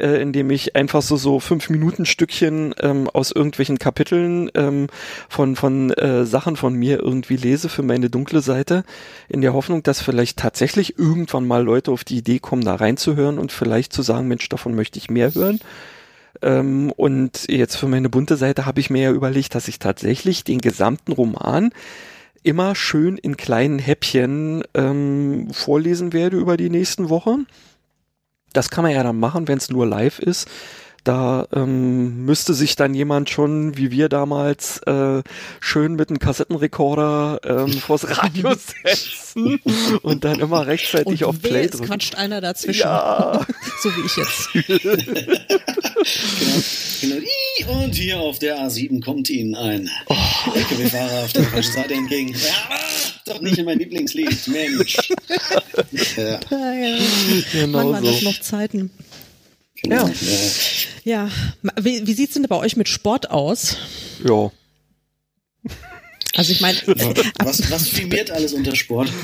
äh, 0.00 0.20
indem 0.20 0.50
ich 0.50 0.76
einfach 0.76 1.02
so 1.02 1.16
so 1.16 1.40
fünf 1.40 1.70
Minuten 1.70 2.06
Stückchen 2.06 2.74
ähm, 2.80 3.08
aus 3.08 3.32
irgendwelchen 3.32 3.78
Kapiteln 3.78 4.50
ähm, 4.54 4.88
von 5.28 5.56
von 5.56 5.90
äh, 5.92 6.24
Sachen 6.24 6.56
von 6.56 6.74
mir 6.74 7.00
irgendwie 7.00 7.36
lese 7.36 7.68
für 7.68 7.82
meine 7.82 8.10
dunkle 8.10 8.40
Seite, 8.40 8.84
in 9.28 9.40
der 9.40 9.54
Hoffnung, 9.54 9.82
dass 9.82 10.00
vielleicht 10.00 10.38
tatsächlich 10.38 10.98
irgendwann 10.98 11.46
mal 11.46 11.64
Leute 11.64 11.90
auf 11.90 12.04
die 12.04 12.18
Idee 12.18 12.38
kommen, 12.38 12.64
da 12.64 12.74
reinzuhören 12.74 13.38
und 13.38 13.52
vielleicht 13.52 13.92
zu 13.92 14.02
sagen, 14.02 14.28
Mensch, 14.28 14.48
davon 14.48 14.74
möchte 14.74 14.98
ich 14.98 15.10
mehr 15.10 15.34
hören. 15.34 15.60
Ähm, 16.42 16.92
und 16.96 17.46
jetzt 17.48 17.76
für 17.76 17.88
meine 17.88 18.08
bunte 18.08 18.36
Seite 18.36 18.66
habe 18.66 18.80
ich 18.80 18.90
mir 18.90 19.02
ja 19.02 19.12
überlegt, 19.12 19.54
dass 19.54 19.68
ich 19.68 19.78
tatsächlich 19.78 20.44
den 20.44 20.60
gesamten 20.60 21.12
Roman 21.12 21.70
immer 22.42 22.74
schön 22.74 23.18
in 23.18 23.36
kleinen 23.36 23.78
Häppchen 23.78 24.62
ähm, 24.74 25.48
vorlesen 25.50 26.12
werde 26.12 26.36
über 26.36 26.56
die 26.56 26.70
nächsten 26.70 27.08
Wochen. 27.08 27.46
Das 28.56 28.70
kann 28.70 28.84
man 28.84 28.92
ja 28.92 29.02
dann 29.02 29.20
machen, 29.20 29.48
wenn 29.48 29.58
es 29.58 29.70
nur 29.70 29.86
live 29.86 30.18
ist. 30.18 30.48
Da 31.06 31.46
ähm, 31.54 32.24
müsste 32.24 32.52
sich 32.52 32.74
dann 32.74 32.92
jemand 32.92 33.30
schon, 33.30 33.76
wie 33.76 33.92
wir 33.92 34.08
damals, 34.08 34.78
äh, 34.88 35.22
schön 35.60 35.94
mit 35.94 36.08
einem 36.08 36.18
Kassettenrekorder 36.18 37.38
ähm, 37.44 37.72
vors 37.74 38.18
Radio 38.18 38.52
setzen 38.56 39.60
und 40.02 40.24
dann 40.24 40.40
immer 40.40 40.66
rechtzeitig 40.66 41.22
und 41.22 41.28
auf 41.28 41.40
Play 41.40 41.68
drücken. 41.68 41.86
quatscht 41.86 42.16
einer 42.16 42.40
dazwischen. 42.40 42.80
Ja. 42.80 43.46
so 43.80 43.90
wie 43.90 44.00
ich 44.04 44.16
jetzt. 44.16 44.52
genau. 47.00 47.16
genau. 47.60 47.84
Und 47.84 47.94
hier 47.94 48.18
auf 48.18 48.40
der 48.40 48.58
A7 48.58 49.00
kommt 49.04 49.30
Ihnen 49.30 49.54
ein 49.54 49.88
oh. 50.08 50.16
LKW-Fahrer 50.56 51.22
auf 51.22 51.32
der 51.32 51.44
falschen 51.44 51.72
Seite 51.72 51.94
entgegen. 51.94 52.30
Ja, 52.30 52.78
doch 53.26 53.40
nicht 53.40 53.58
in 53.58 53.64
mein 53.64 53.78
Lieblingslied, 53.78 54.48
Mensch. 54.48 54.96
ja. 56.16 56.40
ja. 56.50 56.98
Genau 57.52 57.78
Wann 57.78 57.92
waren 57.92 58.04
so. 58.04 58.10
das 58.10 58.22
noch 58.22 58.40
Zeiten? 58.40 58.90
Genau. 59.82 60.08
Ja. 61.04 61.28
ja. 61.28 61.30
Wie, 61.80 62.06
wie 62.06 62.14
sieht's 62.14 62.34
denn 62.34 62.44
bei 62.44 62.56
euch 62.56 62.76
mit 62.76 62.88
Sport 62.88 63.30
aus? 63.30 63.76
Ja. 64.24 64.50
Also 66.36 66.52
ich 66.52 66.60
meine, 66.60 66.78
was, 67.38 67.70
was 67.70 67.88
filmiert 67.88 68.30
alles 68.30 68.52
unter 68.52 68.76
Sport? 68.76 69.08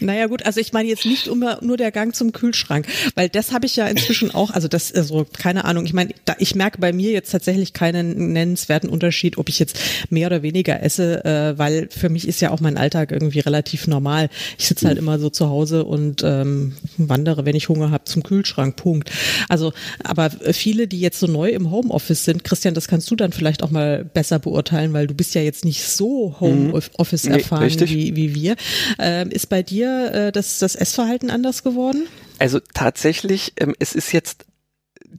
Naja 0.00 0.26
gut, 0.26 0.44
also 0.44 0.60
ich 0.60 0.72
meine 0.72 0.88
jetzt 0.88 1.06
nicht 1.06 1.26
immer 1.26 1.58
nur 1.62 1.76
der 1.76 1.90
Gang 1.90 2.14
zum 2.14 2.32
Kühlschrank, 2.32 2.86
weil 3.14 3.28
das 3.28 3.52
habe 3.52 3.66
ich 3.66 3.76
ja 3.76 3.86
inzwischen 3.86 4.32
auch, 4.32 4.50
also 4.50 4.68
das, 4.68 4.92
also 4.92 5.26
keine 5.36 5.64
Ahnung, 5.64 5.84
ich 5.86 5.92
meine, 5.92 6.14
da, 6.24 6.36
ich 6.38 6.54
merke 6.54 6.78
bei 6.78 6.92
mir 6.92 7.10
jetzt 7.10 7.30
tatsächlich 7.30 7.72
keinen 7.72 8.32
nennenswerten 8.32 8.88
Unterschied, 8.88 9.38
ob 9.38 9.48
ich 9.48 9.58
jetzt 9.58 9.78
mehr 10.10 10.26
oder 10.26 10.42
weniger 10.42 10.82
esse, 10.82 11.24
äh, 11.24 11.58
weil 11.58 11.88
für 11.90 12.08
mich 12.08 12.28
ist 12.28 12.40
ja 12.40 12.50
auch 12.50 12.60
mein 12.60 12.76
Alltag 12.76 13.12
irgendwie 13.12 13.40
relativ 13.40 13.86
normal. 13.86 14.28
Ich 14.58 14.66
sitze 14.66 14.86
halt 14.86 14.98
immer 14.98 15.18
so 15.18 15.30
zu 15.30 15.48
Hause 15.48 15.84
und 15.84 16.22
ähm, 16.22 16.74
wandere, 16.96 17.44
wenn 17.44 17.56
ich 17.56 17.68
Hunger 17.68 17.90
habe, 17.90 18.04
zum 18.04 18.22
Kühlschrank, 18.22 18.76
Punkt. 18.76 19.10
Also, 19.48 19.72
aber 20.02 20.30
viele, 20.30 20.86
die 20.86 21.00
jetzt 21.00 21.20
so 21.20 21.26
neu 21.26 21.50
im 21.50 21.70
Homeoffice 21.70 22.24
sind, 22.24 22.44
Christian, 22.44 22.74
das 22.74 22.88
kannst 22.88 23.10
du 23.10 23.16
dann 23.16 23.32
vielleicht 23.32 23.62
auch 23.62 23.70
mal 23.70 24.04
besser 24.04 24.38
beurteilen, 24.38 24.92
weil 24.92 25.06
du 25.06 25.14
bist 25.14 25.34
ja 25.34 25.42
jetzt 25.42 25.64
nicht 25.64 25.82
so 25.96 26.36
Homeoffice 26.40 27.26
erfahren 27.26 27.72
nee, 27.78 27.88
wie, 27.88 28.16
wie 28.16 28.34
wir. 28.34 28.56
Ähm, 28.98 29.30
ist 29.30 29.48
bei 29.48 29.62
dir 29.62 30.12
äh, 30.12 30.32
das, 30.32 30.58
das 30.58 30.74
Essverhalten 30.74 31.30
anders 31.30 31.62
geworden? 31.62 32.06
Also 32.38 32.60
tatsächlich, 32.74 33.52
ähm, 33.58 33.74
es 33.78 33.94
ist 33.94 34.12
jetzt 34.12 34.46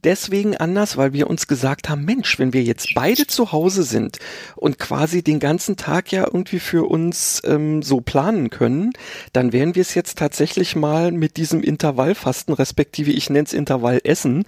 deswegen 0.04 0.56
anders, 0.58 0.98
weil 0.98 1.14
wir 1.14 1.30
uns 1.30 1.48
gesagt 1.48 1.90
haben, 1.90 2.06
Mensch, 2.06 2.38
wenn 2.40 2.54
wir 2.54 2.64
jetzt 2.64 2.94
beide 2.94 3.28
zu 3.28 3.52
Hause 3.52 3.84
sind 3.84 4.20
und 4.56 4.78
quasi 4.78 5.24
den 5.24 5.40
ganzen 5.40 5.78
Tag 5.78 6.12
ja 6.12 6.26
irgendwie 6.26 6.60
für 6.60 6.90
uns 6.90 7.42
ähm, 7.46 7.82
so 7.82 8.02
planen 8.02 8.50
können, 8.50 8.92
dann 9.34 9.54
werden 9.54 9.76
wir 9.76 9.82
es 9.82 9.96
jetzt 9.96 10.18
tatsächlich 10.18 10.76
mal 10.76 11.12
mit 11.12 11.38
diesem 11.38 11.62
Intervallfasten, 11.62 12.54
respektive 12.54 13.12
ich 13.12 13.30
nenne 13.30 13.45
es 13.45 13.54
Intervallessen, 13.54 14.45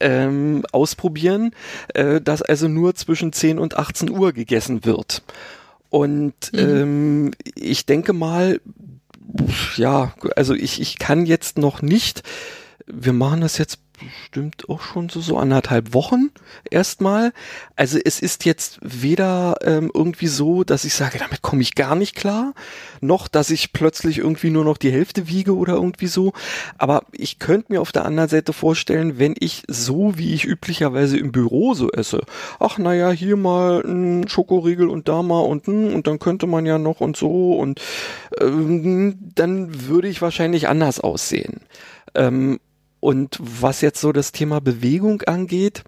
ähm, 0.00 0.64
ausprobieren, 0.72 1.52
äh, 1.94 2.20
dass 2.20 2.42
also 2.42 2.68
nur 2.68 2.94
zwischen 2.94 3.32
10 3.32 3.58
und 3.58 3.76
18 3.76 4.10
Uhr 4.10 4.32
gegessen 4.32 4.84
wird. 4.84 5.22
Und 5.90 6.52
mhm. 6.52 6.58
ähm, 6.58 7.30
ich 7.54 7.84
denke 7.84 8.12
mal, 8.12 8.60
ja, 9.76 10.14
also 10.36 10.54
ich, 10.54 10.80
ich 10.80 10.98
kann 10.98 11.26
jetzt 11.26 11.58
noch 11.58 11.82
nicht, 11.82 12.22
wir 12.86 13.12
machen 13.12 13.42
das 13.42 13.58
jetzt 13.58 13.78
bestimmt 14.00 14.68
auch 14.68 14.80
schon 14.80 15.08
so, 15.08 15.20
so 15.20 15.36
anderthalb 15.36 15.94
Wochen 15.94 16.30
erstmal. 16.70 17.32
Also 17.76 17.98
es 18.02 18.20
ist 18.20 18.44
jetzt 18.44 18.78
weder 18.82 19.56
ähm, 19.62 19.90
irgendwie 19.92 20.26
so, 20.26 20.64
dass 20.64 20.84
ich 20.84 20.94
sage, 20.94 21.18
damit 21.18 21.42
komme 21.42 21.62
ich 21.62 21.74
gar 21.74 21.94
nicht 21.94 22.14
klar, 22.14 22.54
noch 23.00 23.28
dass 23.28 23.50
ich 23.50 23.72
plötzlich 23.72 24.18
irgendwie 24.18 24.50
nur 24.50 24.64
noch 24.64 24.76
die 24.76 24.92
Hälfte 24.92 25.28
wiege 25.28 25.56
oder 25.56 25.74
irgendwie 25.74 26.06
so. 26.06 26.32
Aber 26.78 27.04
ich 27.12 27.38
könnte 27.38 27.72
mir 27.72 27.80
auf 27.80 27.92
der 27.92 28.04
anderen 28.04 28.28
Seite 28.28 28.52
vorstellen, 28.52 29.18
wenn 29.18 29.34
ich 29.38 29.64
so, 29.68 30.16
wie 30.16 30.34
ich 30.34 30.44
üblicherweise 30.44 31.18
im 31.18 31.32
Büro 31.32 31.74
so 31.74 31.90
esse, 31.90 32.22
ach 32.58 32.78
naja, 32.78 33.10
hier 33.10 33.36
mal 33.36 33.82
ein 33.82 34.28
Schokoriegel 34.28 34.88
und 34.88 35.08
da 35.08 35.22
mal 35.22 35.40
und 35.40 35.66
hm, 35.66 35.94
und 35.94 36.06
dann 36.06 36.18
könnte 36.18 36.46
man 36.46 36.66
ja 36.66 36.78
noch 36.78 37.00
und 37.00 37.16
so 37.16 37.54
und 37.54 37.80
ähm, 38.40 39.18
dann 39.34 39.88
würde 39.88 40.08
ich 40.08 40.22
wahrscheinlich 40.22 40.68
anders 40.68 41.00
aussehen. 41.00 41.60
Ähm, 42.14 42.58
und 43.00 43.38
was 43.40 43.80
jetzt 43.80 44.00
so 44.00 44.12
das 44.12 44.32
Thema 44.32 44.60
Bewegung 44.60 45.22
angeht, 45.22 45.82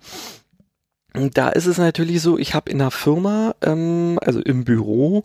da 1.15 1.51
ist 1.51 1.67
es 1.67 1.79
natürlich 1.79 2.23
so, 2.23 2.39
ich 2.39 2.55
habe 2.55 2.71
in 2.71 2.79
der 2.79 2.91
Firma, 2.91 3.55
ähm, 3.61 4.19
also 4.23 4.41
im 4.41 4.65
Büro, 4.65 5.25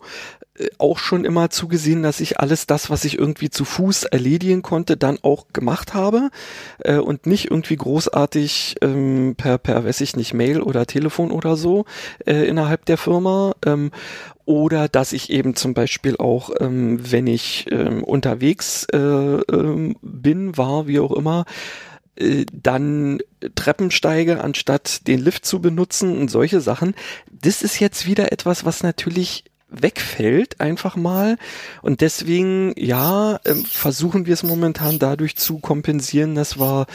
äh, 0.58 0.68
auch 0.76 0.98
schon 0.98 1.24
immer 1.24 1.48
zugesehen, 1.50 2.02
dass 2.02 2.20
ich 2.20 2.40
alles 2.40 2.66
das, 2.66 2.90
was 2.90 3.04
ich 3.04 3.18
irgendwie 3.18 3.48
zu 3.48 3.64
Fuß 3.64 4.04
erledigen 4.04 4.62
konnte, 4.62 4.96
dann 4.96 5.18
auch 5.22 5.46
gemacht 5.52 5.94
habe 5.94 6.30
äh, 6.80 6.96
und 6.96 7.26
nicht 7.26 7.50
irgendwie 7.50 7.76
großartig 7.76 8.76
ähm, 8.82 9.34
per, 9.36 9.56
per, 9.58 9.84
weiß 9.84 10.02
ich 10.02 10.16
nicht, 10.16 10.34
Mail 10.34 10.60
oder 10.60 10.86
Telefon 10.86 11.30
oder 11.30 11.56
so 11.56 11.86
äh, 12.26 12.46
innerhalb 12.46 12.84
der 12.84 12.98
Firma. 12.98 13.54
Ähm, 13.64 13.90
oder 14.44 14.88
dass 14.88 15.12
ich 15.12 15.28
eben 15.28 15.56
zum 15.56 15.74
Beispiel 15.74 16.16
auch, 16.16 16.50
ähm, 16.58 16.98
wenn 17.12 17.26
ich 17.26 17.66
ähm, 17.70 18.02
unterwegs 18.02 18.86
äh, 18.92 18.96
ähm, 18.96 19.96
bin, 20.00 20.56
war, 20.56 20.86
wie 20.86 21.00
auch 21.00 21.12
immer, 21.12 21.44
dann 22.52 23.20
Treppen 23.54 23.90
steige, 23.90 24.42
anstatt 24.42 25.06
den 25.06 25.20
Lift 25.20 25.44
zu 25.44 25.60
benutzen 25.60 26.18
und 26.18 26.30
solche 26.30 26.60
Sachen. 26.60 26.94
Das 27.30 27.62
ist 27.62 27.78
jetzt 27.78 28.06
wieder 28.06 28.32
etwas, 28.32 28.64
was 28.64 28.82
natürlich 28.82 29.44
wegfällt 29.70 30.60
einfach 30.60 30.96
mal 30.96 31.36
und 31.82 32.00
deswegen 32.00 32.72
ja 32.76 33.38
ähm, 33.44 33.64
versuchen 33.64 34.26
wir 34.26 34.32
es 34.32 34.42
momentan 34.42 34.98
dadurch 34.98 35.36
zu 35.36 35.58
kompensieren, 35.58 36.34
dass 36.34 36.58
wir 36.58 36.86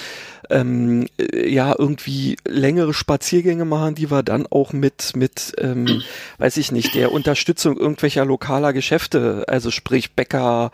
ähm, 0.49 1.05
äh, 1.19 1.47
ja 1.49 1.75
irgendwie 1.77 2.37
längere 2.47 2.93
Spaziergänge 2.93 3.65
machen, 3.65 3.93
die 3.93 4.09
wir 4.09 4.23
dann 4.23 4.47
auch 4.47 4.73
mit 4.73 5.15
mit 5.15 5.53
ähm, 5.59 6.01
weiß 6.39 6.57
ich 6.57 6.71
nicht 6.71 6.95
der 6.95 7.11
Unterstützung 7.11 7.77
irgendwelcher 7.77 8.25
lokaler 8.25 8.73
Geschäfte, 8.73 9.45
also 9.47 9.69
sprich 9.69 10.13
Bäcker 10.13 10.71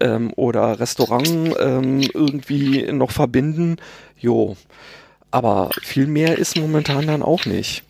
ähm, 0.00 0.32
oder 0.36 0.80
Restaurant 0.80 1.54
ähm, 1.60 2.00
irgendwie 2.14 2.90
noch 2.92 3.10
verbinden. 3.10 3.76
Jo, 4.18 4.56
aber 5.30 5.70
viel 5.82 6.06
mehr 6.06 6.38
ist 6.38 6.56
momentan 6.56 7.06
dann 7.06 7.22
auch 7.22 7.44
nicht. 7.44 7.84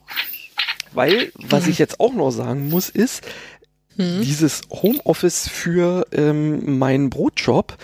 Weil, 0.94 1.32
was 1.34 1.68
ich 1.68 1.78
jetzt 1.78 2.00
auch 2.00 2.12
noch 2.12 2.30
sagen 2.30 2.68
muss, 2.68 2.88
ist, 2.88 3.22
hm. 3.96 4.22
dieses 4.22 4.62
Homeoffice 4.70 5.48
für 5.48 6.06
ähm, 6.12 6.78
meinen 6.78 7.10
Brotjob 7.10 7.76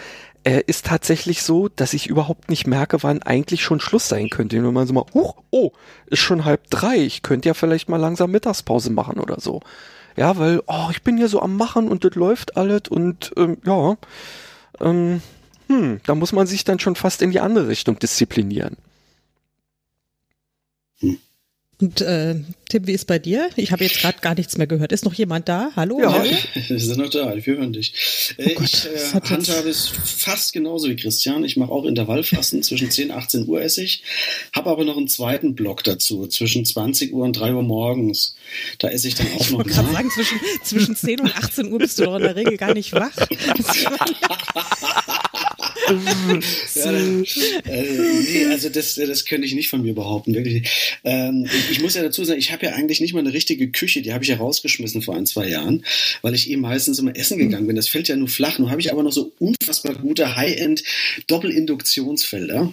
äh, 0.45 0.63
ist 0.67 0.87
tatsächlich 0.87 1.43
so, 1.43 1.69
dass 1.69 1.93
ich 1.93 2.07
überhaupt 2.07 2.49
nicht 2.49 2.67
merke, 2.67 3.03
wann 3.03 3.23
eigentlich 3.23 3.63
schon 3.63 3.81
Schluss 3.81 4.09
sein 4.09 4.31
könnte. 4.31 4.63
Wenn 4.63 4.73
man 4.73 4.87
so 4.87 4.95
mal, 4.95 5.05
huch, 5.13 5.37
oh, 5.51 5.73
ist 6.07 6.21
schon 6.21 6.45
halb 6.45 6.71
drei, 6.71 6.97
ich 6.97 7.23
könnte 7.23 7.49
ja 7.49 7.55
vielleicht 7.55 7.89
mal 7.89 7.99
langsam 7.99 8.31
Mittagspause 8.31 8.91
machen 8.91 9.19
oder 9.19 9.41
so. 9.41 9.61
Ja, 10.17 10.39
weil, 10.39 10.63
oh, 10.67 10.89
ich 10.91 11.03
bin 11.03 11.17
hier 11.17 11.29
so 11.29 11.41
am 11.41 11.57
Machen 11.57 11.89
und 11.89 12.05
das 12.05 12.15
läuft 12.15 12.57
alles 12.57 12.83
und 12.89 13.33
ähm, 13.37 13.59
ja, 13.65 13.97
ähm, 14.81 15.21
hm, 15.69 16.01
da 16.07 16.15
muss 16.15 16.33
man 16.33 16.47
sich 16.47 16.65
dann 16.65 16.79
schon 16.79 16.97
fast 16.97 17.23
in 17.23 17.31
die 17.31 17.41
andere 17.41 17.69
Richtung 17.69 17.99
disziplinieren. 17.99 18.77
Und 21.81 22.01
äh, 22.01 22.35
Tim, 22.69 22.89
wie 22.89 22.93
ist 22.93 23.07
bei 23.07 23.21
dir? 23.21 23.51
Ich 23.55 23.71
habe 23.71 23.85
jetzt 23.85 24.01
gerade 24.01 24.19
gar 24.21 24.35
nichts 24.35 24.59
mehr 24.59 24.67
gehört. 24.67 24.91
Ist 24.91 25.05
noch 25.05 25.15
jemand 25.15 25.49
da? 25.49 25.71
Hallo? 25.77 26.01
Ja, 26.01 26.13
Hallo? 26.13 26.29
wir 26.69 26.81
sind 26.81 26.99
noch 26.99 27.09
da. 27.09 27.35
Wir 27.37 27.43
hören 27.45 27.73
dich. 27.73 28.35
Äh, 28.37 28.57
oh 28.59 28.63
ich 28.63 28.87
äh, 28.87 28.99
handhabe 29.13 29.69
es 29.69 29.87
fast 29.87 30.53
genauso 30.53 30.89
wie 30.89 30.97
Christian. 30.97 31.45
Ich 31.45 31.57
mache 31.57 31.71
auch 31.71 31.85
Intervallfasten. 31.85 32.65
zwischen 32.65 32.91
10 32.91 33.11
und 33.11 33.17
18 33.17 33.47
Uhr 33.47 33.63
esse 33.63 33.85
ich. 33.85 34.03
Habe 34.53 34.71
aber 34.71 34.85
noch 34.85 34.97
einen 34.97 35.07
zweiten 35.07 35.55
Block 35.55 35.85
dazu. 35.85 36.27
Zwischen 36.27 36.65
20 36.65 37.13
Uhr 37.13 37.25
und 37.25 37.35
3 37.35 37.55
Uhr 37.55 37.63
morgens. 37.63 38.35
Da 38.79 38.89
esse 38.89 39.07
ich 39.07 39.15
dann 39.15 39.29
auch 39.29 39.51
noch. 39.51 39.65
Ich 39.65 39.77
wollte 39.77 39.93
sagen, 39.93 40.11
zwischen, 40.11 40.39
zwischen 40.65 40.97
10 40.97 41.21
und 41.21 41.37
18 41.37 41.73
Uhr 41.73 41.79
bist 41.79 41.97
du 42.01 42.07
doch 42.07 42.17
in 42.17 42.23
der 42.23 42.35
Regel 42.35 42.57
gar 42.57 42.75
nicht 42.75 42.93
wach. 42.93 43.15
ja, 46.75 46.93
äh, 46.93 47.83
nee, 48.23 48.47
also 48.47 48.69
das, 48.69 48.95
das 48.95 49.25
könnte 49.25 49.47
ich 49.47 49.55
nicht 49.55 49.69
von 49.69 49.83
mir 49.83 49.95
behaupten, 49.95 50.35
wirklich. 50.35 50.69
Ähm, 51.05 51.47
ich, 51.47 51.73
ich, 51.73 51.81
muss 51.81 51.95
ja 51.95 52.03
dazu 52.03 52.25
sagen, 52.25 52.39
ich 52.39 52.53
habe 52.53 52.67
ja 52.67 52.73
eigentlich 52.73 53.01
nicht 53.01 53.15
mal 53.15 53.21
eine 53.21 53.33
richtige 53.33 53.71
Küche, 53.71 54.03
die 54.03 54.13
habe 54.13 54.25
ich 54.25 54.31
ja 54.31 54.37
rausgeschmissen 54.37 55.03
vor 55.03 55.17
ein, 55.17 55.27
zwei 55.27 55.49
Jahren, 55.49 55.85
weil 56.23 56.35
ich 56.35 56.51
eben 56.51 56.63
meistens 56.63 56.99
immer 56.99 57.17
essen 57.17 57.39
gegangen 57.39 57.67
bin. 57.67 57.77
Das 57.77 57.89
fällt 57.89 58.09
ja 58.09 58.17
nur 58.17 58.29
flach. 58.29 58.59
Nun 58.59 58.71
habe 58.71 58.81
ich 58.81 58.93
aber 58.93 59.03
noch 59.03 59.13
so 59.13 59.33
unfassbar 59.39 59.95
gute 59.95 60.37
High-End 60.37 60.83
Doppelinduktionsfelder. 61.27 62.73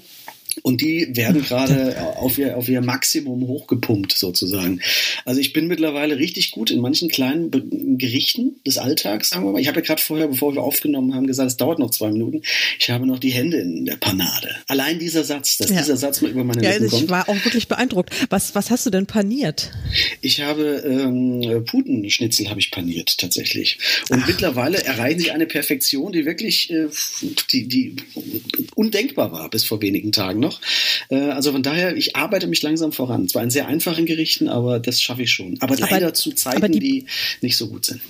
Und 0.63 0.81
die 0.81 1.07
werden 1.15 1.43
gerade 1.43 2.15
auf 2.17 2.37
ihr, 2.37 2.57
auf 2.57 2.69
ihr 2.69 2.81
Maximum 2.81 3.47
hochgepumpt 3.47 4.13
sozusagen. 4.13 4.81
Also 5.25 5.41
ich 5.41 5.53
bin 5.53 5.67
mittlerweile 5.67 6.17
richtig 6.17 6.51
gut 6.51 6.71
in 6.71 6.81
manchen 6.81 7.09
kleinen 7.09 7.51
Be 7.51 7.63
Gerichten 7.97 8.55
des 8.65 8.77
Alltags, 8.77 9.29
sagen 9.29 9.45
wir 9.45 9.51
mal. 9.51 9.61
Ich 9.61 9.67
habe 9.67 9.79
ja 9.79 9.85
gerade 9.85 10.01
vorher, 10.01 10.27
bevor 10.27 10.53
wir 10.53 10.63
aufgenommen 10.63 11.13
haben, 11.13 11.27
gesagt, 11.27 11.49
es 11.49 11.57
dauert 11.57 11.79
noch 11.79 11.91
zwei 11.91 12.11
Minuten. 12.11 12.41
Ich 12.79 12.89
habe 12.89 13.05
noch 13.05 13.19
die 13.19 13.31
Hände 13.31 13.57
in 13.57 13.85
der 13.85 13.95
Panade. 13.95 14.49
Allein 14.67 14.99
dieser 14.99 15.23
Satz, 15.23 15.57
dass 15.57 15.69
ja. 15.69 15.77
dieser 15.77 15.97
Satz 15.97 16.21
mal 16.21 16.31
über 16.31 16.43
meine 16.43 16.63
ja, 16.63 16.71
Lippen 16.71 16.89
kommt. 16.89 17.03
Ich 17.03 17.09
war 17.09 17.29
auch 17.29 17.45
wirklich 17.45 17.67
beeindruckt. 17.67 18.13
Was, 18.29 18.55
was 18.55 18.69
hast 18.69 18.85
du 18.85 18.89
denn 18.89 19.05
paniert? 19.05 19.71
Ich 20.21 20.41
habe 20.41 20.83
ähm, 20.85 21.63
Putenschnitzel 21.65 22.49
habe 22.49 22.59
ich 22.59 22.71
paniert 22.71 23.17
tatsächlich. 23.17 23.77
Und 24.09 24.21
Ach. 24.23 24.27
mittlerweile 24.27 24.83
erreichen 24.83 25.19
sie 25.19 25.31
eine 25.31 25.45
Perfektion, 25.45 26.11
die 26.11 26.25
wirklich 26.25 26.71
äh, 26.71 26.87
die, 27.51 27.67
die 27.67 27.95
undenkbar 28.75 29.31
war 29.31 29.49
bis 29.49 29.63
vor 29.63 29.81
wenigen 29.81 30.11
Tagen 30.11 30.39
noch. 30.45 30.61
Äh, 31.09 31.31
also 31.31 31.51
von 31.51 31.63
daher, 31.63 31.95
ich 31.95 32.15
arbeite 32.15 32.47
mich 32.47 32.61
langsam 32.61 32.91
voran. 32.91 33.27
Zwar 33.27 33.43
in 33.43 33.49
sehr 33.49 33.67
einfachen 33.67 34.05
Gerichten, 34.05 34.47
aber 34.47 34.79
das 34.79 35.01
schaffe 35.01 35.23
ich 35.23 35.31
schon. 35.31 35.57
Aber, 35.59 35.75
aber 35.75 35.87
leider 35.89 36.13
zu 36.13 36.31
Zeiten, 36.31 36.71
die, 36.71 36.79
die 36.79 37.05
nicht 37.41 37.57
so 37.57 37.67
gut 37.67 37.85
sind. 37.85 38.01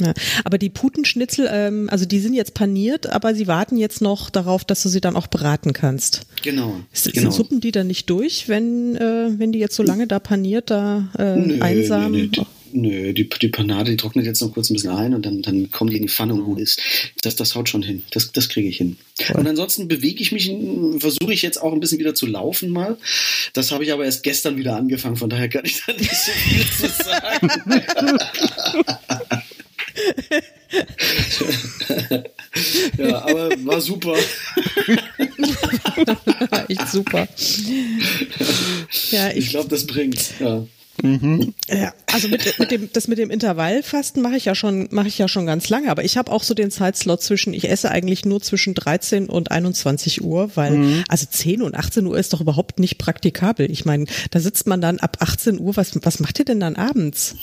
Ja, 0.00 0.12
aber 0.44 0.58
die 0.58 0.70
Putenschnitzel, 0.70 1.48
ähm, 1.50 1.88
also 1.88 2.04
die 2.04 2.18
sind 2.18 2.34
jetzt 2.34 2.54
paniert, 2.54 3.06
aber 3.06 3.34
sie 3.34 3.46
warten 3.46 3.76
jetzt 3.76 4.00
noch 4.00 4.28
darauf, 4.28 4.64
dass 4.64 4.82
du 4.82 4.88
sie 4.88 5.00
dann 5.00 5.14
auch 5.14 5.28
braten 5.28 5.72
kannst. 5.72 6.22
Genau. 6.42 6.80
Ist, 6.92 7.12
genau. 7.12 7.30
Suppen 7.30 7.60
die 7.60 7.70
dann 7.70 7.86
nicht 7.86 8.10
durch, 8.10 8.48
wenn, 8.48 8.96
äh, 8.96 9.38
wenn 9.38 9.52
die 9.52 9.60
jetzt 9.60 9.76
so 9.76 9.84
lange 9.84 10.08
da 10.08 10.18
paniert, 10.18 10.70
da 10.70 11.10
äh, 11.16 11.36
nö, 11.36 11.60
einsam? 11.60 12.12
Nö, 12.12 12.28
nö. 12.36 12.42
Nö, 12.76 13.12
die, 13.12 13.28
die 13.28 13.48
Panade, 13.48 13.92
die 13.92 13.96
trocknet 13.96 14.26
jetzt 14.26 14.42
noch 14.42 14.52
kurz 14.52 14.68
ein 14.68 14.74
bisschen 14.74 14.90
ein 14.90 15.14
und 15.14 15.24
dann, 15.24 15.42
dann 15.42 15.70
kommen 15.70 15.90
die 15.90 15.96
in 15.96 16.02
die 16.02 16.08
Pfanne 16.08 16.34
und 16.34 16.44
gut 16.44 16.58
ist. 16.58 16.80
Das, 17.22 17.36
das 17.36 17.54
haut 17.54 17.68
schon 17.68 17.84
hin. 17.84 18.02
Das, 18.10 18.32
das 18.32 18.48
kriege 18.48 18.68
ich 18.68 18.78
hin. 18.78 18.96
Cool. 19.28 19.36
Und 19.36 19.46
ansonsten 19.46 19.86
bewege 19.86 20.20
ich 20.20 20.32
mich, 20.32 20.52
versuche 20.98 21.32
ich 21.32 21.42
jetzt 21.42 21.62
auch 21.62 21.72
ein 21.72 21.78
bisschen 21.78 22.00
wieder 22.00 22.16
zu 22.16 22.26
laufen 22.26 22.70
mal. 22.70 22.98
Das 23.52 23.70
habe 23.70 23.84
ich 23.84 23.92
aber 23.92 24.04
erst 24.04 24.24
gestern 24.24 24.58
wieder 24.58 24.76
angefangen, 24.76 25.14
von 25.14 25.30
daher 25.30 25.48
kann 25.48 25.64
ich 25.64 25.84
da 25.86 25.92
nicht 25.92 26.10
so 26.10 26.32
viel 26.32 26.66
zu 26.66 26.88
sagen. 27.04 27.48
ja, 32.98 33.24
aber 33.24 33.50
war 33.64 33.80
super. 33.80 34.16
Echt 36.68 36.88
super. 36.88 37.28
Ja, 39.12 39.30
ich, 39.30 39.36
ich 39.36 39.50
glaube, 39.50 39.68
das 39.68 39.86
bringt. 39.86 40.32
Ja. 40.40 40.66
Mhm. 41.02 41.54
Ja, 41.68 41.92
also 42.12 42.28
mit, 42.28 42.58
mit 42.58 42.70
dem, 42.70 42.90
das 42.92 43.08
mit 43.08 43.18
dem 43.18 43.30
Intervallfasten 43.30 44.22
mache 44.22 44.36
ich 44.36 44.44
ja 44.44 44.54
schon, 44.54 44.88
mache 44.90 45.08
ich 45.08 45.18
ja 45.18 45.28
schon 45.28 45.46
ganz 45.46 45.68
lange, 45.68 45.90
aber 45.90 46.04
ich 46.04 46.16
habe 46.16 46.30
auch 46.30 46.42
so 46.42 46.54
den 46.54 46.70
Zeitslot 46.70 47.22
zwischen, 47.22 47.52
ich 47.52 47.68
esse 47.68 47.90
eigentlich 47.90 48.24
nur 48.24 48.40
zwischen 48.40 48.74
13 48.74 49.28
und 49.28 49.50
21 49.50 50.22
Uhr, 50.22 50.50
weil, 50.54 50.72
mhm. 50.72 51.04
also 51.08 51.26
10 51.28 51.62
und 51.62 51.74
18 51.74 52.06
Uhr 52.06 52.16
ist 52.16 52.32
doch 52.32 52.40
überhaupt 52.40 52.78
nicht 52.78 52.98
praktikabel. 52.98 53.70
Ich 53.70 53.84
meine, 53.84 54.06
da 54.30 54.40
sitzt 54.40 54.66
man 54.66 54.80
dann 54.80 54.98
ab 54.98 55.16
18 55.20 55.58
Uhr, 55.58 55.76
was, 55.76 55.98
was 56.04 56.20
macht 56.20 56.38
ihr 56.38 56.44
denn 56.44 56.60
dann 56.60 56.76
abends? 56.76 57.36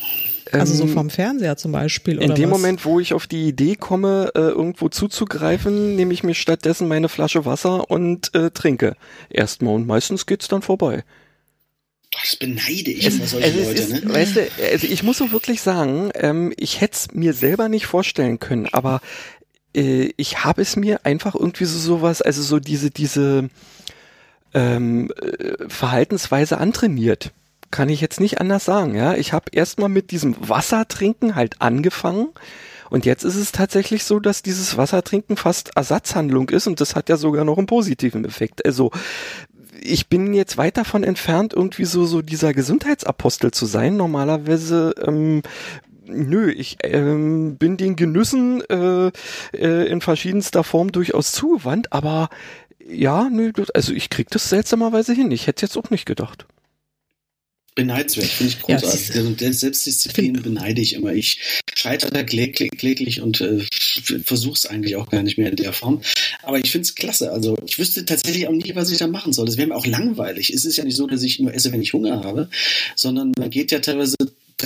Also 0.52 0.74
so 0.74 0.84
Ähm, 0.84 0.90
vom 0.90 1.10
Fernseher 1.10 1.56
zum 1.58 1.72
Beispiel. 1.72 2.18
In 2.18 2.26
oder 2.26 2.34
dem 2.34 2.52
was? 2.52 2.58
Moment, 2.58 2.86
wo 2.86 3.00
ich 3.00 3.14
auf 3.14 3.28
die 3.28 3.48
Idee 3.48 3.76
komme, 3.76 4.32
äh, 4.36 4.40
irgendwo 4.40 4.90
zuzugreifen, 4.90 5.96
nehme 5.96 6.14
ich 6.14 6.24
mir 6.24 6.34
stattdessen 6.34 6.88
meine 6.88 7.10
Flasche 7.10 7.46
Wasser 7.46 7.90
und 7.90 8.34
äh, 8.36 8.52
trinke 8.52 8.96
erstmal. 9.30 9.76
Und 9.76 9.88
meistens 9.88 10.26
geht's 10.26 10.48
dann 10.48 10.62
vorbei. 10.62 11.04
Das 12.12 12.36
beneide 12.36 12.92
ich 12.92 13.06
immer 13.06 13.26
solche 13.26 13.48
es 13.48 13.68
Leute, 13.68 13.82
ist, 13.82 14.04
ne? 14.04 14.14
weißt 14.14 14.36
du, 14.36 14.50
also 14.72 14.88
ich 14.88 15.02
muss 15.04 15.18
so 15.18 15.32
wirklich 15.32 15.62
sagen, 15.62 16.12
ähm, 16.16 16.54
ich 16.58 16.82
hätte 16.82 16.98
es 16.98 17.14
mir 17.14 17.34
selber 17.34 17.70
nicht 17.70 17.86
vorstellen 17.86 18.40
können, 18.40 18.68
aber 18.72 19.02
äh, 19.76 20.12
ich 20.18 20.44
habe 20.44 20.62
es 20.62 20.76
mir 20.76 21.06
einfach 21.06 21.36
irgendwie 21.36 21.66
so 21.66 21.80
sowas, 21.80 22.22
also 22.22 22.42
so 22.42 22.60
diese, 22.60 22.92
diese 22.92 23.50
ähm, 24.54 25.10
äh, 25.22 25.70
Verhaltensweise 25.70 26.58
antrainiert. 26.58 27.32
Kann 27.72 27.88
ich 27.88 28.02
jetzt 28.02 28.20
nicht 28.20 28.42
anders 28.42 28.66
sagen, 28.66 28.96
ja. 28.96 29.16
Ich 29.16 29.32
habe 29.32 29.46
erstmal 29.54 29.88
mit 29.88 30.12
diesem 30.12 30.36
Wassertrinken 30.50 31.36
halt 31.36 31.62
angefangen. 31.62 32.30
Und 32.90 33.06
jetzt 33.06 33.24
ist 33.24 33.38
es 33.38 33.54
tatsächlich 33.54 34.04
so, 34.04 34.20
dass 34.20 34.44
dieses 34.44 34.76
Wassertrinken 34.76 35.38
fast 35.38 35.78
Ersatzhandlung 35.78 36.50
ist 36.50 36.68
und 36.68 36.82
das 36.82 36.94
hat 36.94 37.08
ja 37.08 37.16
sogar 37.16 37.46
noch 37.46 37.58
einen 37.58 37.68
positiven 37.68 38.26
Effekt. 38.26 38.66
Also 38.66 38.92
ich 39.82 40.08
bin 40.08 40.34
jetzt 40.34 40.58
weit 40.58 40.78
davon 40.78 41.04
entfernt, 41.04 41.54
irgendwie 41.54 41.86
so, 41.86 42.06
so 42.06 42.22
dieser 42.22 42.54
Gesundheitsapostel 42.54 43.52
zu 43.52 43.66
sein. 43.66 43.98
Normalerweise, 43.98 44.94
ähm, 45.06 45.42
nö, 46.06 46.52
ich 46.52 46.78
ähm, 46.84 47.58
bin 47.58 47.78
den 47.78 47.96
Genüssen 47.96 48.62
äh, 48.70 49.12
äh, 49.54 49.88
in 49.88 50.02
verschiedenster 50.02 50.64
Form 50.64 50.92
durchaus 50.92 51.32
zugewandt, 51.32 51.92
aber 51.92 52.30
ja, 52.88 53.30
nö, 53.30 53.52
also 53.74 53.94
ich 53.94 54.10
krieg 54.10 54.30
das 54.30 54.50
seltsamerweise 54.50 55.14
hin. 55.14 55.32
Ich 55.32 55.48
hätte 55.48 55.66
jetzt 55.66 55.78
auch 55.78 55.90
nicht 55.90 56.06
gedacht. 56.06 56.46
Beneidenswert, 57.82 58.28
finde 58.28 58.54
ich 58.54 58.68
Ja, 58.68 58.78
großartig. 58.78 59.12
Der, 59.12 59.24
der 59.24 59.54
Selbstdisziplin 59.54 60.34
beneide 60.42 60.82
ich 60.82 60.94
immer. 60.94 61.14
Ich 61.14 61.40
scheitere 61.76 62.12
da 62.12 62.24
kläglich, 62.24 62.72
kläglich 62.72 63.22
und 63.22 63.42
äh, 63.42 63.66
versuche 64.24 64.54
es 64.54 64.66
eigentlich 64.66 64.96
auch 64.96 65.10
gar 65.10 65.24
nicht 65.24 65.38
mehr 65.38 65.50
in 65.50 65.56
der 65.56 65.74
Form. 65.74 66.02
Aber 66.44 66.60
ich 66.60 66.72
finde 66.72 66.84
es 66.84 66.96
klasse. 66.96 67.32
Also 67.32 67.58
ich 67.66 67.80
wüsste 67.80 68.06
tatsächlich 68.06 68.48
auch 68.48 68.52
nie, 68.52 68.76
was 68.76 68.92
ich 68.92 69.00
da 69.00 69.08
machen 69.08 69.34
soll. 69.34 69.46
Das 69.46 69.58
wäre 69.58 69.68
mir 69.68 69.76
auch 69.76 69.88
langweilig. 69.88 70.52
Es 70.52 70.66
ist 70.66 70.78
ja 70.78 70.84
nicht 70.84 70.96
so, 70.96 71.08
dass 71.08 71.24
ich 71.24 71.40
nur 71.40 71.54
esse, 71.54 71.72
wenn 71.72 71.82
ich 71.82 71.94
Hunger 71.94 72.24
habe, 72.24 72.50
sondern 72.96 73.32
man 73.38 73.50
geht 73.50 73.72
ja 73.72 73.80
teilweise 73.80 74.16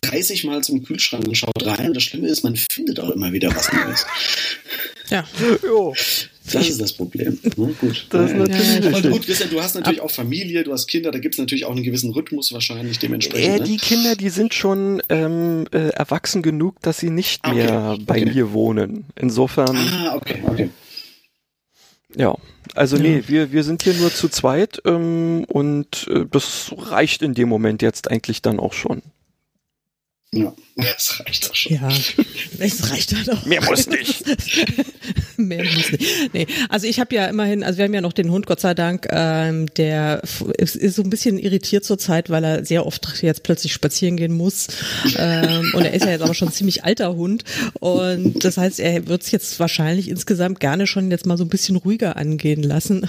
30 0.04 0.44
Mal 0.44 0.64
zum 0.64 0.84
Kühlschrank 0.84 1.28
und 1.28 1.36
schaut 1.36 1.66
rein. 1.66 1.88
Und 1.88 1.94
das 1.96 2.04
Schlimme 2.04 2.28
ist, 2.28 2.44
man 2.44 2.56
findet 2.56 3.00
auch 3.00 3.12
immer 3.12 3.32
wieder 3.32 3.56
was 3.56 3.72
Neues. 3.72 4.06
Ja. 5.10 5.28
Jo. 5.64 5.94
Das 6.54 6.70
ist 6.70 6.80
das 6.80 6.94
Problem. 6.94 7.40
Gut. 7.56 8.08
Das 8.10 8.32
ist 8.32 8.38
Ja, 8.38 8.38
ja. 8.38 8.38
natürlich 8.38 8.78
Aber 8.78 8.90
richtig. 8.96 9.12
gut, 9.12 9.26
Christian, 9.26 9.50
du 9.50 9.62
hast 9.62 9.76
natürlich 9.76 10.02
auch 10.02 10.12
Familie, 10.12 10.64
du 10.64 10.72
hast 10.74 10.88
Kinder, 10.88 11.12
da 11.12 11.20
gibt 11.20 11.36
es 11.36 11.40
natürlich 11.40 11.66
auch 11.66 11.72
einen 11.72 11.84
gewissen 11.84 12.12
Rhythmus 12.12 12.52
wahrscheinlich 12.54 13.00
dementsprechend. 13.00 13.56
Äh, 13.56 13.60
ne? 13.60 13.64
die 13.66 13.78
Kinder, 13.78 14.16
die 14.16 14.30
sind 14.30 14.54
schon 14.54 15.02
ähm, 15.10 15.66
äh, 15.72 15.90
erwachsen 15.90 16.42
genug, 16.42 16.80
dass 16.82 17.00
sie 17.00 17.10
nicht 17.10 17.46
Okay, 17.48 17.56
mehr 17.56 17.98
bei 18.06 18.22
okay. 18.22 18.32
mir 18.34 18.54
wohnen. 18.54 19.06
Insofern, 19.16 19.76
Ah, 19.76 20.16
okay, 20.16 20.44
okay. 20.46 20.70
ja. 22.16 22.36
Also 22.74 22.98
nee, 22.98 23.24
wir, 23.28 23.52
wir 23.52 23.64
sind 23.64 23.84
hier 23.84 23.94
nur 23.94 24.14
zu 24.14 24.28
zweit 24.28 24.82
ähm, 24.86 25.46
und 25.48 26.08
äh, 26.10 26.26
das 26.30 26.74
reicht 26.78 27.22
in 27.22 27.34
dem 27.34 27.48
Moment 27.48 27.82
jetzt 27.82 28.10
eigentlich 28.12 28.42
dann 28.42 28.60
auch 28.60 28.74
schon. 28.74 29.02
Ja, 30.34 30.54
das 30.76 31.22
reicht 31.22 31.48
doch 31.48 31.56
schon. 31.56 31.74
Ja, 31.74 31.88
es 32.60 32.92
reicht 32.92 33.16
halt 33.16 33.30
auch. 33.32 33.46
Mehr 33.46 33.64
muss 33.64 33.88
nicht. 33.88 34.26
Mehr 35.38 35.64
muss 35.64 35.92
nicht. 35.92 36.34
Nee, 36.34 36.48
also 36.68 36.88
ich 36.88 37.00
habe 37.00 37.16
ja 37.16 37.28
immerhin, 37.28 37.64
also 37.64 37.78
wir 37.78 37.86
haben 37.86 37.94
ja 37.94 38.02
noch 38.02 38.12
den 38.12 38.30
Hund, 38.32 38.46
Gott 38.46 38.60
sei 38.60 38.74
Dank, 38.74 39.08
ähm, 39.12 39.68
der 39.76 40.22
ist, 40.58 40.76
ist 40.76 40.96
so 40.96 41.04
ein 41.04 41.10
bisschen 41.10 41.38
irritiert 41.38 41.86
zurzeit, 41.86 42.30
weil 42.30 42.44
er 42.44 42.66
sehr 42.66 42.86
oft 42.86 43.22
jetzt 43.22 43.44
plötzlich 43.44 43.72
spazieren 43.72 44.18
gehen 44.18 44.34
muss. 44.34 44.68
Ähm, 45.18 45.72
und 45.74 45.86
er 45.86 45.94
ist 45.94 46.04
ja 46.04 46.12
jetzt 46.12 46.22
aber 46.22 46.34
schon 46.34 46.50
ein 46.50 46.54
ziemlich 46.54 46.84
alter 46.84 47.16
Hund. 47.16 47.46
Und 47.80 48.44
das 48.44 48.58
heißt, 48.58 48.80
er 48.82 49.08
wird 49.08 49.24
es 49.24 49.32
jetzt 49.32 49.60
wahrscheinlich 49.60 50.10
insgesamt 50.10 50.60
gerne 50.60 50.86
schon 50.88 51.12
jetzt 51.12 51.26
mal 51.26 51.38
so 51.38 51.46
ein 51.46 51.50
bisschen 51.50 51.78
ruhiger 51.78 52.18
angehen 52.18 52.64
lassen. 52.64 53.08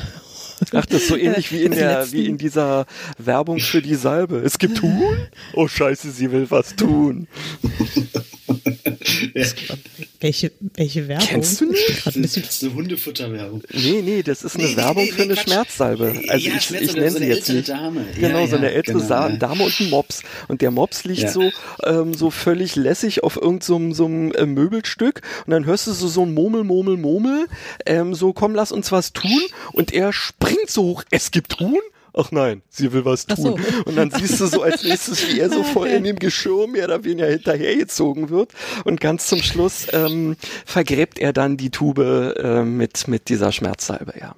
Ach, 0.73 0.87
das 0.87 1.03
ist 1.03 1.09
so 1.09 1.17
ähnlich 1.17 1.53
wie 1.53 1.63
in 1.63 1.73
der, 1.73 2.01
letzten- 2.01 2.17
wie 2.17 2.27
in 2.27 2.39
dieser 2.39 2.87
Werbung 3.19 3.59
für 3.59 3.83
die 3.83 3.95
Salbe. 3.95 4.39
Es 4.39 4.59
gibt 4.59 4.81
Huhn? 4.83 5.17
Oh 5.55 5.69
Scheiße, 5.69 6.11
sie 6.11 6.31
will 6.33 6.51
was 6.51 6.75
tun. 6.77 7.29
Welche, 10.21 10.51
welche 10.75 11.09
Werbung? 11.09 11.27
Kennst 11.29 11.61
du 11.61 11.67
nicht? 11.67 12.07
Das 12.07 12.17
ist 12.17 12.65
eine 12.65 12.75
Hundefutterwerbung. 12.75 13.63
Nee, 13.73 14.01
nee, 14.03 14.23
das 14.23 14.43
ist 14.45 14.57
eine 14.57 14.65
Nee, 14.69 14.77
Werbung 14.77 15.05
nee, 15.05 15.11
für 15.11 15.17
nee, 15.19 15.23
eine 15.25 15.35
Quatsch. 15.35 15.45
Schmerzsalbe. 15.45 16.05
Also 16.29 16.49
Ja, 16.49 16.57
ich, 16.57 16.71
ich 16.71 16.71
nenne 16.95 17.11
so 17.11 17.19
sie 17.19 17.25
eine 17.25 17.35
jetzt 17.35 17.49
ältere 17.51 17.57
nicht. 17.57 17.69
Dame. 17.69 18.07
Genau, 18.19 18.39
Ja, 18.41 18.47
so 18.47 18.57
eine 18.57 18.71
ältere 18.73 18.95
genau, 18.97 19.07
Sa 19.09 19.29
ja. 19.29 19.37
Dame 19.37 19.65
und 19.65 19.81
ein 19.81 19.91
Mops. 19.91 20.23
Und 20.49 20.63
der 20.63 20.71
Mops 20.71 21.05
liegt 21.05 21.23
Ja. 21.23 21.31
so, 21.31 21.51
ähm, 21.85 22.15
so 22.15 22.31
völlig 22.31 22.77
lässig 22.77 23.23
auf 23.23 23.37
irgendeinem 23.37 23.61
so, 23.63 23.77
einem- 23.77 23.93
so 23.95 24.05
einem 24.07 24.33
äh, 24.33 24.47
Möbelstück 24.47 25.21
und 25.47 25.51
dann 25.51 25.67
hörst 25.67 25.87
du 25.87 25.93
so, 25.93 26.09
so 26.09 26.23
ein 26.25 26.33
Murmel, 26.35 26.65
Murmel, 26.65 26.97
Murmel, 26.97 27.47
ähm, 27.85 28.15
so 28.15 28.33
komm, 28.33 28.55
lass 28.55 28.73
uns 28.73 28.93
was 28.93 29.13
tun 29.13 29.41
und 29.73 29.93
er 29.93 30.13
springt 30.13 30.71
so 30.71 30.83
hoch, 30.85 31.05
es 31.11 31.31
gibt 31.31 31.61
Huhn? 31.61 31.81
Ach 32.19 32.33
nein, 32.33 32.63
sie 32.71 32.93
will 32.93 33.05
was 33.05 33.27
Ach 33.29 33.37
so. 33.37 33.57
tun. 33.57 33.61
Und 33.85 33.97
dann 33.97 34.11
siehst 34.11 34.41
du 34.41 34.47
so 34.47 34.63
als 34.63 34.83
nächstes, 34.83 35.29
wie 35.29 35.39
er 35.39 35.51
so 35.51 35.63
voll 35.75 35.89
in 35.89 36.05
dem 36.05 36.19
Geschirr 36.19 36.67
mehr 36.67 36.87
oder 36.87 37.05
weniger 37.05 37.29
hinterhergezogen 37.29 38.31
wird. 38.31 38.53
Und 38.85 39.01
ganz 39.01 39.27
zum 39.27 39.43
Schluss 39.43 39.87
ähm, 39.93 40.37
vergräbt 40.65 41.19
er 41.19 41.35
dann 41.35 41.59
die 41.59 41.71
Tube 41.71 41.99
äh, 41.99 42.63
mit, 42.65 43.07
mit 43.07 43.29
dieser 43.29 43.53
Schmerzsalbe, 43.53 44.15
ja. 44.19 44.35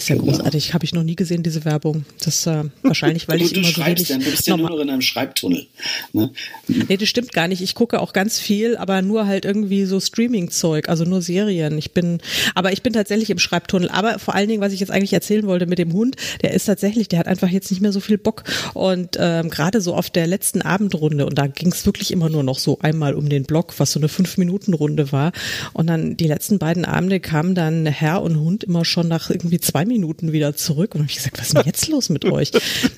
Das 0.00 0.08
ist 0.08 0.16
ja 0.16 0.16
großartig. 0.16 0.72
Habe 0.72 0.86
ich 0.86 0.94
noch 0.94 1.02
nie 1.02 1.14
gesehen, 1.14 1.42
diese 1.42 1.66
Werbung. 1.66 2.06
Das 2.24 2.46
äh, 2.46 2.64
wahrscheinlich, 2.82 3.28
weil 3.28 3.38
du, 3.38 3.44
ich 3.44 3.52
du 3.52 3.60
immer 3.60 3.68
so 3.68 3.84
wenig 3.84 4.08
ja, 4.08 4.16
du 4.16 4.24
bist 4.24 4.46
ja 4.46 4.56
nur 4.56 4.70
noch 4.70 4.78
in 4.78 4.88
einem 4.88 5.02
Schreibtunnel. 5.02 5.66
Ne? 6.14 6.30
Nee, 6.68 6.96
das 6.96 7.06
stimmt 7.06 7.34
gar 7.34 7.48
nicht. 7.48 7.60
Ich 7.60 7.74
gucke 7.74 8.00
auch 8.00 8.14
ganz 8.14 8.40
viel, 8.40 8.78
aber 8.78 9.02
nur 9.02 9.26
halt 9.26 9.44
irgendwie 9.44 9.84
so 9.84 10.00
Streaming-Zeug, 10.00 10.88
also 10.88 11.04
nur 11.04 11.20
Serien. 11.20 11.76
Ich 11.76 11.92
bin, 11.92 12.16
aber 12.54 12.72
ich 12.72 12.82
bin 12.82 12.94
tatsächlich 12.94 13.28
im 13.28 13.38
Schreibtunnel. 13.38 13.90
Aber 13.90 14.18
vor 14.18 14.34
allen 14.34 14.48
Dingen, 14.48 14.62
was 14.62 14.72
ich 14.72 14.80
jetzt 14.80 14.90
eigentlich 14.90 15.12
erzählen 15.12 15.46
wollte 15.46 15.66
mit 15.66 15.78
dem 15.78 15.92
Hund, 15.92 16.16
der 16.40 16.54
ist 16.54 16.64
tatsächlich, 16.64 17.08
der 17.08 17.18
hat 17.18 17.26
einfach 17.26 17.48
jetzt 17.48 17.70
nicht 17.70 17.82
mehr 17.82 17.92
so 17.92 18.00
viel 18.00 18.16
Bock. 18.16 18.44
Und 18.72 19.18
ähm, 19.20 19.50
gerade 19.50 19.82
so 19.82 19.94
auf 19.94 20.08
der 20.08 20.26
letzten 20.26 20.62
Abendrunde, 20.62 21.26
und 21.26 21.36
da 21.36 21.46
ging 21.46 21.72
es 21.72 21.84
wirklich 21.84 22.10
immer 22.10 22.30
nur 22.30 22.42
noch 22.42 22.58
so 22.58 22.78
einmal 22.80 23.12
um 23.12 23.28
den 23.28 23.42
Block, 23.42 23.74
was 23.76 23.92
so 23.92 24.00
eine 24.00 24.08
Fünf-Minuten-Runde 24.08 25.12
war. 25.12 25.32
Und 25.74 25.88
dann 25.88 26.16
die 26.16 26.26
letzten 26.26 26.58
beiden 26.58 26.86
Abende 26.86 27.20
kamen 27.20 27.54
dann 27.54 27.84
Herr 27.84 28.22
und 28.22 28.40
Hund 28.40 28.64
immer 28.64 28.86
schon 28.86 29.06
nach 29.06 29.28
irgendwie 29.28 29.60
zwei 29.60 29.89
Minuten 29.90 30.32
wieder 30.32 30.56
zurück. 30.56 30.94
Und 30.94 31.00
dann 31.00 31.06
hab 31.06 31.10
ich 31.10 31.16
gesagt, 31.16 31.38
was 31.38 31.48
ist 31.48 31.56
denn 31.56 31.62
jetzt 31.66 31.88
los 31.88 32.08
mit 32.08 32.24
euch? 32.24 32.50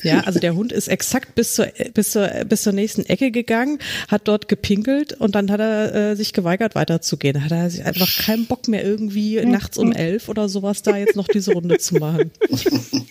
Ja, 0.04 0.20
also 0.20 0.38
der 0.38 0.54
Hund 0.54 0.70
ist 0.72 0.88
exakt 0.88 1.34
bis 1.34 1.54
zur, 1.54 1.66
bis 1.94 2.12
zur, 2.12 2.28
bis 2.46 2.62
zur 2.62 2.72
nächsten 2.72 3.04
Ecke 3.06 3.30
gegangen, 3.32 3.78
hat 4.08 4.28
dort 4.28 4.46
gepinkelt 4.48 5.14
und 5.20 5.34
dann 5.34 5.50
hat 5.50 5.60
er 5.60 5.94
äh, 6.12 6.16
sich 6.16 6.32
geweigert 6.32 6.74
weiterzugehen. 6.74 7.34
Da 7.34 7.40
hat 7.40 7.50
er 7.52 7.70
sich 7.70 7.84
einfach 7.84 8.08
keinen 8.24 8.46
Bock 8.46 8.68
mehr 8.68 8.84
irgendwie 8.84 9.40
nachts 9.44 9.78
um 9.78 9.92
elf 9.92 10.28
oder 10.28 10.48
sowas 10.48 10.82
da 10.82 10.96
jetzt 10.96 11.16
noch 11.16 11.26
diese 11.28 11.52
Runde 11.52 11.78
zu 11.78 11.96
machen. 11.96 12.30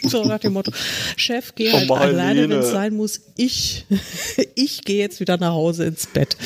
So 0.04 0.24
nach 0.24 0.40
dem 0.40 0.54
Motto, 0.54 0.72
Chef, 1.18 1.54
geh 1.56 1.72
halt 1.72 1.90
Oh, 1.90 1.96
alleine, 1.96 2.50
wenn 2.50 2.60
es 2.60 2.72
sein 2.72 2.94
muss. 2.96 3.22
Ich, 3.36 3.86
ich 4.56 4.82
gehe 4.84 5.00
jetzt 5.00 5.20
wieder 5.20 5.38
nach 5.38 5.52
Hause 5.54 5.86
ins 5.86 6.08
Bett. 6.08 6.38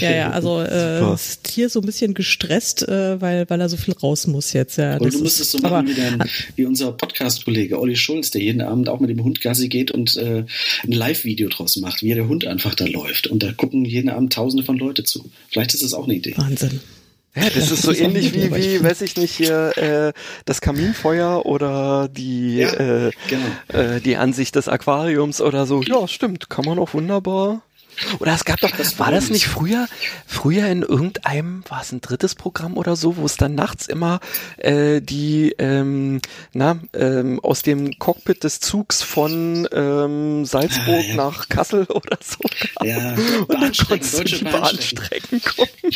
Ja, 0.00 0.10
ja, 0.14 0.30
also 0.30 0.60
äh, 0.60 1.00
das 1.00 1.40
Tier 1.42 1.68
so 1.70 1.80
ein 1.80 1.86
bisschen 1.86 2.14
gestresst, 2.14 2.86
äh, 2.88 3.20
weil, 3.20 3.48
weil 3.48 3.60
er 3.60 3.68
so 3.68 3.76
viel 3.76 3.94
raus 3.94 4.26
muss 4.26 4.52
jetzt. 4.52 4.76
Ja, 4.78 4.96
Und 4.96 5.06
das 5.06 5.14
du 5.14 5.22
musst 5.22 5.34
es 5.40 5.46
ist- 5.46 5.52
so 5.52 5.58
machen 5.58 5.74
aber- 5.74 5.88
wie, 5.88 5.94
dein, 5.94 6.22
wie 6.56 6.64
unser 6.64 6.92
Podcast-Kollege 6.92 7.78
Olli 7.78 7.96
Schulz, 7.96 8.30
der 8.30 8.42
jeden 8.42 8.60
Abend 8.60 8.88
auch 8.88 9.00
mit 9.00 9.10
dem 9.10 9.22
Hund 9.22 9.40
Gassi 9.40 9.68
geht 9.68 9.90
und 9.90 10.16
äh, 10.16 10.44
ein 10.84 10.92
Live-Video 10.92 11.48
draus 11.48 11.76
macht, 11.76 12.02
wie 12.02 12.14
der 12.14 12.28
Hund 12.28 12.46
einfach 12.46 12.74
da 12.74 12.86
läuft. 12.86 13.26
Und 13.26 13.42
da 13.42 13.52
gucken 13.52 13.84
jeden 13.84 14.08
Abend 14.10 14.32
tausende 14.32 14.64
von 14.64 14.78
Leute 14.78 15.04
zu. 15.04 15.30
Vielleicht 15.50 15.74
ist 15.74 15.82
das 15.82 15.94
auch 15.94 16.04
eine 16.04 16.14
Idee. 16.14 16.34
Wahnsinn. 16.36 16.80
Ja, 17.34 17.50
das 17.50 17.70
ist 17.70 17.82
so 17.82 17.92
ähnlich 17.94 18.32
wie, 18.32 18.54
wie 18.54 18.82
weiß 18.82 19.02
ich 19.02 19.16
nicht, 19.16 19.34
hier 19.34 19.76
äh, 19.76 20.12
das 20.46 20.60
Kaminfeuer 20.62 21.44
oder 21.44 22.08
die, 22.08 22.56
Ja, 22.56 22.72
äh, 22.72 23.10
genau. 23.28 23.78
äh, 23.78 24.00
die 24.00 24.16
Ansicht 24.16 24.56
des 24.56 24.68
Aquariums 24.68 25.40
oder 25.40 25.66
so. 25.66 25.82
Ja, 25.82 26.08
stimmt, 26.08 26.48
kann 26.48 26.64
man 26.64 26.78
auch 26.78 26.94
wunderbar. 26.94 27.62
Oder 28.18 28.34
es 28.34 28.44
gab 28.44 28.60
doch, 28.60 28.70
Das 28.70 28.98
war 28.98 29.10
das 29.10 29.30
nicht 29.30 29.46
früher, 29.46 29.88
früher 30.26 30.66
in 30.68 30.82
irgendeinem, 30.82 31.64
war 31.68 31.82
es 31.82 31.92
ein 31.92 32.00
drittes 32.00 32.34
Programm 32.34 32.76
oder 32.76 32.96
so, 32.96 33.16
wo 33.16 33.24
es 33.26 33.36
dann 33.36 33.54
nachts 33.54 33.86
immer 33.86 34.20
äh, 34.58 35.00
die, 35.00 35.54
ähm, 35.58 36.20
na, 36.52 36.78
ähm, 36.94 37.40
aus 37.40 37.62
dem 37.62 37.98
Cockpit 37.98 38.44
des 38.44 38.60
Zugs 38.60 39.02
von 39.02 39.68
ähm, 39.72 40.44
Salzburg 40.44 40.86
Ah, 40.88 41.00
ja. 41.00 41.14
nach 41.14 41.48
Kassel 41.48 41.84
oder 41.88 42.18
so 42.22 42.38
gab. 42.74 42.86
Ja, 42.86 43.14
Und 43.48 43.60
dann 43.62 43.72
konntest 43.72 44.18
du 44.18 44.24
die 44.24 44.44
Bahnstrecken. 44.44 45.40
Bahnstrecken 45.40 45.42
gucken. 45.42 45.90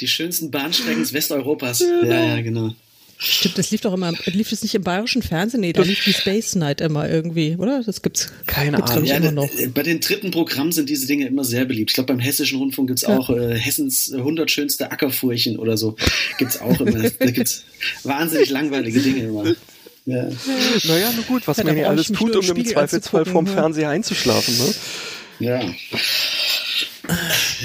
Die 0.00 0.08
schönsten 0.08 0.50
Bahnstrecken 0.50 1.10
Westeuropas. 1.12 1.80
Ja, 1.80 2.04
ja, 2.36 2.40
genau. 2.40 2.74
Stimmt, 3.22 3.58
das 3.58 3.70
lief 3.70 3.82
doch 3.82 3.92
immer, 3.92 4.12
lief 4.24 4.48
das 4.48 4.62
nicht 4.62 4.74
im 4.74 4.82
bayerischen 4.82 5.20
Fernsehen? 5.20 5.60
Nee, 5.60 5.74
da 5.74 5.82
lief 5.82 6.02
die 6.04 6.14
Space 6.14 6.54
Night 6.54 6.80
immer 6.80 7.06
irgendwie, 7.06 7.54
oder? 7.58 7.82
Das 7.84 8.00
gibt's, 8.00 8.32
Keine 8.46 8.78
gibt's, 8.78 8.92
Ahnung. 8.92 9.04
Ja, 9.04 9.20
noch. 9.30 9.46
bei 9.74 9.82
den 9.82 10.00
dritten 10.00 10.30
Programmen 10.30 10.72
sind 10.72 10.88
diese 10.88 11.06
Dinge 11.06 11.26
immer 11.26 11.44
sehr 11.44 11.66
beliebt. 11.66 11.90
Ich 11.90 11.94
glaube, 11.94 12.06
beim 12.14 12.18
Hessischen 12.18 12.58
Rundfunk 12.58 12.88
gibt's 12.88 13.02
Ja. 13.02 13.18
auch 13.18 13.28
äh, 13.28 13.54
Hessens 13.58 14.10
100 14.10 14.50
schönste 14.50 14.90
Ackerfurchen 14.90 15.58
oder 15.58 15.76
so. 15.76 15.96
Gibt's 16.38 16.62
auch 16.62 16.80
immer. 16.80 17.10
da 17.18 17.30
gibt's 17.30 17.64
wahnsinnig 18.04 18.48
langweilige 18.48 19.00
Dinge 19.00 19.24
immer. 19.24 19.44
Ja. 20.06 20.30
Naja, 20.84 21.12
na 21.14 21.22
gut, 21.28 21.46
was 21.46 21.58
Ja, 21.58 21.64
man 21.64 21.76
hier 21.76 21.90
alles 21.90 22.06
tut, 22.06 22.32
nur 22.32 22.42
um 22.42 22.56
im 22.56 22.64
Zweifelsfall 22.64 23.26
vom 23.26 23.44
ja. 23.46 23.52
Fernseher 23.52 23.90
einzuschlafen. 23.90 24.56
Ne? 24.56 24.74
ja. 25.40 25.74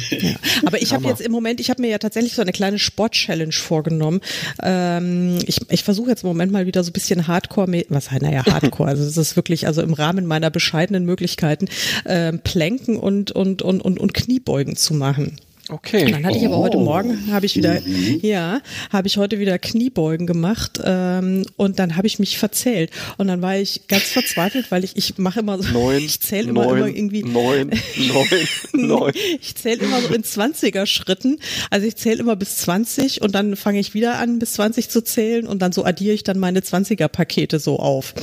Ja. 0.09 0.36
Aber 0.66 0.82
ich 0.82 0.93
habe 0.93 1.07
jetzt 1.07 1.22
im 1.22 1.32
Moment, 1.32 1.59
ich 1.59 1.70
habe 1.70 1.82
mir 1.82 1.89
ja 1.89 1.97
tatsächlich 1.97 2.34
so 2.36 2.41
eine 2.41 2.51
kleine 2.51 2.80
Sport-Challenge 2.80 3.51
vorgenommen. 3.51 4.22
Ähm, 4.61 5.39
ich 5.45 5.59
ich 5.70 5.84
versuche 5.84 6.09
jetzt 6.09 6.24
im 6.24 6.30
Moment 6.30 6.51
mal 6.51 6.66
wieder 6.66 6.84
so 6.84 6.89
ein 6.89 6.93
bisschen 6.93 7.28
Hardcore, 7.28 7.84
was 7.89 8.11
naja, 8.11 8.45
Hardcore, 8.45 8.89
also 8.89 9.03
es 9.03 9.18
ist 9.18 9.36
wirklich, 9.36 9.68
also 9.68 9.82
im 9.82 9.93
Rahmen 9.93 10.26
meiner 10.26 10.49
bescheidenen 10.49 11.05
Möglichkeiten, 11.05 11.68
ähm, 12.05 12.39
Plänken 12.39 12.97
und, 12.97 13.32
und, 13.32 13.61
und, 13.61 13.82
und, 13.82 13.99
und 13.99 14.13
Kniebeugen 14.13 14.76
zu 14.76 14.93
machen. 14.93 15.38
Okay. 15.70 16.05
Und 16.05 16.11
dann 16.11 16.26
hatte 16.26 16.38
ich 16.38 16.45
aber 16.45 16.57
heute 16.57 16.78
Oh. 16.78 16.84
Morgen, 16.84 17.32
habe 17.32 17.45
ich 17.47 17.55
wieder, 17.55 17.80
Mhm. 17.82 18.20
ja, 18.22 18.61
habe 18.91 19.07
ich 19.07 19.18
heute 19.18 19.39
wieder 19.39 19.57
Kniebeugen 19.57 20.28
gemacht 20.28 20.80
ähm, 20.84 21.43
und 21.57 21.80
dann 21.80 21.95
habe 21.97 22.05
ich 22.05 22.20
mich 22.20 22.38
verzählt 22.38 22.91
und 23.18 23.28
dann 23.28 23.41
war 23.41 23.57
ich 23.57 23.88
ganz 23.88 24.03
verzweifelt, 24.03 24.70
weil 24.70 24.84
ich 24.84 24.95
ich 24.95 25.18
mache 25.18 25.39
immer 25.39 25.61
so, 25.61 25.68
Neun, 25.72 25.97
ich 26.03 26.20
zähle 26.22 26.49
immer, 26.49 26.66
immer 26.70 26.88
irgendwie 26.88 27.24
neun, 27.24 27.72
neun, 27.97 28.28
neun. 28.74 29.13
ich 29.41 29.55
zähle 29.55 29.78
immer 29.84 30.01
so 30.01 30.13
in 30.13 30.24
20er 30.24 30.86
Schritten. 30.86 31.39
Also 31.72 31.88
ich 31.88 31.95
zähle 31.95 32.20
immer 32.20 32.36
bis 32.36 32.57
20 32.57 33.22
und 33.24 33.34
dann 33.34 33.55
fange 33.55 33.80
ich 33.80 33.93
wieder 33.95 34.20
an, 34.20 34.38
bis 34.38 34.53
20 34.53 34.89
zu 34.89 35.01
zählen 35.03 35.47
und 35.47 35.63
dann 35.63 35.72
so 35.72 35.84
addiere 35.84 36.13
ich 36.13 36.24
dann 36.24 36.38
meine 36.38 36.59
20er 36.59 37.07
Pakete 37.07 37.57
so 37.59 37.80
auf. 37.80 38.13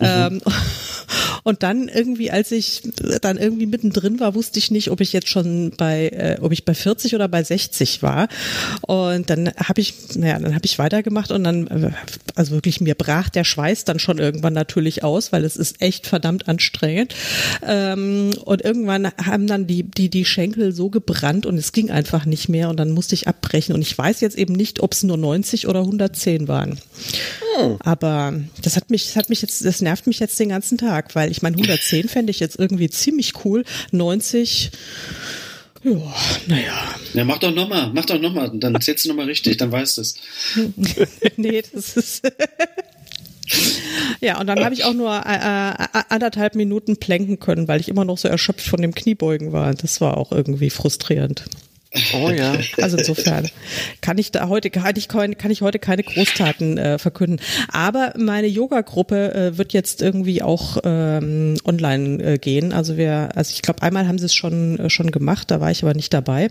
Ähm, 0.00 0.40
und 1.46 1.62
dann 1.62 1.86
irgendwie, 1.86 2.32
als 2.32 2.50
ich 2.50 2.82
dann 3.20 3.36
irgendwie 3.36 3.66
mittendrin 3.66 4.18
war, 4.18 4.34
wusste 4.34 4.58
ich 4.58 4.72
nicht, 4.72 4.90
ob 4.90 5.00
ich 5.00 5.12
jetzt 5.12 5.28
schon 5.28 5.70
bei, 5.76 6.08
äh, 6.08 6.38
ob 6.40 6.50
ich 6.50 6.64
bei 6.64 6.74
40 6.74 7.14
oder 7.14 7.28
bei 7.28 7.40
60 7.40 8.02
war. 8.02 8.26
Und 8.80 9.30
dann 9.30 9.52
habe 9.54 9.80
ich, 9.80 9.94
naja, 10.16 10.40
dann 10.40 10.56
habe 10.56 10.64
ich 10.64 10.80
weitergemacht 10.80 11.30
und 11.30 11.44
dann, 11.44 11.68
äh, 11.68 11.90
also 12.34 12.50
wirklich 12.50 12.80
mir 12.80 12.96
brach 12.96 13.28
der 13.28 13.44
Schweiß 13.44 13.84
dann 13.84 14.00
schon 14.00 14.18
irgendwann 14.18 14.54
natürlich 14.54 15.04
aus, 15.04 15.30
weil 15.30 15.44
es 15.44 15.56
ist 15.56 15.80
echt 15.80 16.08
verdammt 16.08 16.48
anstrengend. 16.48 17.14
Ähm, 17.64 18.34
und 18.44 18.62
irgendwann 18.62 19.12
haben 19.24 19.46
dann 19.46 19.68
die, 19.68 19.84
die, 19.84 20.10
die 20.10 20.24
Schenkel 20.24 20.72
so 20.72 20.90
gebrannt 20.90 21.46
und 21.46 21.58
es 21.58 21.70
ging 21.70 21.92
einfach 21.92 22.24
nicht 22.26 22.48
mehr 22.48 22.70
und 22.70 22.80
dann 22.80 22.90
musste 22.90 23.14
ich 23.14 23.28
abbrechen. 23.28 23.72
Und 23.72 23.82
ich 23.82 23.96
weiß 23.96 24.20
jetzt 24.20 24.36
eben 24.36 24.54
nicht, 24.54 24.80
ob 24.80 24.94
es 24.94 25.04
nur 25.04 25.16
90 25.16 25.68
oder 25.68 25.78
110 25.78 26.48
waren. 26.48 26.80
Aber 27.80 28.34
das 28.62 28.76
hat 28.76 28.90
mich, 28.90 29.06
das 29.06 29.16
hat 29.16 29.28
mich 29.28 29.42
jetzt, 29.42 29.64
das 29.64 29.80
nervt 29.80 30.06
mich 30.06 30.18
jetzt 30.18 30.38
den 30.38 30.48
ganzen 30.50 30.78
Tag, 30.78 31.14
weil 31.14 31.30
ich 31.30 31.42
meine, 31.42 31.56
110 31.56 32.08
fände 32.08 32.30
ich 32.30 32.40
jetzt 32.40 32.58
irgendwie 32.58 32.90
ziemlich 32.90 33.44
cool. 33.44 33.64
90, 33.92 34.70
ja, 35.86 36.14
naja. 36.48 36.94
Ja, 37.14 37.24
mach 37.24 37.38
doch 37.38 37.54
nochmal, 37.54 37.90
mach 37.92 38.04
doch 38.06 38.20
nochmal, 38.20 38.50
dann 38.54 38.80
zählst 38.80 39.04
du 39.04 39.08
nochmal 39.08 39.26
richtig, 39.26 39.56
dann 39.58 39.70
weißt 39.70 39.98
du 39.98 40.02
es. 40.02 40.14
nee, 41.36 41.62
das 41.72 41.96
ist. 41.96 42.26
ja, 44.20 44.40
und 44.40 44.48
dann 44.48 44.64
habe 44.64 44.74
ich 44.74 44.84
auch 44.84 44.94
nur 44.94 45.14
äh, 45.24 45.70
äh, 45.70 46.02
anderthalb 46.08 46.56
Minuten 46.56 46.96
plänken 46.96 47.38
können, 47.38 47.68
weil 47.68 47.80
ich 47.80 47.88
immer 47.88 48.04
noch 48.04 48.18
so 48.18 48.26
erschöpft 48.26 48.66
von 48.66 48.82
dem 48.82 48.94
Kniebeugen 48.94 49.52
war. 49.52 49.74
Das 49.74 50.00
war 50.00 50.16
auch 50.16 50.32
irgendwie 50.32 50.70
frustrierend. 50.70 51.44
Oh 52.14 52.30
ja. 52.30 52.54
Also 52.80 52.96
insofern 52.96 53.48
kann 54.00 54.18
ich 54.18 54.30
da 54.32 54.48
heute 54.48 54.70
kann 54.70 54.94
ich, 54.96 55.08
kann 55.08 55.50
ich 55.50 55.62
heute 55.62 55.78
keine 55.78 56.02
Großtaten 56.02 56.78
äh, 56.78 56.98
verkünden. 56.98 57.40
Aber 57.68 58.12
meine 58.16 58.46
Yoga-Gruppe 58.46 59.34
äh, 59.34 59.58
wird 59.58 59.72
jetzt 59.72 60.02
irgendwie 60.02 60.42
auch 60.42 60.78
ähm, 60.84 61.56
online 61.64 62.22
äh, 62.22 62.38
gehen. 62.38 62.72
Also 62.72 62.96
wir, 62.96 63.30
also 63.34 63.52
ich 63.52 63.62
glaube, 63.62 63.82
einmal 63.82 64.06
haben 64.08 64.18
sie 64.18 64.26
es 64.26 64.34
schon 64.34 64.78
äh, 64.78 64.90
schon 64.90 65.10
gemacht, 65.10 65.50
da 65.50 65.60
war 65.60 65.70
ich 65.70 65.82
aber 65.82 65.94
nicht 65.94 66.12
dabei. 66.12 66.44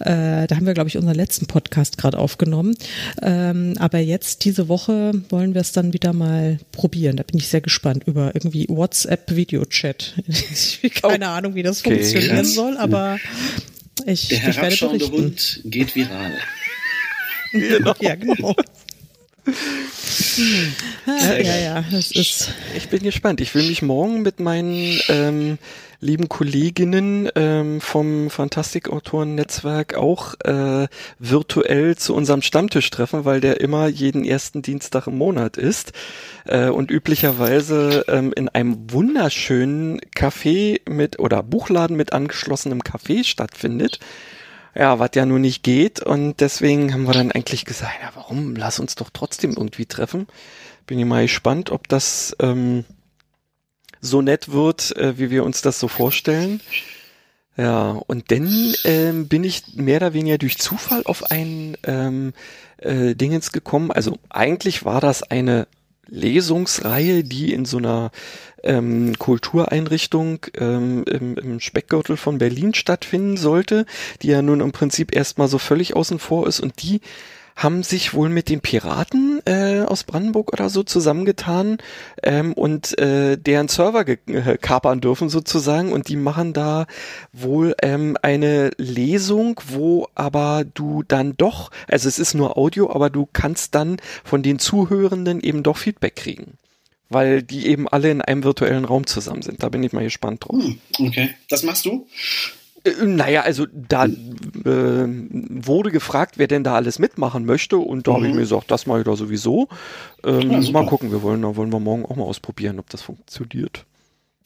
Äh, 0.00 0.46
da 0.46 0.56
haben 0.56 0.66
wir, 0.66 0.74
glaube 0.74 0.88
ich, 0.88 0.96
unseren 0.96 1.14
letzten 1.14 1.46
Podcast 1.46 1.98
gerade 1.98 2.18
aufgenommen. 2.18 2.74
Ähm, 3.22 3.74
aber 3.78 3.98
jetzt 3.98 4.44
diese 4.44 4.68
Woche 4.68 5.12
wollen 5.30 5.54
wir 5.54 5.60
es 5.60 5.72
dann 5.72 5.92
wieder 5.92 6.12
mal 6.12 6.58
probieren. 6.72 7.16
Da 7.16 7.22
bin 7.22 7.38
ich 7.38 7.48
sehr 7.48 7.60
gespannt 7.60 8.04
über 8.06 8.34
irgendwie 8.34 8.66
WhatsApp-Video-Chat. 8.68 10.14
Keine 11.02 11.28
Ahnung, 11.28 11.54
wie 11.54 11.62
das 11.62 11.80
Okay. 11.80 11.94
funktionieren 11.96 12.44
soll, 12.44 12.76
aber 12.76 13.18
ich, 14.06 14.28
Der 14.28 14.38
herabschauende. 14.38 15.10
Hund 15.10 15.60
geht 15.64 15.94
viral. 15.94 16.38
Genau. 17.52 17.94
Ja, 18.00 18.14
genau. 18.14 18.54
ja, 21.06 21.38
ja, 21.38 21.56
ja, 21.56 21.84
das 21.90 22.10
ist. 22.10 22.52
Ich 22.76 22.88
bin 22.88 23.02
gespannt. 23.02 23.40
Ich 23.40 23.54
will 23.54 23.66
mich 23.66 23.82
morgen 23.82 24.22
mit 24.22 24.40
meinen 24.40 25.00
ähm, 25.08 25.58
lieben 26.00 26.28
Kolleginnen 26.28 27.28
ähm, 27.34 27.80
vom 27.80 28.30
Fantastikautoren-Netzwerk 28.30 29.96
auch 29.96 30.34
äh, 30.44 30.86
virtuell 31.18 31.96
zu 31.96 32.14
unserem 32.14 32.42
Stammtisch 32.42 32.88
treffen, 32.90 33.24
weil 33.24 33.40
der 33.40 33.60
immer 33.60 33.88
jeden 33.88 34.24
ersten 34.24 34.62
Dienstag 34.62 35.08
im 35.08 35.18
Monat 35.18 35.56
ist 35.56 35.92
äh, 36.44 36.68
und 36.68 36.90
üblicherweise 36.90 38.04
ähm, 38.08 38.32
in 38.32 38.48
einem 38.48 38.92
wunderschönen 38.92 40.00
Café 40.16 40.88
mit 40.88 41.18
oder 41.18 41.42
Buchladen 41.42 41.96
mit 41.96 42.12
angeschlossenem 42.12 42.82
Café 42.82 43.24
stattfindet. 43.24 43.98
Ja, 44.76 45.00
was 45.00 45.10
ja 45.14 45.26
nun 45.26 45.40
nicht 45.40 45.64
geht 45.64 46.00
und 46.00 46.40
deswegen 46.40 46.92
haben 46.92 47.04
wir 47.08 47.14
dann 47.14 47.32
eigentlich 47.32 47.64
gesagt, 47.64 47.94
ja, 48.00 48.10
warum? 48.14 48.54
Lass 48.54 48.78
uns 48.78 48.94
doch 48.94 49.10
trotzdem 49.12 49.54
irgendwie 49.56 49.86
treffen. 49.86 50.28
Bin 50.86 51.00
ich 51.00 51.04
mal 51.04 51.22
gespannt, 51.22 51.70
ob 51.70 51.88
das 51.88 52.36
ähm, 52.38 52.84
so 54.00 54.22
nett 54.22 54.52
wird, 54.52 54.96
äh, 54.96 55.18
wie 55.18 55.30
wir 55.30 55.44
uns 55.44 55.62
das 55.62 55.78
so 55.80 55.88
vorstellen. 55.88 56.60
Ja, 57.56 58.00
und 58.06 58.30
dann 58.30 58.74
ähm, 58.84 59.26
bin 59.26 59.42
ich 59.42 59.74
mehr 59.74 59.96
oder 59.96 60.14
weniger 60.14 60.38
durch 60.38 60.58
Zufall 60.58 61.02
auf 61.04 61.32
ein 61.32 61.76
ähm, 61.82 62.32
äh, 62.78 63.16
Dingens 63.16 63.50
gekommen. 63.50 63.90
Also 63.90 64.16
eigentlich 64.30 64.84
war 64.84 65.00
das 65.00 65.24
eine 65.24 65.66
Lesungsreihe, 66.06 67.24
die 67.24 67.52
in 67.52 67.64
so 67.64 67.78
einer 67.78 68.10
ähm, 68.62 69.18
Kultureinrichtung 69.18 70.46
ähm, 70.56 71.04
im, 71.04 71.36
im 71.36 71.60
Speckgürtel 71.60 72.16
von 72.16 72.38
Berlin 72.38 72.74
stattfinden 72.74 73.36
sollte, 73.36 73.86
die 74.22 74.28
ja 74.28 74.40
nun 74.40 74.60
im 74.60 74.72
Prinzip 74.72 75.14
erstmal 75.14 75.48
so 75.48 75.58
völlig 75.58 75.94
außen 75.96 76.18
vor 76.18 76.46
ist 76.46 76.60
und 76.60 76.82
die 76.82 77.00
haben 77.58 77.82
sich 77.82 78.14
wohl 78.14 78.28
mit 78.28 78.48
den 78.48 78.60
Piraten 78.60 79.42
äh, 79.44 79.80
aus 79.80 80.04
Brandenburg 80.04 80.52
oder 80.52 80.70
so 80.70 80.84
zusammengetan 80.84 81.78
ähm, 82.22 82.52
und 82.52 82.96
äh, 82.98 83.36
deren 83.36 83.66
Server 83.66 84.06
äh, 84.06 84.56
kapern 84.58 85.00
dürfen 85.00 85.28
sozusagen 85.28 85.92
und 85.92 86.08
die 86.08 86.16
machen 86.16 86.52
da 86.52 86.86
wohl 87.32 87.74
ähm, 87.82 88.16
eine 88.22 88.70
Lesung, 88.78 89.60
wo 89.66 90.06
aber 90.14 90.64
du 90.72 91.02
dann 91.02 91.36
doch, 91.36 91.72
also 91.88 92.08
es 92.08 92.20
ist 92.20 92.34
nur 92.34 92.56
Audio, 92.56 92.92
aber 92.92 93.10
du 93.10 93.28
kannst 93.30 93.74
dann 93.74 93.96
von 94.22 94.44
den 94.44 94.60
Zuhörenden 94.60 95.40
eben 95.40 95.64
doch 95.64 95.78
Feedback 95.78 96.14
kriegen. 96.14 96.58
Weil 97.10 97.42
die 97.42 97.66
eben 97.66 97.88
alle 97.88 98.10
in 98.10 98.20
einem 98.20 98.44
virtuellen 98.44 98.84
Raum 98.84 99.06
zusammen 99.06 99.40
sind. 99.40 99.62
Da 99.62 99.70
bin 99.70 99.82
ich 99.82 99.94
mal 99.94 100.04
gespannt 100.04 100.44
drauf. 100.44 100.62
Hm, 100.62 100.78
okay. 101.00 101.30
Das 101.48 101.62
machst 101.62 101.86
du? 101.86 102.06
Äh, 102.88 103.06
Naja, 103.06 103.42
also 103.42 103.66
da 103.72 104.06
äh, 104.06 104.10
wurde 104.64 105.90
gefragt, 105.90 106.34
wer 106.38 106.46
denn 106.48 106.64
da 106.64 106.74
alles 106.74 106.98
mitmachen 106.98 107.44
möchte 107.44 107.78
und 107.78 108.06
da 108.06 108.12
habe 108.14 108.24
ich 108.26 108.30
Mhm. 108.30 108.36
mir 108.36 108.42
gesagt, 108.42 108.70
das 108.70 108.86
mache 108.86 109.00
ich 109.00 109.04
da 109.04 109.16
sowieso. 109.16 109.68
Ähm, 110.24 110.50
Ja, 110.50 110.70
mal 110.72 110.86
gucken, 110.86 111.10
wir 111.12 111.22
wollen, 111.22 111.42
da 111.42 111.54
wollen 111.56 111.72
wir 111.72 111.80
morgen 111.80 112.04
auch 112.04 112.16
mal 112.16 112.24
ausprobieren, 112.24 112.78
ob 112.78 112.88
das 112.90 113.02
funktioniert. 113.02 113.84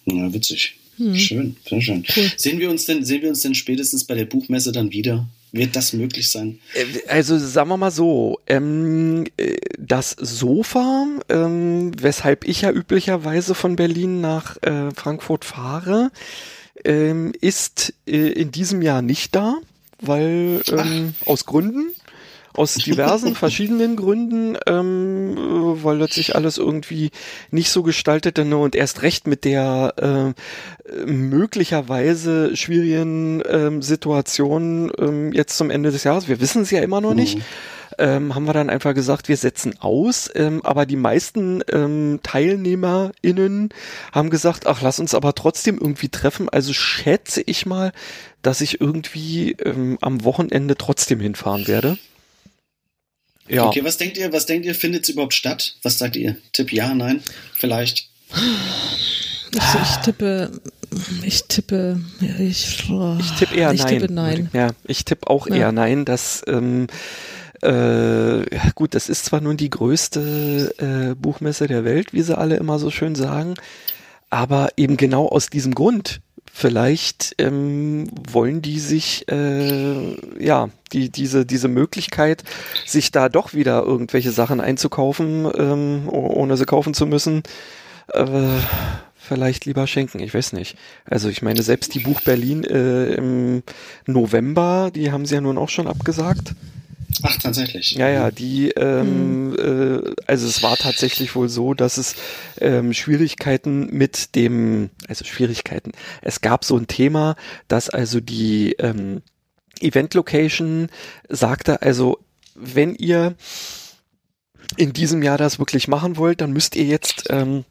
Ja, 0.05 0.33
witzig. 0.33 0.79
Hm. 0.99 1.15
Schön, 1.15 1.57
sehr 1.69 1.81
schön. 1.81 2.05
Sehen 2.37 2.59
wir 2.59 2.69
uns 2.69 2.85
denn, 2.85 3.03
sehen 3.05 3.23
wir 3.23 3.31
uns 3.31 3.41
denn 3.41 3.55
spätestens 3.55 4.05
bei 4.05 4.15
der 4.15 4.27
Buchmesse 4.27 4.73
dann 4.73 4.93
wieder? 4.93 5.27
Wird 5.55 5.75
das 5.77 5.93
möglich 5.95 6.31
sein? 6.31 6.59
Äh, 6.75 7.09
Also 7.09 7.39
sagen 7.39 7.69
wir 7.71 7.77
mal 7.79 7.91
so, 7.91 8.39
ähm, 8.47 9.25
äh, 9.39 9.57
das 9.79 10.11
Sofa, 10.19 11.07
ähm, 11.31 11.93
weshalb 12.01 12.47
ich 12.47 12.63
ja 12.63 12.71
üblicherweise 12.71 13.55
von 13.55 13.77
Berlin 13.77 14.21
nach 14.21 14.57
äh, 14.63 14.91
Frankfurt 14.95 15.45
fahre, 15.47 16.11
ähm, 16.85 17.33
ist 17.41 17.95
äh, 18.07 18.29
in 18.33 18.51
diesem 18.53 18.83
Jahr 18.83 19.03
nicht 19.03 19.35
da, 19.35 19.57
weil 20.01 20.63
ähm, 20.69 21.15
aus 21.27 21.47
Gründen, 21.47 21.93
aus 22.55 22.75
diversen 22.75 23.35
verschiedenen 23.37 23.97
Gründen, 23.97 24.57
ähm, 24.67 25.37
äh, 25.37 25.85
weil 25.85 25.99
das 25.99 26.15
sich 26.15 26.35
alles 26.35 26.59
irgendwie 26.59 27.11
nicht 27.51 27.71
so 27.71 27.83
gestaltete 27.83 28.45
ne, 28.45 28.57
und 28.57 28.75
erst 28.75 29.03
recht 29.03 29.27
mit 29.27 29.45
der 29.45 30.35
äh, 30.35 31.07
möglicherweise 31.07 32.57
schwierigen 32.57 33.43
ähm, 33.49 33.83
Situation 33.83 34.93
ähm, 34.99 35.33
jetzt 35.33 35.57
zum 35.57 35.71
Ende 35.71 35.91
des 35.91 36.05
Jahres, 36.05 36.29
wir 36.29 36.41
wissen 36.41 36.63
es 36.63 36.71
ja 36.71 36.83
immer 36.83 37.01
noch 37.01 37.15
nicht, 37.15 37.39
ähm, 38.03 38.35
haben 38.35 38.45
wir 38.47 38.53
dann 38.53 38.69
einfach 38.69 38.95
gesagt, 38.95 39.29
wir 39.29 39.37
setzen 39.37 39.79
aus. 39.81 40.29
Ähm, 40.35 40.61
aber 40.65 40.85
die 40.87 40.97
meisten 40.97 41.63
ähm, 41.71 42.19
TeilnehmerInnen 42.23 43.71
haben 44.11 44.29
gesagt, 44.31 44.67
ach, 44.67 44.83
lass 44.83 44.99
uns 44.99 45.15
aber 45.15 45.35
trotzdem 45.35 45.79
irgendwie 45.79 46.09
treffen. 46.09 46.49
Also 46.49 46.73
schätze 46.73 47.43
ich 47.47 47.65
mal, 47.65 47.93
dass 48.43 48.61
ich 48.61 48.81
irgendwie 48.81 49.53
ähm, 49.53 49.99
am 50.01 50.25
Wochenende 50.25 50.77
trotzdem 50.77 51.21
hinfahren 51.21 51.69
werde. 51.69 51.97
Ja, 53.49 53.67
Okay, 53.67 53.85
was 53.85 53.97
denkt 53.99 54.17
ihr, 54.19 54.33
was 54.33 54.47
denkt 54.47 54.67
ihr, 54.67 54.75
findet 54.75 55.05
es 55.05 55.09
überhaupt 55.11 55.35
statt? 55.35 55.77
Was 55.83 55.99
sagt 55.99 56.17
ihr? 56.17 56.37
Tipp 56.53 56.73
ja, 56.73 56.95
nein? 56.95 57.23
Vielleicht? 57.55 58.09
Also 59.59 59.79
ich 59.83 59.97
tippe, 60.05 60.51
ich 61.23 61.45
tippe, 61.45 62.01
ich, 62.39 62.85
oh, 62.91 63.17
ich 63.21 63.31
tippe 63.33 63.55
eher 63.55 63.73
ich 63.73 63.83
nein. 63.83 64.01
Tippe 64.01 64.13
nein. 64.13 64.51
Ja, 64.53 64.71
ich 64.87 65.05
tippe 65.05 65.29
auch 65.29 65.47
Ja. 65.47 65.55
eher 65.57 65.73
nein, 65.73 66.05
dass 66.05 66.43
ähm, 66.47 66.87
äh, 67.63 68.45
gut, 68.75 68.95
das 68.95 69.09
ist 69.09 69.25
zwar 69.25 69.41
nun 69.41 69.57
die 69.57 69.71
größte 69.71 70.75
äh, 70.79 71.15
Buchmesse 71.15 71.67
der 71.69 71.85
Welt, 71.85 72.13
wie 72.13 72.23
sie 72.23 72.37
alle 72.37 72.57
immer 72.57 72.79
so 72.79 72.91
schön 72.91 73.15
sagen, 73.15 73.55
aber 74.31 74.71
eben 74.77 74.97
genau 74.97 75.29
aus 75.29 75.49
diesem 75.49 75.75
Grund 75.75 76.21
vielleicht 76.53 77.35
ähm, 77.39 78.11
wollen 78.31 78.61
die 78.61 78.79
sich 78.79 79.27
äh, 79.31 80.17
ja 80.39 80.69
die 80.93 81.09
diese 81.09 81.47
diese 81.47 81.69
Möglichkeit 81.69 82.45
sich 82.85 83.11
da 83.11 83.31
doch 83.31 83.55
wieder 83.55 83.83
irgendwelche 83.83 84.33
Sachen 84.33 84.61
einzukaufen 84.61 85.51
ähm, 85.57 86.09
ohne 86.11 86.59
sie 86.59 86.67
kaufen 86.67 86.93
zu 86.93 87.07
müssen 87.07 87.43
äh, 88.09 88.27
vielleicht 89.17 89.65
lieber 89.65 89.87
schenken. 89.87 90.19
Ich 90.19 90.35
weiß 90.35 90.53
nicht. 90.53 90.77
Also 91.05 91.29
ich 91.29 91.43
meine 91.43 91.63
selbst 91.63 91.95
die 91.95 92.01
Buch 92.01 92.21
Berlin 92.21 92.65
äh, 92.65 93.15
im 93.15 93.63
November 94.07 94.91
die 94.95 95.11
haben 95.11 95.25
sie 95.25 95.37
ja 95.37 95.41
nun 95.41 95.57
auch 95.57 95.71
schon 95.71 95.87
abgesagt 95.87 96.55
Ach, 97.23 97.37
tatsächlich. 97.37 97.93
Ja, 97.93 98.09
ja, 98.09 98.31
die, 98.31 98.71
ähm, 98.71 99.51
mhm. 99.51 99.57
äh, 99.57 100.15
also 100.27 100.47
es 100.47 100.63
war 100.63 100.77
tatsächlich 100.77 101.35
wohl 101.35 101.49
so, 101.49 101.75
dass 101.75 101.99
es 101.99 102.15
ähm, 102.61 102.93
Schwierigkeiten 102.93 103.87
mit 103.91 104.35
dem, 104.35 104.91
also 105.09 105.25
Schwierigkeiten. 105.25 105.93
Es 106.21 106.41
gab 106.41 106.65
so 106.65 106.77
ein 106.77 106.87
Thema, 106.87 107.37
dass 107.69 107.91
also 107.91 108.21
die 108.21 108.73
ähm, 108.79 109.23
Event 109.81 110.15
Location 110.15 110.89
sagte, 111.29 111.83
also 111.83 112.19
wenn 112.55 112.95
ihr 112.95 113.35
in 114.77 114.93
diesem 114.93 115.23
Jahr 115.23 115.39
das 115.39 115.59
wirklich 115.59 115.89
machen 115.89 116.17
wollt, 116.17 116.41
dann 116.41 116.53
müsst 116.53 116.77
ihr 116.77 116.85
jetzt 116.85 117.25
ähm, 117.31 117.65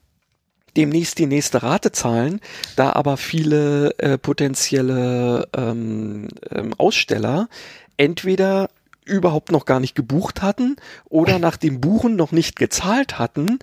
demnächst 0.77 1.19
die 1.19 1.25
nächste 1.25 1.63
Rate 1.63 1.91
zahlen, 1.91 2.39
da 2.75 2.93
aber 2.93 3.17
viele 3.17 3.97
äh, 3.97 4.17
potenzielle 4.17 5.47
ähm, 5.55 6.27
ähm, 6.49 6.73
Aussteller 6.77 7.49
entweder 7.97 8.69
überhaupt 9.11 9.51
noch 9.51 9.65
gar 9.65 9.79
nicht 9.79 9.95
gebucht 9.95 10.41
hatten 10.41 10.75
oder 11.09 11.39
nach 11.39 11.57
dem 11.57 11.81
Buchen 11.81 12.15
noch 12.15 12.31
nicht 12.31 12.55
gezahlt 12.55 13.19
hatten, 13.19 13.59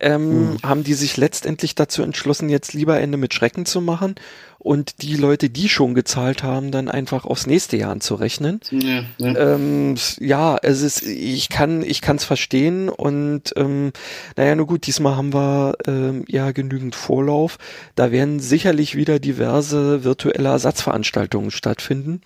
ähm, 0.00 0.52
mhm. 0.52 0.56
haben 0.62 0.84
die 0.84 0.94
sich 0.94 1.16
letztendlich 1.16 1.74
dazu 1.74 2.02
entschlossen, 2.02 2.48
jetzt 2.48 2.72
lieber 2.72 3.00
Ende 3.00 3.18
mit 3.18 3.34
Schrecken 3.34 3.66
zu 3.66 3.80
machen 3.80 4.14
und 4.58 5.02
die 5.02 5.14
Leute, 5.14 5.50
die 5.50 5.68
schon 5.68 5.94
gezahlt 5.94 6.42
haben, 6.42 6.70
dann 6.70 6.88
einfach 6.88 7.24
aufs 7.24 7.46
nächste 7.46 7.76
Jahr 7.76 7.92
anzurechnen. 7.92 8.60
Ja, 8.70 9.04
ja. 9.18 9.54
Ähm, 9.54 9.94
ja 10.18 10.58
es 10.60 10.82
ist, 10.82 11.02
ich 11.02 11.48
kann, 11.48 11.82
ich 11.82 12.00
kann 12.00 12.16
es 12.16 12.24
verstehen 12.24 12.88
und 12.88 13.54
ähm, 13.56 13.92
naja, 14.36 14.54
nur 14.54 14.66
gut, 14.66 14.86
diesmal 14.86 15.16
haben 15.16 15.32
wir 15.32 15.76
ähm, 15.86 16.24
ja 16.28 16.50
genügend 16.50 16.94
Vorlauf. 16.94 17.58
Da 17.94 18.10
werden 18.10 18.40
sicherlich 18.40 18.96
wieder 18.96 19.18
diverse 19.18 20.04
virtuelle 20.04 20.48
Ersatzveranstaltungen 20.48 21.50
stattfinden. 21.50 22.20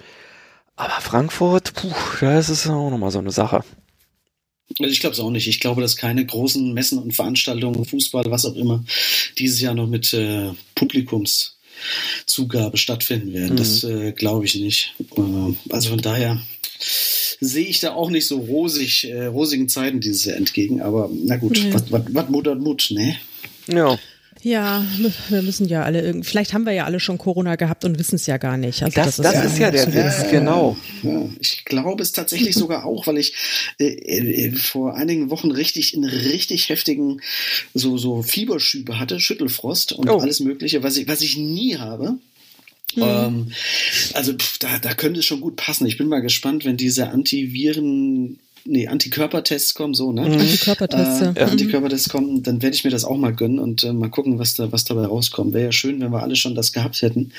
Aber 0.77 1.01
Frankfurt, 1.01 1.75
puh, 1.75 1.93
das 2.21 2.49
ist 2.49 2.67
auch 2.67 2.91
nochmal 2.91 3.11
so 3.11 3.19
eine 3.19 3.31
Sache. 3.31 3.63
Also 4.79 4.91
ich 4.91 5.01
glaube 5.01 5.15
es 5.15 5.21
auch 5.21 5.31
nicht. 5.31 5.49
Ich 5.49 5.61
glaube, 5.61 5.83
dass 5.83 5.97
keine 5.97 6.25
großen 6.25 6.73
Messen 6.73 6.99
und 6.99 7.13
Veranstaltungen, 7.13 7.85
Fußball, 7.85 8.25
was 8.31 8.47
auch 8.47 8.57
immer, 8.57 8.83
dieses 9.39 9.61
Jahr 9.61 9.75
noch 9.75 9.87
mit 9.87 10.15
äh, 10.15 10.51
Publikumszugabe 10.75 12.79
stattfinden 12.79 13.35
werden. 13.35 13.55
Mhm. 13.55 13.57
Das 13.57 13.85
äh, 13.85 14.13
glaube 14.13 14.47
ich 14.47 14.55
nicht. 14.55 14.95
Äh, 15.17 15.55
also 15.71 15.91
von 15.91 16.01
daher 16.01 16.41
sehe 16.79 17.67
ich 17.67 17.81
da 17.81 17.93
auch 17.93 18.11
nicht 18.11 18.27
so 18.27 18.39
rosig, 18.39 19.05
äh, 19.05 19.27
rosigen 19.27 19.69
Zeiten 19.69 20.01
dieses 20.01 20.25
Jahr 20.25 20.37
entgegen. 20.37 20.81
Aber 20.81 21.11
na 21.13 21.37
gut, 21.37 21.63
mhm. 21.63 21.75
was 21.75 21.91
Mut 22.29 22.47
hat 22.47 22.61
Mut, 22.61 22.89
ne? 22.91 23.17
Ja. 23.67 23.99
Ja, 24.45 24.85
wir 25.29 25.43
müssen 25.43 25.69
ja 25.69 25.85
alle 25.85 26.03
irgendwie, 26.03 26.29
vielleicht 26.29 26.53
haben 26.53 26.67
wir 26.67 26.73
ja 26.73 26.85
alle 26.85 26.99
schon 26.99 27.17
Corona 27.17 27.55
gehabt 27.55 27.85
und 27.85 27.99
wissen 27.99 28.17
es 28.17 28.27
ja 28.27 28.39
gar 28.39 28.57
nicht. 28.57 28.83
Also 28.83 28.95
das, 28.95 29.17
das, 29.17 29.35
ist, 29.35 29.59
ja, 29.59 29.69
ist 29.69 29.77
ja 29.77 29.87
der 29.87 29.95
Witz, 29.95 30.31
genau. 30.31 30.77
Ja, 31.03 31.29
ich 31.41 31.65
glaube 31.65 32.03
es 32.03 32.11
tatsächlich 32.11 32.57
sogar 32.57 32.85
auch, 32.85 33.07
weil 33.07 33.19
ich 33.19 33.35
äh, 33.79 33.87
äh, 33.87 34.53
vor 34.53 34.97
einigen 34.97 35.31
Wochen 35.31 35.53
richtig 35.53 35.95
in 35.95 36.05
richtig 36.05 36.71
heftigen 36.71 37.21
so, 37.73 37.99
so 37.99 38.23
Fieberschübe 38.23 38.99
hatte, 38.99 39.21
Schüttelfrost 39.21 39.93
und 39.93 40.11
oh. 40.11 40.19
alles 40.19 40.41
Mögliche, 40.41 40.83
was 40.83 40.97
ich, 40.97 41.07
was 41.07 41.21
ich 41.21 41.37
nie 41.37 41.77
habe. 41.77 42.19
Mhm. 42.97 43.03
Ähm, 43.03 43.53
also 44.15 44.33
pff, 44.35 44.59
da, 44.59 44.79
da 44.79 44.95
könnte 44.95 45.21
es 45.21 45.27
schon 45.27 45.41
gut 45.41 45.55
passen. 45.55 45.87
Ich 45.87 45.99
bin 45.99 46.09
mal 46.09 46.21
gespannt, 46.21 46.65
wenn 46.65 46.77
diese 46.77 47.11
Antiviren 47.11 48.39
nee, 48.65 48.89
Antikörpertests 48.89 49.75
kommen, 49.75 49.95
so, 49.95 50.13
ne? 50.13 50.23
Mhm. 50.23 50.41
Antikörpertests, 50.41 51.23
äh, 51.23 51.33
ja. 51.37 51.47
Antikörpertests 51.47 52.09
kommen, 52.09 52.43
dann 52.43 52.63
werde 52.63 52.75
ich 52.77 52.85
mir 52.85 52.91
das 52.91 53.05
auch 53.05 53.17
mal 53.17 53.33
gönnen 53.33 53.59
und 53.59 53.85
äh, 53.85 53.93
mal 53.93 54.11
gucken, 54.11 54.39
was 54.39 54.55
da, 54.55 54.73
was 54.73 54.85
dabei 54.85 55.07
rauskommt. 55.07 55.53
Wäre 55.53 55.67
ja 55.67 55.73
schön, 55.73 56.01
wenn 56.01 56.13
wir 56.13 56.23
alle 56.23 56.37
schon 56.37 56.55
das 56.55 56.73
gehabt 56.73 57.01
hätten 57.03 57.33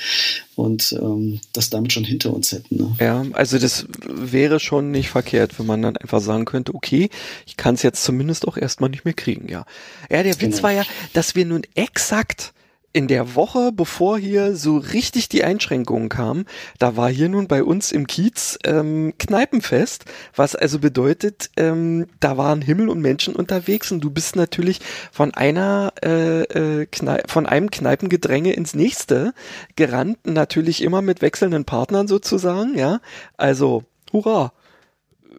und 0.56 0.92
ähm, 1.00 1.40
das 1.52 1.70
damit 1.70 1.92
schon 1.92 2.04
hinter 2.04 2.32
uns 2.32 2.52
hätten. 2.52 2.76
Ne? 2.76 2.96
Ja, 3.00 3.24
also 3.32 3.58
das 3.58 3.86
wäre 4.06 4.60
schon 4.60 4.90
nicht 4.90 5.08
verkehrt, 5.08 5.58
wenn 5.58 5.66
man 5.66 5.82
dann 5.82 5.96
einfach 5.96 6.20
sagen 6.20 6.44
könnte, 6.44 6.74
okay, 6.74 7.10
ich 7.46 7.56
kann 7.56 7.74
es 7.74 7.82
jetzt 7.82 8.04
zumindest 8.04 8.46
auch 8.46 8.56
erstmal 8.56 8.90
nicht 8.90 9.04
mehr 9.04 9.14
kriegen, 9.14 9.48
ja. 9.48 9.64
Ja, 10.10 10.22
der 10.22 10.40
Witz 10.40 10.56
genau. 10.56 10.62
war 10.62 10.72
ja, 10.72 10.84
dass 11.12 11.34
wir 11.34 11.44
nun 11.44 11.62
exakt 11.74 12.52
in 12.94 13.08
der 13.08 13.34
Woche, 13.34 13.72
bevor 13.72 14.18
hier 14.18 14.54
so 14.54 14.76
richtig 14.78 15.28
die 15.28 15.42
Einschränkungen 15.42 16.08
kamen, 16.08 16.46
da 16.78 16.96
war 16.96 17.10
hier 17.10 17.28
nun 17.28 17.48
bei 17.48 17.64
uns 17.64 17.90
im 17.90 18.06
Kiez 18.06 18.56
ähm, 18.64 19.14
Kneipenfest, 19.18 20.04
was 20.36 20.54
also 20.54 20.78
bedeutet, 20.78 21.50
ähm, 21.56 22.06
da 22.20 22.38
waren 22.38 22.62
Himmel 22.62 22.88
und 22.88 23.00
Menschen 23.00 23.34
unterwegs 23.34 23.90
und 23.90 24.00
du 24.00 24.10
bist 24.10 24.36
natürlich 24.36 24.78
von 25.10 25.34
einer 25.34 25.92
äh, 26.04 26.42
äh, 26.42 26.86
von 27.26 27.46
einem 27.46 27.70
Kneipengedränge 27.70 28.52
ins 28.52 28.74
nächste 28.74 29.34
gerannt, 29.74 30.18
natürlich 30.24 30.80
immer 30.80 31.02
mit 31.02 31.20
wechselnden 31.20 31.64
Partnern 31.64 32.06
sozusagen, 32.06 32.78
ja. 32.78 33.00
Also, 33.36 33.82
hurra. 34.12 34.52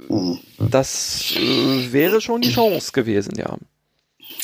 Mhm. 0.10 0.40
Das 0.60 1.34
äh, 1.38 1.94
wäre 1.94 2.20
schon 2.20 2.42
die 2.42 2.52
Chance 2.52 2.92
gewesen, 2.92 3.36
ja. 3.38 3.58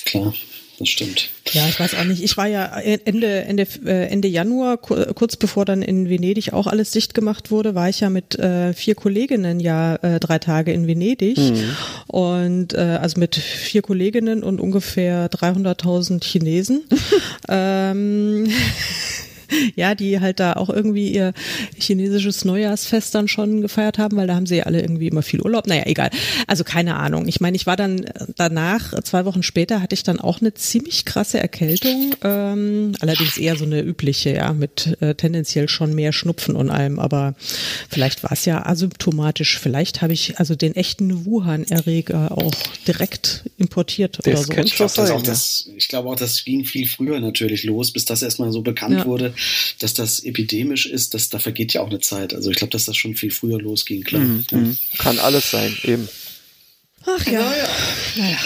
Klar 0.05 0.33
das 0.81 0.89
stimmt. 0.89 1.29
Ja, 1.51 1.67
ich 1.67 1.79
weiß 1.79 1.95
auch 1.95 2.03
nicht. 2.03 2.23
Ich 2.23 2.37
war 2.37 2.47
ja 2.47 2.65
Ende, 2.65 3.43
Ende, 3.43 3.67
äh, 3.85 4.07
Ende 4.07 4.27
Januar, 4.27 4.77
kurz 4.77 5.35
bevor 5.35 5.63
dann 5.65 5.81
in 5.81 6.09
Venedig 6.09 6.53
auch 6.53 6.67
alles 6.67 6.91
dicht 6.91 7.13
gemacht 7.13 7.51
wurde, 7.51 7.75
war 7.75 7.87
ich 7.87 7.99
ja 7.99 8.09
mit 8.09 8.37
äh, 8.39 8.73
vier 8.73 8.95
Kolleginnen 8.95 9.59
ja 9.59 9.95
äh, 9.97 10.19
drei 10.19 10.39
Tage 10.39 10.73
in 10.73 10.87
Venedig. 10.87 11.37
Mhm. 11.37 11.75
Und 12.07 12.73
äh, 12.73 12.97
also 13.01 13.19
mit 13.19 13.35
vier 13.35 13.81
Kolleginnen 13.81 14.43
und 14.43 14.59
ungefähr 14.59 15.29
300.000 15.29 16.23
Chinesen. 16.23 16.83
ähm, 17.49 18.47
ja, 19.75 19.95
die 19.95 20.19
halt 20.19 20.39
da 20.39 20.53
auch 20.53 20.69
irgendwie 20.69 21.11
ihr 21.11 21.33
chinesisches 21.77 22.45
Neujahrsfest 22.45 23.13
dann 23.15 23.27
schon 23.27 23.61
gefeiert 23.61 23.97
haben, 23.97 24.17
weil 24.17 24.27
da 24.27 24.35
haben 24.35 24.45
sie 24.45 24.57
ja 24.57 24.63
alle 24.63 24.81
irgendwie 24.81 25.07
immer 25.07 25.21
viel 25.21 25.41
Urlaub. 25.41 25.67
Naja, 25.67 25.83
egal. 25.85 26.09
Also 26.47 26.63
keine 26.63 26.95
Ahnung. 26.97 27.27
Ich 27.27 27.41
meine, 27.41 27.55
ich 27.55 27.65
war 27.65 27.75
dann 27.75 28.05
danach, 28.35 28.99
zwei 29.03 29.25
Wochen 29.25 29.43
später, 29.43 29.81
hatte 29.81 29.93
ich 29.93 30.03
dann 30.03 30.19
auch 30.19 30.41
eine 30.41 30.53
ziemlich 30.53 31.05
krasse 31.05 31.39
Erkältung. 31.39 32.15
Ähm, 32.23 32.93
allerdings 32.99 33.37
eher 33.37 33.55
so 33.55 33.65
eine 33.65 33.81
übliche, 33.81 34.35
ja, 34.35 34.53
mit 34.53 34.97
äh, 35.01 35.15
tendenziell 35.15 35.67
schon 35.67 35.93
mehr 35.93 36.13
Schnupfen 36.13 36.55
und 36.55 36.69
allem. 36.69 36.99
Aber 36.99 37.35
vielleicht 37.89 38.23
war 38.23 38.31
es 38.31 38.45
ja 38.45 38.65
asymptomatisch. 38.65 39.59
Vielleicht 39.59 40.01
habe 40.01 40.13
ich 40.13 40.39
also 40.39 40.55
den 40.55 40.75
echten 40.75 41.25
Wuhan-Erreger 41.25 42.37
auch 42.37 42.53
direkt 42.87 43.43
importiert 43.57 44.19
das 44.19 44.27
oder 44.27 44.37
so. 44.37 44.53
Könnte 44.53 44.67
ich, 44.67 44.75
glaube, 44.75 45.13
auch, 45.13 45.23
das, 45.23 45.69
ich 45.75 45.87
glaube 45.87 46.09
auch, 46.09 46.15
das 46.15 46.43
ging 46.43 46.65
viel 46.65 46.87
früher 46.87 47.19
natürlich 47.19 47.63
los, 47.63 47.91
bis 47.91 48.05
das 48.05 48.21
erstmal 48.21 48.51
so 48.51 48.61
bekannt 48.61 48.99
ja. 48.99 49.05
wurde, 49.05 49.33
dass 49.79 49.93
das 49.93 50.19
epidemisch 50.19 50.85
ist, 50.85 51.13
dass 51.13 51.29
da 51.29 51.39
vergeht 51.39 51.73
ja 51.73 51.81
auch 51.81 51.89
eine 51.89 51.99
Zeit. 51.99 52.33
Also 52.33 52.49
ich 52.49 52.57
glaube, 52.57 52.71
dass 52.71 52.85
das 52.85 52.97
schon 52.97 53.15
viel 53.15 53.31
früher 53.31 53.59
losging, 53.59 54.03
klar. 54.03 54.21
Mhm. 54.21 54.45
Mhm. 54.51 54.77
Kann 54.97 55.19
alles 55.19 55.51
sein, 55.51 55.75
eben. 55.83 56.07
Ach 57.05 57.25
ja. 57.25 57.39
Naja. 57.39 57.67
naja. 58.17 58.37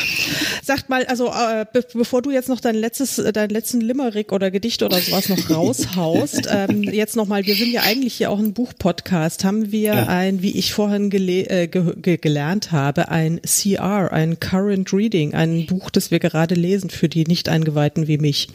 Sagt 0.63 0.89
mal, 0.89 1.05
also 1.05 1.27
äh, 1.27 1.65
be 1.71 1.85
bevor 1.93 2.21
du 2.21 2.31
jetzt 2.31 2.47
noch 2.47 2.61
dein 2.61 2.75
letztes, 2.75 3.19
äh, 3.19 3.33
deinen 3.33 3.49
letzten 3.49 3.81
Limerick 3.81 4.31
oder 4.31 4.49
Gedicht 4.49 4.81
oder 4.81 4.99
sowas 4.99 5.27
noch 5.27 5.49
raushaust, 5.49 6.47
ähm, 6.49 6.83
jetzt 6.83 7.15
nochmal, 7.15 7.45
wir 7.45 7.55
sind 7.55 7.71
ja 7.71 7.81
eigentlich 7.81 8.15
hier 8.15 8.31
auch 8.31 8.39
ein 8.39 8.53
Buchpodcast, 8.53 9.43
haben 9.43 9.71
wir 9.71 9.93
ja. 9.93 10.07
ein, 10.07 10.41
wie 10.41 10.51
ich 10.51 10.73
vorhin 10.73 11.11
äh, 11.11 11.67
ge 11.67 11.93
ge 11.97 12.17
gelernt 12.17 12.71
habe, 12.71 13.09
ein 13.09 13.41
CR, 13.41 14.11
ein 14.11 14.39
Current 14.39 14.93
Reading, 14.93 15.33
ein 15.33 15.65
Buch, 15.65 15.89
das 15.89 16.11
wir 16.11 16.19
gerade 16.19 16.55
lesen 16.55 16.89
für 16.89 17.09
die 17.09 17.25
Nicht-Eingeweihten 17.25 18.07
wie 18.07 18.17
mich. 18.17 18.47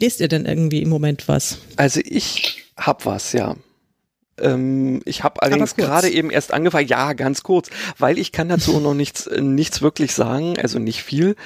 Lest 0.00 0.20
ihr 0.20 0.28
denn 0.28 0.46
irgendwie 0.46 0.82
im 0.82 0.88
Moment 0.88 1.28
was? 1.28 1.58
Also 1.76 2.00
ich 2.04 2.64
hab 2.76 3.06
was, 3.06 3.32
ja. 3.32 3.56
Ähm, 4.40 5.02
ich 5.04 5.22
habe 5.22 5.42
allerdings 5.42 5.76
gerade 5.76 6.08
eben 6.08 6.30
erst 6.30 6.52
angefangen, 6.52 6.88
ja, 6.88 7.12
ganz 7.12 7.42
kurz, 7.42 7.68
weil 7.98 8.18
ich 8.18 8.32
kann 8.32 8.48
dazu 8.48 8.80
noch 8.80 8.94
nichts, 8.94 9.28
nichts 9.38 9.82
wirklich 9.82 10.14
sagen, 10.14 10.58
also 10.58 10.78
nicht 10.78 11.02
viel 11.02 11.36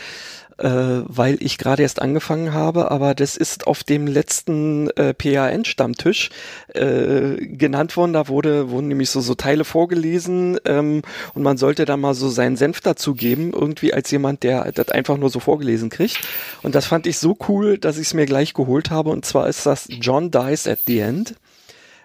äh, 0.59 0.69
weil 0.69 1.37
ich 1.41 1.59
gerade 1.59 1.83
erst 1.83 2.01
angefangen 2.01 2.53
habe, 2.53 2.91
aber 2.91 3.15
das 3.15 3.37
ist 3.37 3.67
auf 3.67 3.83
dem 3.83 4.07
letzten 4.07 4.89
äh, 4.91 5.13
PAN-Stammtisch 5.13 6.31
äh, 6.69 7.47
genannt 7.47 7.97
worden. 7.97 8.13
Da 8.13 8.29
wurde, 8.29 8.71
wurden 8.71 8.89
nämlich 8.89 9.11
so, 9.11 9.21
so 9.21 9.35
Teile 9.35 9.65
vorgelesen 9.65 10.59
ähm, 10.65 11.03
und 11.35 11.43
man 11.43 11.57
sollte 11.57 11.85
da 11.85 11.97
mal 11.97 12.15
so 12.15 12.29
seinen 12.29 12.57
Senf 12.57 12.81
dazu 12.81 13.15
geben, 13.15 13.53
irgendwie 13.53 13.93
als 13.93 14.11
jemand, 14.11 14.43
der 14.43 14.71
das 14.73 14.91
einfach 14.91 15.17
nur 15.17 15.31
so 15.31 15.41
vorgelesen 15.41 15.91
kriegt. 15.91 16.19
Und 16.63 16.75
das 16.75 16.87
fand 16.87 17.07
ich 17.07 17.19
so 17.19 17.37
cool, 17.49 17.79
dass 17.79 17.99
ich 17.99 18.09
es 18.09 18.15
mir 18.15 18.27
gleich 18.27 18.55
geholt 18.55 18.91
habe. 18.91 19.11
Und 19.11 19.25
zwar 19.25 19.49
ist 19.49 19.67
das 19.67 19.89
John 19.89 20.31
Dies 20.31 20.67
at 20.67 20.81
the 20.87 21.01
End 21.01 21.35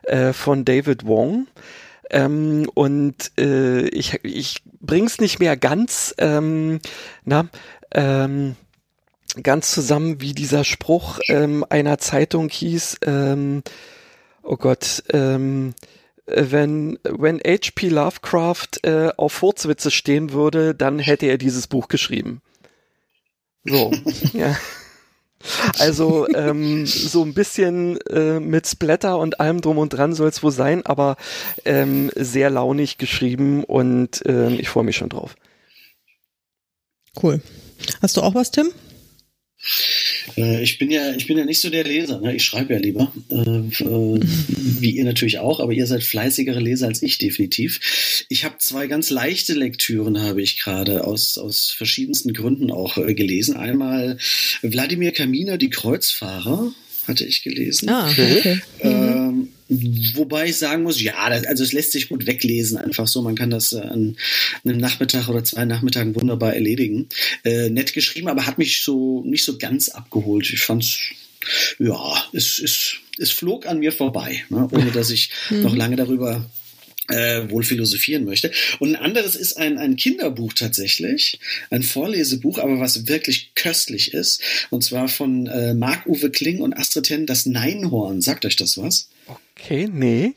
äh, 0.03 0.33
von 0.33 0.65
David 0.65 1.05
Wong. 1.05 1.47
Ähm, 2.09 2.67
und 2.73 3.31
äh, 3.39 3.87
ich, 3.89 4.19
ich 4.23 4.63
bring's 4.81 5.19
nicht 5.19 5.39
mehr 5.39 5.55
ganz, 5.55 6.15
ähm, 6.17 6.79
na, 7.23 7.47
ähm, 7.91 8.55
ganz 9.41 9.71
zusammen, 9.71 10.21
wie 10.21 10.33
dieser 10.33 10.63
Spruch 10.63 11.19
ähm, 11.29 11.65
einer 11.69 11.97
Zeitung 11.97 12.49
hieß, 12.49 12.99
ähm, 13.05 13.63
oh 14.43 14.57
Gott, 14.57 15.03
ähm, 15.11 15.73
wenn, 16.25 16.99
wenn 17.03 17.39
H.P. 17.39 17.89
Lovecraft 17.89 18.83
äh, 18.83 19.09
auf 19.17 19.33
Furzwitze 19.33 19.91
stehen 19.91 20.31
würde, 20.31 20.75
dann 20.75 20.99
hätte 20.99 21.25
er 21.25 21.37
dieses 21.37 21.67
Buch 21.67 21.87
geschrieben. 21.87 22.41
So, 23.63 23.91
ja. 24.33 24.55
Also 25.77 26.27
ähm, 26.35 26.85
so 26.85 27.23
ein 27.23 27.33
bisschen 27.33 27.97
äh, 28.07 28.41
mit 28.41 28.67
Splatter 28.67 29.17
und 29.17 29.39
allem 29.39 29.61
drum 29.61 29.77
und 29.77 29.89
dran 29.89 30.13
soll 30.13 30.27
es 30.27 30.43
wohl 30.43 30.51
sein, 30.51 30.85
aber 30.85 31.15
ähm, 31.63 32.11
sehr 32.15 32.49
launig 32.49 32.97
geschrieben 32.97 33.63
und 33.63 34.25
äh, 34.25 34.49
ich 34.55 34.67
freue 34.67 34.83
mich 34.83 34.97
schon 34.97 35.09
drauf. 35.09 35.35
Cool. 37.21 37.41
Hast 38.01 38.17
du 38.17 38.21
auch 38.21 38.35
was, 38.35 38.51
Tim? 38.51 38.71
Äh, 40.37 40.63
ich 40.63 40.77
bin 40.77 40.89
ja, 40.89 41.13
ich 41.13 41.27
bin 41.27 41.37
ja 41.37 41.45
nicht 41.45 41.59
so 41.59 41.69
der 41.69 41.83
Leser. 41.83 42.19
Ne? 42.19 42.35
Ich 42.35 42.43
schreibe 42.43 42.73
ja 42.73 42.79
lieber, 42.79 43.11
äh, 43.29 43.35
äh, 43.35 44.19
wie 44.79 44.91
ihr 44.91 45.03
natürlich 45.03 45.39
auch, 45.39 45.59
aber 45.59 45.73
ihr 45.73 45.87
seid 45.87 46.03
fleißigere 46.03 46.59
Leser 46.59 46.87
als 46.87 47.01
ich 47.01 47.17
definitiv. 47.17 48.25
Ich 48.29 48.45
habe 48.45 48.55
zwei 48.59 48.87
ganz 48.87 49.09
leichte 49.09 49.53
Lektüren 49.53 50.21
habe 50.21 50.41
ich 50.41 50.59
gerade 50.59 51.05
aus 51.05 51.37
aus 51.37 51.71
verschiedensten 51.71 52.33
Gründen 52.33 52.71
auch 52.71 52.97
äh, 52.97 53.13
gelesen. 53.13 53.55
Einmal 53.55 54.17
Wladimir 54.61 55.11
Kaminer, 55.11 55.57
die 55.57 55.69
Kreuzfahrer 55.69 56.71
hatte 57.09 57.25
ich 57.25 57.43
gelesen. 57.43 57.89
Ah, 57.89 58.09
okay. 58.09 58.61
Ähm, 58.79 59.49
wobei 60.15 60.47
ich 60.47 60.57
sagen 60.57 60.83
muss, 60.83 61.01
ja, 61.01 61.29
das, 61.29 61.45
also 61.45 61.63
es 61.63 61.73
lässt 61.73 61.91
sich 61.91 62.07
gut 62.09 62.25
weglesen, 62.25 62.77
einfach 62.77 63.07
so. 63.07 63.21
Man 63.21 63.35
kann 63.35 63.49
das 63.49 63.73
äh, 63.73 63.81
an 63.81 64.15
einem 64.63 64.77
Nachmittag 64.77 65.27
oder 65.27 65.43
zwei 65.43 65.65
Nachmittagen 65.65 66.15
wunderbar 66.15 66.53
erledigen. 66.53 67.09
Äh, 67.43 67.69
nett 67.69 67.93
geschrieben, 67.93 68.29
aber 68.29 68.45
hat 68.45 68.57
mich 68.57 68.81
so 68.83 69.23
nicht 69.25 69.43
so 69.43 69.57
ganz 69.57 69.89
abgeholt. 69.89 70.49
Ich 70.53 70.61
fand's 70.61 70.99
ja, 71.79 72.23
es, 72.33 72.59
es, 72.59 72.95
es 73.17 73.31
flog 73.31 73.65
an 73.65 73.79
mir 73.79 73.91
vorbei, 73.91 74.43
ne, 74.49 74.67
ohne 74.71 74.91
dass 74.91 75.09
ich 75.09 75.31
noch 75.49 75.75
lange 75.75 75.95
darüber 75.95 76.49
äh, 77.09 77.49
wohl 77.49 77.63
philosophieren 77.63 78.25
möchte. 78.25 78.51
Und 78.79 78.95
ein 78.95 79.01
anderes 79.01 79.35
ist 79.35 79.57
ein, 79.57 79.77
ein 79.77 79.95
Kinderbuch 79.95 80.53
tatsächlich, 80.53 81.39
ein 81.69 81.83
Vorlesebuch, 81.83 82.59
aber 82.59 82.79
was 82.79 83.07
wirklich 83.07 83.51
köstlich 83.55 84.13
ist. 84.13 84.41
Und 84.69 84.83
zwar 84.83 85.07
von 85.07 85.47
äh, 85.47 85.73
Marc-Uwe 85.73 86.31
Kling 86.31 86.61
und 86.61 86.73
Astrid 86.73 87.09
Henn, 87.09 87.25
das 87.25 87.45
Neinhorn. 87.45 88.21
Sagt 88.21 88.45
euch 88.45 88.55
das 88.55 88.77
was? 88.77 89.09
Okay, 89.27 89.89
nee. 89.91 90.33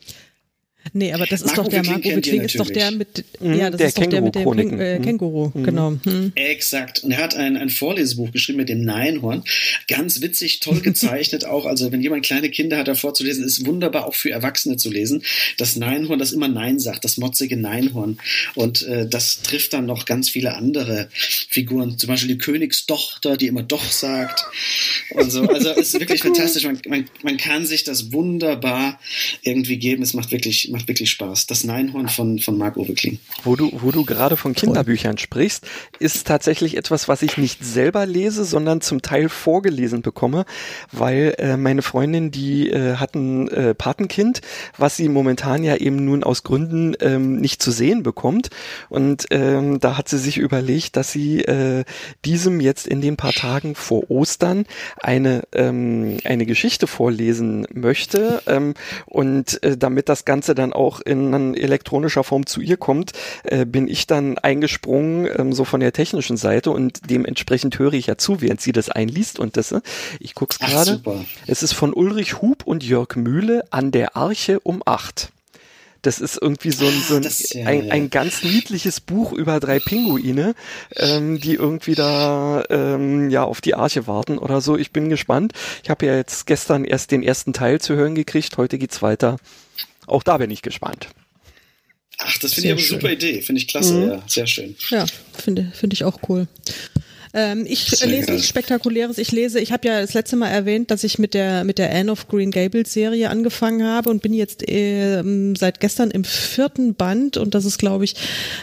Nee, 0.91 1.13
aber 1.13 1.25
das 1.25 1.41
ist 1.41 1.47
Marco 1.47 1.63
doch 1.63 1.69
der 1.69 1.83
Marco 1.83 2.09
Wickling 2.09 2.41
ist 2.41 2.59
doch 2.59 2.69
der 2.69 2.91
natürlich. 2.91 3.25
mit 3.41 3.57
ja, 3.57 3.69
das 3.69 3.77
der 3.77 3.87
ist 3.87 3.97
doch 3.97 4.05
der 4.05 4.21
mit 4.21 4.35
dem 4.35 4.79
äh, 4.79 4.99
Mhm. 4.99 5.01
Känguru, 5.03 5.51
genau. 5.63 5.97
Hm. 6.03 6.31
Exakt. 6.35 7.03
Und 7.03 7.11
er 7.11 7.17
hat 7.19 7.35
ein, 7.35 7.57
ein 7.57 7.69
Vorlesebuch 7.69 8.31
geschrieben 8.31 8.57
mit 8.57 8.69
dem 8.69 8.81
Neinhorn. 8.83 9.43
Ganz 9.87 10.21
witzig, 10.21 10.59
toll 10.59 10.79
gezeichnet 10.83 11.45
auch. 11.45 11.65
Also 11.65 11.91
wenn 11.91 12.01
jemand 12.01 12.25
kleine 12.25 12.49
Kinder 12.49 12.77
hat, 12.77 12.87
davor 12.87 13.13
zu 13.13 13.23
lesen, 13.23 13.43
ist 13.43 13.65
wunderbar 13.65 14.07
auch 14.07 14.15
für 14.15 14.31
Erwachsene 14.31 14.77
zu 14.77 14.91
lesen. 14.91 15.23
Das 15.57 15.75
Neinhorn, 15.75 16.19
das 16.19 16.31
immer 16.31 16.47
Nein 16.47 16.79
sagt, 16.79 17.05
das 17.05 17.17
motzige 17.17 17.57
Neinhorn. 17.57 18.19
Und 18.55 18.83
äh, 18.83 19.07
das 19.07 19.41
trifft 19.41 19.73
dann 19.73 19.85
noch 19.85 20.05
ganz 20.05 20.29
viele 20.29 20.55
andere 20.55 21.09
Figuren. 21.49 21.97
Zum 21.97 22.07
Beispiel 22.07 22.33
die 22.33 22.37
Königstochter, 22.37 23.37
die 23.37 23.47
immer 23.47 23.63
Doch 23.63 23.89
sagt. 23.91 24.45
Und 25.11 25.31
so. 25.31 25.43
Also 25.47 25.69
es 25.71 25.93
ist 25.93 25.99
wirklich 25.99 26.21
fantastisch. 26.23 26.63
Man, 26.65 26.79
man, 26.87 27.05
man 27.23 27.37
kann 27.37 27.65
sich 27.65 27.83
das 27.83 28.11
wunderbar 28.11 28.99
irgendwie 29.43 29.77
geben. 29.77 30.03
Es 30.03 30.13
macht 30.13 30.31
wirklich, 30.31 30.69
macht 30.73 30.89
wirklich 30.89 31.11
Spaß. 31.11 31.47
Das 31.47 31.63
Neinhorn 31.63 32.09
von, 32.09 32.39
von 32.39 32.57
Marc-Uwe 32.57 32.93
Kling. 32.93 33.19
Wo 33.43 33.55
du, 33.55 33.71
wo 33.81 33.91
du 33.91 34.03
gerade 34.03 34.35
von 34.35 34.53
Kinderbüchern 34.53 35.17
sprichst, 35.17 35.65
ist 35.99 36.27
tatsächlich 36.27 36.75
etwas, 36.75 37.07
was 37.07 37.21
ich 37.21 37.37
nicht 37.37 37.63
selber 37.63 38.05
lese, 38.05 38.43
sondern 38.43 38.81
zum 38.81 39.01
Teil 39.01 39.29
vorgelesen 39.29 40.01
bekomme, 40.01 40.45
weil 40.91 41.35
äh, 41.37 41.55
meine 41.55 41.81
Freundin, 41.81 42.31
die 42.31 42.69
äh, 42.69 42.95
hat 42.95 43.15
ein 43.15 43.47
äh, 43.49 43.73
Patenkind, 43.73 44.41
was 44.77 44.97
sie 44.97 45.07
momentan 45.07 45.63
ja 45.63 45.75
eben 45.77 46.03
nun 46.03 46.23
aus 46.23 46.43
Gründen 46.43 46.95
ähm, 46.99 47.37
nicht 47.37 47.61
zu 47.61 47.71
sehen 47.71 48.03
bekommt. 48.03 48.49
Und 48.89 49.27
ähm, 49.29 49.79
da 49.79 49.97
hat 49.97 50.09
sie 50.09 50.17
sich 50.17 50.37
überlegt, 50.37 50.97
dass 50.97 51.11
sie 51.11 51.41
äh, 51.41 51.83
diesem 52.25 52.59
jetzt 52.59 52.87
in 52.87 53.01
den 53.01 53.15
paar 53.15 53.33
Tagen 53.33 53.75
vor 53.75 54.09
Ostern 54.09 54.65
eine, 54.97 55.43
ähm, 55.53 56.17
eine 56.23 56.45
Geschichte 56.45 56.87
vorlesen 56.87 57.67
möchte. 57.71 58.41
Ähm, 58.47 58.73
und 59.05 59.61
äh, 59.63 59.77
damit 59.77 60.09
das 60.09 60.25
Ganze 60.25 60.55
dann 60.55 60.62
auch 60.71 61.01
in 61.01 61.55
elektronischer 61.55 62.23
Form 62.23 62.45
zu 62.45 62.61
ihr 62.61 62.77
kommt, 62.77 63.11
äh, 63.43 63.65
bin 63.65 63.87
ich 63.89 64.07
dann 64.07 64.37
eingesprungen, 64.37 65.27
ähm, 65.37 65.51
so 65.51 65.65
von 65.65 65.81
der 65.81 65.91
technischen 65.91 66.37
Seite 66.37 66.71
und 66.71 67.09
dementsprechend 67.09 67.79
höre 67.79 67.93
ich 67.93 68.07
ja 68.07 68.17
zu, 68.17 68.39
während 68.39 68.61
sie 68.61 68.71
das 68.71 68.89
einliest 68.89 69.39
und 69.39 69.57
das, 69.57 69.71
äh, 69.73 69.81
ich 70.19 70.35
guck's 70.35 70.59
Ach, 70.61 70.73
Also, 70.73 70.99
gerade. 70.99 71.25
Es 71.47 71.63
ist 71.63 71.73
von 71.73 71.91
Ulrich 71.93 72.41
Hub 72.41 72.63
und 72.65 72.83
Jörg 72.83 73.15
Mühle 73.15 73.63
an 73.71 73.91
der 73.91 74.15
Arche 74.15 74.59
um 74.61 74.81
acht. 74.85 75.29
Das 76.01 76.19
ist 76.19 76.37
irgendwie 76.41 76.71
so 76.71 76.85
ein, 76.85 77.01
so 77.07 77.15
ein, 77.15 77.21
das 77.21 77.53
ja- 77.53 77.65
ein, 77.65 77.89
ein 77.89 78.09
ganz 78.09 78.43
niedliches 78.43 78.99
Buch 78.99 79.31
über 79.31 79.61
drei 79.61 79.79
Pinguine, 79.79 80.53
ähm, 80.97 81.39
die 81.39 81.53
irgendwie 81.53 81.95
da 81.95 82.61
ähm, 82.69 83.29
ja 83.29 83.45
auf 83.45 83.61
die 83.61 83.73
Arche 83.73 84.05
warten 84.05 84.37
oder 84.37 84.59
so. 84.59 84.75
Ich 84.77 84.91
bin 84.91 85.07
gespannt. 85.07 85.53
Ich 85.81 85.89
habe 85.89 86.05
ja 86.05 86.17
jetzt 86.17 86.45
gestern 86.45 86.83
erst 86.83 87.11
den 87.11 87.23
ersten 87.23 87.53
Teil 87.53 87.79
zu 87.79 87.95
hören 87.95 88.15
gekriegt. 88.15 88.57
Heute 88.57 88.77
geht's 88.77 89.01
weiter. 89.01 89.37
Auch 90.07 90.23
da 90.23 90.37
bin 90.37 90.51
ich 90.51 90.61
gespannt. 90.61 91.07
Ach, 92.19 92.37
das 92.37 92.53
finde 92.53 92.67
ich 92.67 92.73
aber 92.73 92.81
eine 92.81 92.87
super 92.87 93.11
Idee. 93.11 93.41
Finde 93.41 93.61
ich 93.61 93.67
klasse, 93.67 94.05
ja. 94.05 94.23
Sehr 94.27 94.47
schön. 94.47 94.75
Ja, 94.89 95.05
finde 95.33 95.71
finde 95.73 95.95
ich 95.95 96.03
auch 96.03 96.19
cool. 96.29 96.47
Ähm, 97.35 97.65
ich 97.67 97.89
Sehr 97.89 98.07
lese 98.07 98.31
nichts 98.31 98.47
Spektakuläres. 98.47 99.17
Ich 99.17 99.31
lese, 99.31 99.59
ich 99.59 99.71
habe 99.71 99.87
ja 99.87 100.01
das 100.01 100.13
letzte 100.13 100.35
Mal 100.35 100.49
erwähnt, 100.49 100.91
dass 100.91 101.03
ich 101.03 101.17
mit 101.17 101.33
der 101.33 101.63
mit 101.63 101.79
der 101.79 101.93
Anne 101.93 102.11
of 102.11 102.27
Green 102.27 102.51
Gables 102.51 102.93
Serie 102.93 103.29
angefangen 103.29 103.83
habe 103.83 104.11
und 104.11 104.21
bin 104.21 104.33
jetzt 104.33 104.63
ähm, 104.67 105.55
seit 105.55 105.79
gestern 105.79 106.11
im 106.11 106.23
vierten 106.23 106.93
Band 106.93 107.37
und 107.37 107.55
das 107.55 107.65
ist, 107.65 107.79
glaube 107.79 108.03
ich, 108.03 108.15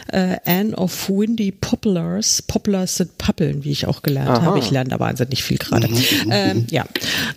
äh, 0.07 0.37
Anne 0.45 0.75
of 0.75 1.09
Windy 1.09 1.51
Poplars. 1.51 2.41
Poplars 2.43 2.95
sind 2.95 3.17
Pappeln, 3.17 3.65
wie 3.65 3.71
ich 3.71 3.87
auch 3.87 4.03
gelernt 4.03 4.29
Aha. 4.29 4.41
habe. 4.43 4.59
Ich 4.59 4.71
lerne 4.71 4.91
da 4.91 4.99
wahnsinnig 4.99 5.43
viel 5.43 5.57
gerade. 5.57 5.89
Ähm, 6.29 6.65
ja, 6.69 6.85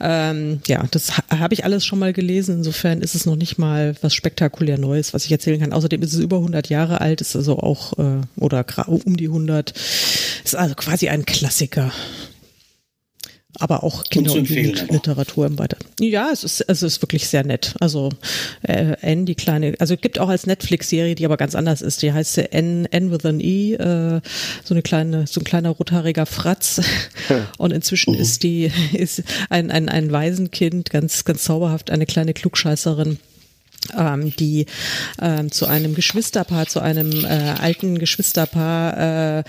ähm, 0.00 0.60
ja, 0.68 0.84
das 0.90 1.16
ha 1.16 1.24
habe 1.30 1.54
ich 1.54 1.64
alles 1.64 1.84
schon 1.84 1.98
mal 1.98 2.12
gelesen. 2.12 2.58
Insofern 2.58 3.00
ist 3.00 3.14
es 3.14 3.26
noch 3.26 3.36
nicht 3.36 3.58
mal 3.58 3.96
was 4.02 4.14
spektakulär 4.14 4.78
Neues, 4.78 5.14
was 5.14 5.24
ich 5.24 5.32
erzählen 5.32 5.60
kann. 5.60 5.72
Außerdem 5.72 6.00
ist 6.02 6.12
es 6.12 6.20
über 6.20 6.36
100 6.36 6.68
Jahre 6.68 7.00
alt, 7.00 7.20
ist 7.20 7.34
also 7.34 7.58
auch 7.58 7.98
äh, 7.98 8.20
oder 8.36 8.64
um 8.86 9.16
die 9.16 9.26
100. 9.26 9.74
Ist 10.44 10.54
also 10.54 10.74
quasi 10.74 11.08
ein 11.08 11.23
Klassiker. 11.24 11.92
Aber 13.60 13.84
auch 13.84 14.02
Kinder- 14.04 14.32
und 14.32 14.50
aber. 14.50 14.72
Jugendliteratur 14.72 15.46
im 15.46 15.58
Weiter. 15.60 15.76
Ja, 16.00 16.30
es 16.32 16.42
ist, 16.42 16.60
es 16.62 16.82
ist 16.82 17.02
wirklich 17.02 17.28
sehr 17.28 17.44
nett. 17.44 17.74
Also 17.78 18.10
äh, 18.62 18.96
N, 19.00 19.26
die 19.26 19.36
kleine, 19.36 19.74
also 19.78 19.96
gibt 19.96 20.18
auch 20.18 20.28
als 20.28 20.46
Netflix-Serie, 20.46 21.14
die 21.14 21.24
aber 21.24 21.36
ganz 21.36 21.54
anders 21.54 21.80
ist. 21.80 22.02
Die 22.02 22.12
heißt 22.12 22.38
N, 22.38 22.86
N 22.86 23.12
with 23.12 23.24
an 23.24 23.38
E, 23.38 23.74
äh, 23.74 24.20
so 24.64 24.74
eine 24.74 24.82
kleine, 24.82 25.28
so 25.28 25.40
ein 25.40 25.44
kleiner 25.44 25.70
rothaariger 25.70 26.26
Fratz. 26.26 26.80
Und 27.58 27.72
inzwischen 27.72 28.14
ist 28.14 28.42
die, 28.42 28.72
ist 28.92 29.22
ein, 29.50 29.70
ein, 29.70 29.88
ein 29.88 30.10
Waisenkind, 30.10 30.90
ganz, 30.90 31.24
ganz 31.24 31.44
zauberhaft, 31.44 31.90
eine 31.90 32.06
kleine 32.06 32.34
Klugscheißerin 32.34 33.18
ähm, 33.96 34.34
die 34.36 34.66
ähm, 35.20 35.50
zu 35.50 35.66
einem 35.66 35.94
Geschwisterpaar, 35.94 36.66
zu 36.66 36.80
einem 36.80 37.24
äh, 37.24 37.54
alten 37.60 37.98
Geschwisterpaar 37.98 39.38
äh, 39.38 39.44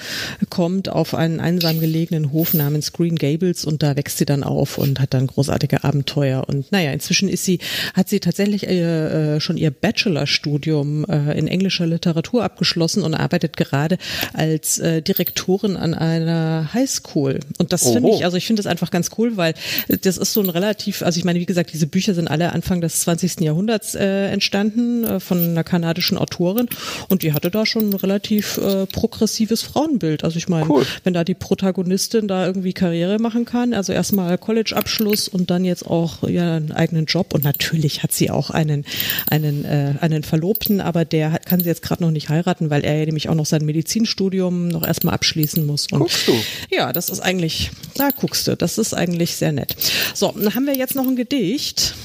kommt 0.49 0.89
auf 0.89 1.13
einen 1.13 1.39
einsam 1.39 1.79
gelegenen 1.79 2.31
Hof 2.31 2.53
namens 2.53 2.93
Green 2.93 3.15
Gables 3.15 3.65
und 3.65 3.83
da 3.83 3.95
wächst 3.95 4.17
sie 4.17 4.25
dann 4.25 4.43
auf 4.43 4.77
und 4.77 4.99
hat 4.99 5.13
dann 5.13 5.27
großartige 5.27 5.83
Abenteuer. 5.83 6.45
Und 6.47 6.71
naja, 6.71 6.91
inzwischen 6.91 7.29
ist 7.29 7.45
sie, 7.45 7.59
hat 7.93 8.09
sie 8.09 8.19
tatsächlich 8.19 8.67
äh, 8.67 9.35
äh, 9.35 9.39
schon 9.39 9.57
ihr 9.57 9.71
Bachelorstudium 9.71 11.05
äh, 11.05 11.37
in 11.37 11.47
englischer 11.47 11.85
Literatur 11.85 12.43
abgeschlossen 12.43 13.03
und 13.03 13.13
arbeitet 13.13 13.57
gerade 13.57 13.97
als 14.33 14.79
äh, 14.79 15.01
Direktorin 15.01 15.77
an 15.77 15.93
einer 15.93 16.73
Highschool. 16.73 17.39
Und 17.57 17.73
das 17.73 17.91
finde 17.91 18.09
ich, 18.11 18.25
also 18.25 18.37
ich 18.37 18.45
finde 18.47 18.61
das 18.61 18.69
einfach 18.69 18.91
ganz 18.91 19.11
cool, 19.17 19.37
weil 19.37 19.53
das 20.01 20.17
ist 20.17 20.33
so 20.33 20.41
ein 20.41 20.49
relativ, 20.49 21.01
also 21.01 21.17
ich 21.17 21.25
meine, 21.25 21.39
wie 21.39 21.45
gesagt, 21.45 21.73
diese 21.73 21.87
Bücher 21.87 22.13
sind 22.13 22.27
alle 22.27 22.51
Anfang 22.53 22.81
des 22.81 23.01
20. 23.01 23.41
Jahrhunderts 23.41 23.95
äh, 23.95 24.24
entstanden 24.27 25.03
äh, 25.03 25.19
von 25.19 25.37
einer 25.39 25.63
kanadischen 25.63 26.17
Autorin 26.17 26.67
und 27.09 27.23
die 27.23 27.33
hatte 27.33 27.51
da 27.51 27.65
schon 27.65 27.89
ein 27.89 27.93
relativ 27.93 28.57
äh, 28.57 28.85
progressives 28.85 29.61
Frauenbild. 29.61 30.23
Also 30.23 30.37
ich 30.37 30.47
meine, 30.47 30.69
Cool. 30.69 30.85
wenn 31.03 31.13
da 31.13 31.23
die 31.23 31.33
Protagonistin 31.33 32.27
da 32.27 32.45
irgendwie 32.45 32.73
Karriere 32.73 33.19
machen 33.19 33.45
kann, 33.45 33.73
also 33.73 33.93
erstmal 33.93 34.37
College-Abschluss 34.37 35.27
und 35.27 35.49
dann 35.51 35.65
jetzt 35.65 35.85
auch 35.85 36.23
ihren 36.23 36.71
eigenen 36.71 37.05
Job 37.05 37.33
und 37.33 37.43
natürlich 37.43 38.03
hat 38.03 38.11
sie 38.11 38.29
auch 38.29 38.49
einen 38.49 38.85
einen 39.29 39.65
äh, 39.65 39.93
einen 40.01 40.23
Verlobten, 40.23 40.81
aber 40.81 41.05
der 41.05 41.31
hat, 41.31 41.45
kann 41.45 41.59
sie 41.59 41.67
jetzt 41.67 41.81
gerade 41.81 42.03
noch 42.03 42.11
nicht 42.11 42.29
heiraten, 42.29 42.69
weil 42.69 42.83
er 42.83 42.95
ja 42.97 43.05
nämlich 43.05 43.29
auch 43.29 43.35
noch 43.35 43.45
sein 43.45 43.65
Medizinstudium 43.65 44.67
noch 44.67 44.85
erstmal 44.85 45.13
abschließen 45.13 45.65
muss. 45.65 45.87
Und 45.91 45.99
Guckst 45.99 46.27
du. 46.27 46.33
ja, 46.71 46.93
das 46.93 47.09
ist 47.09 47.19
eigentlich, 47.19 47.71
da 47.95 48.09
guckst 48.09 48.47
du, 48.47 48.55
das 48.55 48.77
ist 48.77 48.93
eigentlich 48.93 49.35
sehr 49.35 49.51
nett. 49.51 49.75
So, 50.13 50.31
dann 50.31 50.53
haben 50.55 50.65
wir 50.65 50.75
jetzt 50.75 50.95
noch 50.95 51.07
ein 51.07 51.15
Gedicht. 51.15 51.95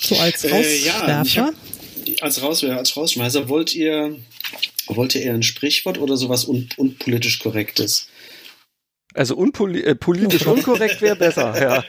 So 0.00 0.16
als 0.16 0.44
Äh, 0.44 0.78
ja, 0.84 0.98
Rauswerfer. 1.20 1.52
als 2.20 2.42
Rauswerfer, 2.42 2.78
als 2.78 2.96
Rausschmeißer, 2.96 3.48
wollt 3.48 3.74
ihr, 3.74 4.16
wollt 4.86 5.14
ihr 5.14 5.22
eher 5.22 5.34
ein 5.34 5.42
Sprichwort 5.42 5.98
oder 5.98 6.16
sowas 6.16 6.44
un, 6.44 6.68
unpolitisch 6.76 7.38
korrektes? 7.40 8.06
Also 9.14 9.34
unpoli 9.36 9.82
äh, 9.82 9.94
politisch 9.94 10.46
unkorrekt 10.46 11.00
wäre 11.00 11.16
besser, 11.16 11.60
ja. 11.60 11.84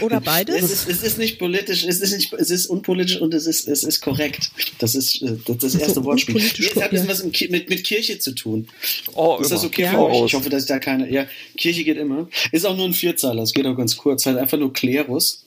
Oder 0.00 0.20
beides? 0.20 0.62
Es 0.62 0.70
ist, 0.70 0.88
es 0.88 1.02
ist 1.02 1.18
nicht 1.18 1.38
politisch, 1.38 1.84
es 1.84 2.00
ist, 2.00 2.12
nicht, 2.16 2.32
es 2.32 2.50
ist 2.50 2.66
unpolitisch 2.66 3.20
und 3.20 3.34
es 3.34 3.46
ist, 3.46 3.68
es 3.68 3.82
ist 3.82 4.00
korrekt. 4.00 4.50
Das 4.78 4.94
ist 4.94 5.20
äh, 5.22 5.36
das, 5.46 5.58
das 5.58 5.74
erste 5.74 5.94
So, 5.94 6.04
Wortspiel. 6.04 6.36
Es 6.38 6.76
hat 6.76 6.84
ein 6.84 6.90
bisschen 6.90 7.08
was 7.08 7.22
mit, 7.24 7.68
mit, 7.68 7.84
Kirche 7.84 8.18
zu 8.18 8.32
tun. 8.32 8.68
Oh, 9.12 9.38
Ist 9.40 9.50
das 9.50 9.62
immer. 9.62 9.68
okay 9.70 9.82
Ja. 9.82 9.90
für 9.90 10.06
euch? 10.06 10.26
Ich 10.26 10.34
hoffe, 10.34 10.48
dass 10.50 10.66
da 10.66 10.78
keine. 10.78 11.10
Ja, 11.10 11.26
Kirche 11.56 11.84
geht 11.84 11.98
immer. 11.98 12.28
Ist 12.52 12.64
auch 12.64 12.76
nur 12.76 12.86
ein 12.86 12.94
Vierzeiler, 12.94 13.42
es 13.42 13.52
geht 13.52 13.66
auch 13.66 13.76
ganz 13.76 13.96
kurz. 13.96 14.24
Halt 14.26 14.38
einfach 14.38 14.58
nur 14.58 14.72
Klerus. 14.72 15.44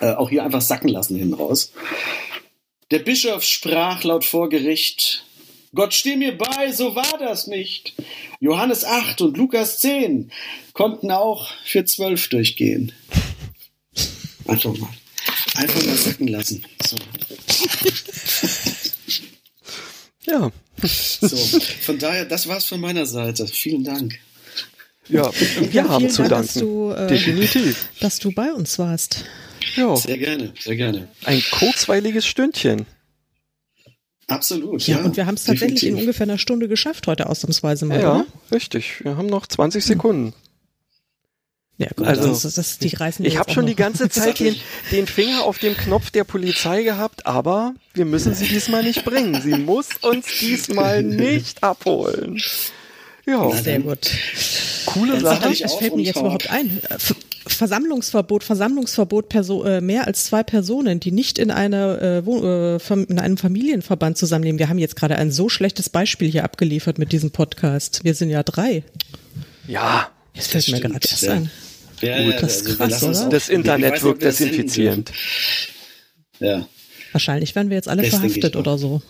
Äh, 0.00 0.12
auch 0.12 0.30
hier 0.30 0.44
einfach 0.44 0.62
sacken 0.62 0.88
lassen 0.88 1.16
hinten 1.16 1.34
raus. 1.34 1.72
Der 2.90 2.98
Bischof 3.00 3.44
sprach 3.44 4.02
laut 4.04 4.24
vor 4.24 4.48
Gericht. 4.48 5.24
Gott 5.74 5.94
steh 5.94 6.16
mir 6.16 6.36
bei, 6.36 6.72
so 6.72 6.96
war 6.96 7.18
das 7.20 7.46
nicht. 7.46 7.94
Johannes 8.40 8.84
8 8.84 9.20
und 9.20 9.36
Lukas 9.36 9.78
10 9.78 10.32
konnten 10.72 11.10
auch 11.12 11.48
für 11.64 11.84
12 11.84 12.28
durchgehen. 12.28 12.92
Einfach 14.46 14.76
mal. 14.76 14.90
Einfach 15.54 15.84
mal 15.84 15.96
sacken 15.96 16.26
lassen. 16.28 16.64
So. 16.84 16.96
Ja, 20.26 20.50
so. 20.82 21.36
Von 21.82 21.98
daher, 21.98 22.24
das 22.24 22.46
war's 22.48 22.66
von 22.66 22.80
meiner 22.80 23.06
Seite. 23.06 23.46
Vielen 23.46 23.84
Dank. 23.84 24.18
ja, 25.08 25.30
wir 25.60 25.68
Ja, 25.72 25.88
haben 25.88 26.08
zu 26.10 26.22
Dank, 26.22 26.30
dass 26.46 26.54
danken. 26.54 26.68
du, 26.68 26.90
äh, 26.92 27.06
Definitiv. 27.08 27.88
Dass 28.00 28.18
du 28.18 28.32
bei 28.32 28.52
uns 28.52 28.78
warst. 28.78 29.24
Ja, 29.76 29.96
Sehr 29.96 30.18
gerne, 30.18 30.52
sehr 30.58 30.76
gerne. 30.76 31.08
ein 31.24 31.42
kurzweiliges 31.52 32.26
Stündchen. 32.26 32.86
Absolut. 34.26 34.86
Ja, 34.86 34.98
und 35.00 35.16
wir 35.16 35.26
haben 35.26 35.34
es 35.34 35.44
tatsächlich 35.44 35.82
in 35.82 35.88
definitiv. 35.96 36.00
ungefähr 36.02 36.24
einer 36.24 36.38
Stunde 36.38 36.68
geschafft 36.68 37.06
heute 37.08 37.28
ausnahmsweise 37.28 37.84
mal. 37.86 38.00
Ja, 38.00 38.14
oder? 38.16 38.26
richtig. 38.52 39.02
Wir 39.04 39.16
haben 39.16 39.26
noch 39.26 39.46
20 39.46 39.84
Sekunden. 39.84 40.34
Ja, 41.78 41.88
gut, 41.96 42.06
Also, 42.06 42.28
das, 42.28 42.42
das, 42.42 42.54
das, 42.54 42.78
die 42.78 42.94
reißen 42.94 43.24
Ich 43.24 43.38
habe 43.38 43.50
schon 43.50 43.64
noch. 43.64 43.70
die 43.70 43.74
ganze 43.76 44.08
Zeit 44.10 44.38
den, 44.38 44.54
den 44.92 45.06
Finger 45.06 45.42
auf 45.44 45.58
dem 45.58 45.76
Knopf 45.76 46.10
der 46.10 46.24
Polizei 46.24 46.82
gehabt, 46.82 47.26
aber 47.26 47.74
wir 47.94 48.04
müssen 48.04 48.34
sie 48.34 48.46
diesmal 48.46 48.82
nicht 48.84 49.04
bringen. 49.04 49.40
Sie 49.42 49.56
muss 49.56 49.88
uns 50.02 50.26
diesmal 50.40 51.02
nicht 51.04 51.64
abholen. 51.64 52.40
Ja, 53.26 53.50
Sehr 53.56 53.80
gut. 53.80 54.10
coole 54.86 55.18
Sache. 55.20 55.48
auf 55.64 55.78
fällt 55.78 55.96
mir 55.96 56.02
jetzt 56.02 56.16
hau 56.16 56.20
überhaupt 56.20 56.50
ein? 56.50 56.80
Ver- 57.42 57.50
Versammlungsverbot, 57.50 58.44
Versammlungsverbot, 58.44 59.28
Perso 59.28 59.64
äh, 59.64 59.80
mehr 59.80 60.06
als 60.06 60.24
zwei 60.24 60.42
Personen, 60.42 61.00
die 61.00 61.12
nicht 61.12 61.38
in, 61.38 61.50
einer, 61.50 62.00
äh, 62.00 62.18
äh, 62.18 62.78
in 63.08 63.18
einem 63.18 63.36
Familienverband 63.36 64.18
zusammenleben. 64.18 64.58
Wir 64.58 64.68
haben 64.68 64.78
jetzt 64.78 64.96
gerade 64.96 65.16
ein 65.16 65.30
so 65.30 65.48
schlechtes 65.48 65.88
Beispiel 65.88 66.30
hier 66.30 66.44
abgeliefert 66.44 66.98
mit 66.98 67.12
diesem 67.12 67.30
Podcast. 67.30 68.04
Wir 68.04 68.14
sind 68.14 68.30
ja 68.30 68.42
drei. 68.42 68.82
Ja, 69.66 70.10
Jetzt 70.34 70.48
fällt 70.48 70.68
mir 70.68 70.80
gerade 70.80 71.00
erst 71.10 71.22
ja. 71.22 71.32
ein. 71.34 71.50
Ja, 72.00 72.22
Gut, 72.24 72.34
ja, 72.34 72.40
das 72.40 72.62
ist 72.62 72.80
also 72.80 73.06
krass, 73.06 73.20
oder? 73.20 73.28
das 73.30 73.48
weiß 73.48 73.48
Internet 73.50 74.02
wirkt 74.02 74.22
desinfizierend. 74.22 75.12
Ja. 76.38 76.66
Wahrscheinlich 77.12 77.54
werden 77.54 77.68
wir 77.70 77.76
jetzt 77.76 77.88
alle 77.88 78.02
ich 78.04 78.10
verhaftet 78.10 78.56
oder 78.56 78.78
so. 78.78 79.02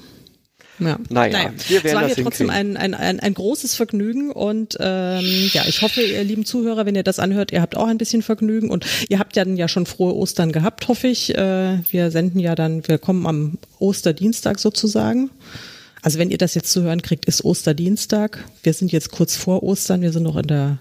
Ja. 0.80 0.98
Naja, 1.08 1.52
wir 1.68 1.84
werden 1.84 1.86
es 1.86 1.94
war 1.94 2.08
das 2.08 2.16
mir 2.16 2.24
trotzdem 2.24 2.50
ein, 2.50 2.76
ein, 2.76 2.94
ein, 2.94 3.20
ein 3.20 3.34
großes 3.34 3.74
Vergnügen 3.74 4.30
und 4.30 4.76
ähm, 4.80 5.50
ja, 5.52 5.64
ich 5.66 5.82
hoffe, 5.82 6.02
ihr 6.02 6.24
lieben 6.24 6.44
Zuhörer, 6.44 6.86
wenn 6.86 6.94
ihr 6.94 7.02
das 7.02 7.18
anhört, 7.18 7.52
ihr 7.52 7.60
habt 7.60 7.76
auch 7.76 7.86
ein 7.86 7.98
bisschen 7.98 8.22
Vergnügen 8.22 8.70
und 8.70 8.86
ihr 9.08 9.18
habt 9.18 9.36
ja 9.36 9.44
dann 9.44 9.56
ja 9.56 9.68
schon 9.68 9.86
frohe 9.86 10.14
Ostern 10.14 10.52
gehabt, 10.52 10.88
hoffe 10.88 11.08
ich. 11.08 11.34
Äh, 11.36 11.78
wir 11.90 12.10
senden 12.10 12.38
ja 12.38 12.54
dann, 12.54 12.86
wir 12.88 12.98
kommen 12.98 13.26
am 13.26 13.58
Osterdienstag 13.78 14.58
sozusagen. 14.58 15.30
Also 16.02 16.18
wenn 16.18 16.30
ihr 16.30 16.38
das 16.38 16.54
jetzt 16.54 16.72
zu 16.72 16.82
hören 16.82 17.02
kriegt, 17.02 17.26
ist 17.26 17.44
Osterdienstag. 17.44 18.44
Wir 18.62 18.72
sind 18.72 18.92
jetzt 18.92 19.10
kurz 19.10 19.36
vor 19.36 19.62
Ostern, 19.62 20.00
wir 20.02 20.12
sind 20.12 20.22
noch 20.22 20.36
in 20.36 20.46
der 20.46 20.78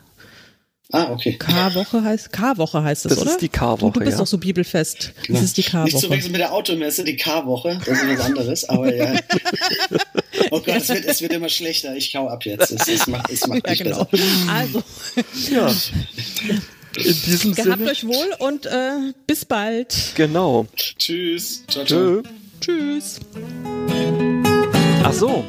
Ah, 0.91 1.11
okay. 1.11 1.33
K-Woche 1.37 2.03
heißt, 2.03 2.31
K-Woche 2.33 2.81
heißt 2.83 3.05
es, 3.05 3.09
Das 3.11 3.19
oder? 3.21 3.29
ist 3.31 3.41
die 3.41 3.49
K-Woche, 3.49 3.91
Du, 3.93 3.99
du 3.99 4.05
bist 4.05 4.13
ja. 4.13 4.17
doch 4.17 4.25
so 4.27 4.39
bibelfest. 4.39 5.13
Das 5.27 5.41
ist 5.43 5.55
die 5.57 5.61
Nicht 5.61 5.69
zu 5.69 5.77
K-Woche. 5.77 5.99
verwechseln 5.99 6.31
mit 6.31 6.41
der 6.41 6.51
Automesse, 6.51 7.03
die 7.03 7.15
K-Woche, 7.15 7.79
das 7.85 8.01
ist 8.01 8.07
was 8.09 8.19
anderes, 8.25 8.69
aber 8.69 8.95
ja. 8.95 9.13
Oh 10.51 10.59
Gott, 10.61 10.77
es 10.77 10.89
wird, 10.89 11.05
es 11.05 11.21
wird 11.21 11.33
immer 11.33 11.49
schlechter. 11.49 11.95
Ich 11.95 12.11
kau 12.11 12.27
ab 12.27 12.43
jetzt. 12.45 12.71
Es, 12.71 12.87
es 12.87 13.05
macht, 13.07 13.29
es 13.29 13.45
macht 13.45 13.61
Ja, 13.65 13.69
nicht 13.71 13.83
genau. 13.83 14.03
besser. 14.05 14.23
Also, 14.51 14.83
Ja. 15.51 15.67
In 16.97 17.03
diesem 17.25 17.53
gehabt 17.53 17.77
Sinne. 17.77 17.91
euch 17.91 18.07
wohl 18.07 18.33
und 18.39 18.65
äh, 18.65 19.13
bis 19.27 19.45
bald. 19.45 19.95
Genau. 20.15 20.65
Tschüss. 20.75 21.63
Ciao, 21.67 21.85
ciao. 21.85 22.23
Tschüss. 22.61 23.19
Ach 25.03 25.13
so. 25.13 25.43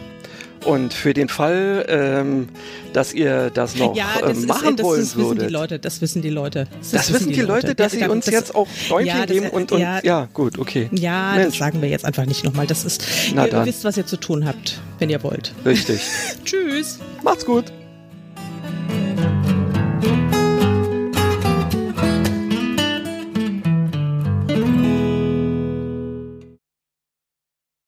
Und 0.66 0.92
für 0.92 1.14
den 1.14 1.28
Fall, 1.28 1.86
ähm, 1.88 2.48
dass 2.92 3.14
ihr 3.14 3.50
das 3.50 3.76
noch 3.76 3.96
Ja, 3.96 4.06
äh, 4.18 4.22
das, 4.28 4.38
ist, 4.38 4.46
machen 4.48 4.76
das, 4.76 4.84
wollen 4.84 5.00
das 5.00 5.16
wissen 5.16 5.28
würdet. 5.28 5.48
die 5.48 5.52
Leute. 5.52 5.78
Das 5.78 6.00
wissen 6.02 6.20
die 6.22 6.28
Leute. 6.30 6.66
Das 6.92 7.12
wissen 7.12 7.32
die 7.32 7.40
Leute, 7.40 7.74
dass 7.74 7.92
sie 7.92 8.06
uns 8.06 8.26
das- 8.26 8.34
jetzt 8.34 8.54
auch 8.54 8.68
Däumchen 8.88 9.06
ja, 9.06 9.26
das- 9.26 9.34
geben 9.34 9.48
und, 9.50 9.72
und 9.72 9.80
ja, 9.80 10.00
ja, 10.02 10.28
gut, 10.34 10.58
okay. 10.58 10.88
Ja, 10.92 11.32
Mensch, 11.36 11.58
das 11.58 11.58
sagen 11.58 11.80
wir 11.80 11.88
jetzt 11.88 12.04
einfach 12.04 12.26
nicht 12.26 12.44
nochmal. 12.44 12.66
Das 12.66 12.84
ist, 12.84 13.02
Na 13.34 13.46
ihr 13.46 13.50
dann. 13.50 13.66
wisst, 13.66 13.84
was 13.84 13.96
ihr 13.96 14.04
zu 14.06 14.18
tun 14.18 14.44
habt, 14.46 14.80
wenn 14.98 15.08
ihr 15.08 15.22
wollt. 15.22 15.54
richtig. 15.64 16.00
Tschüss. 16.44 16.98
Macht's 17.22 17.46
gut. 17.46 17.72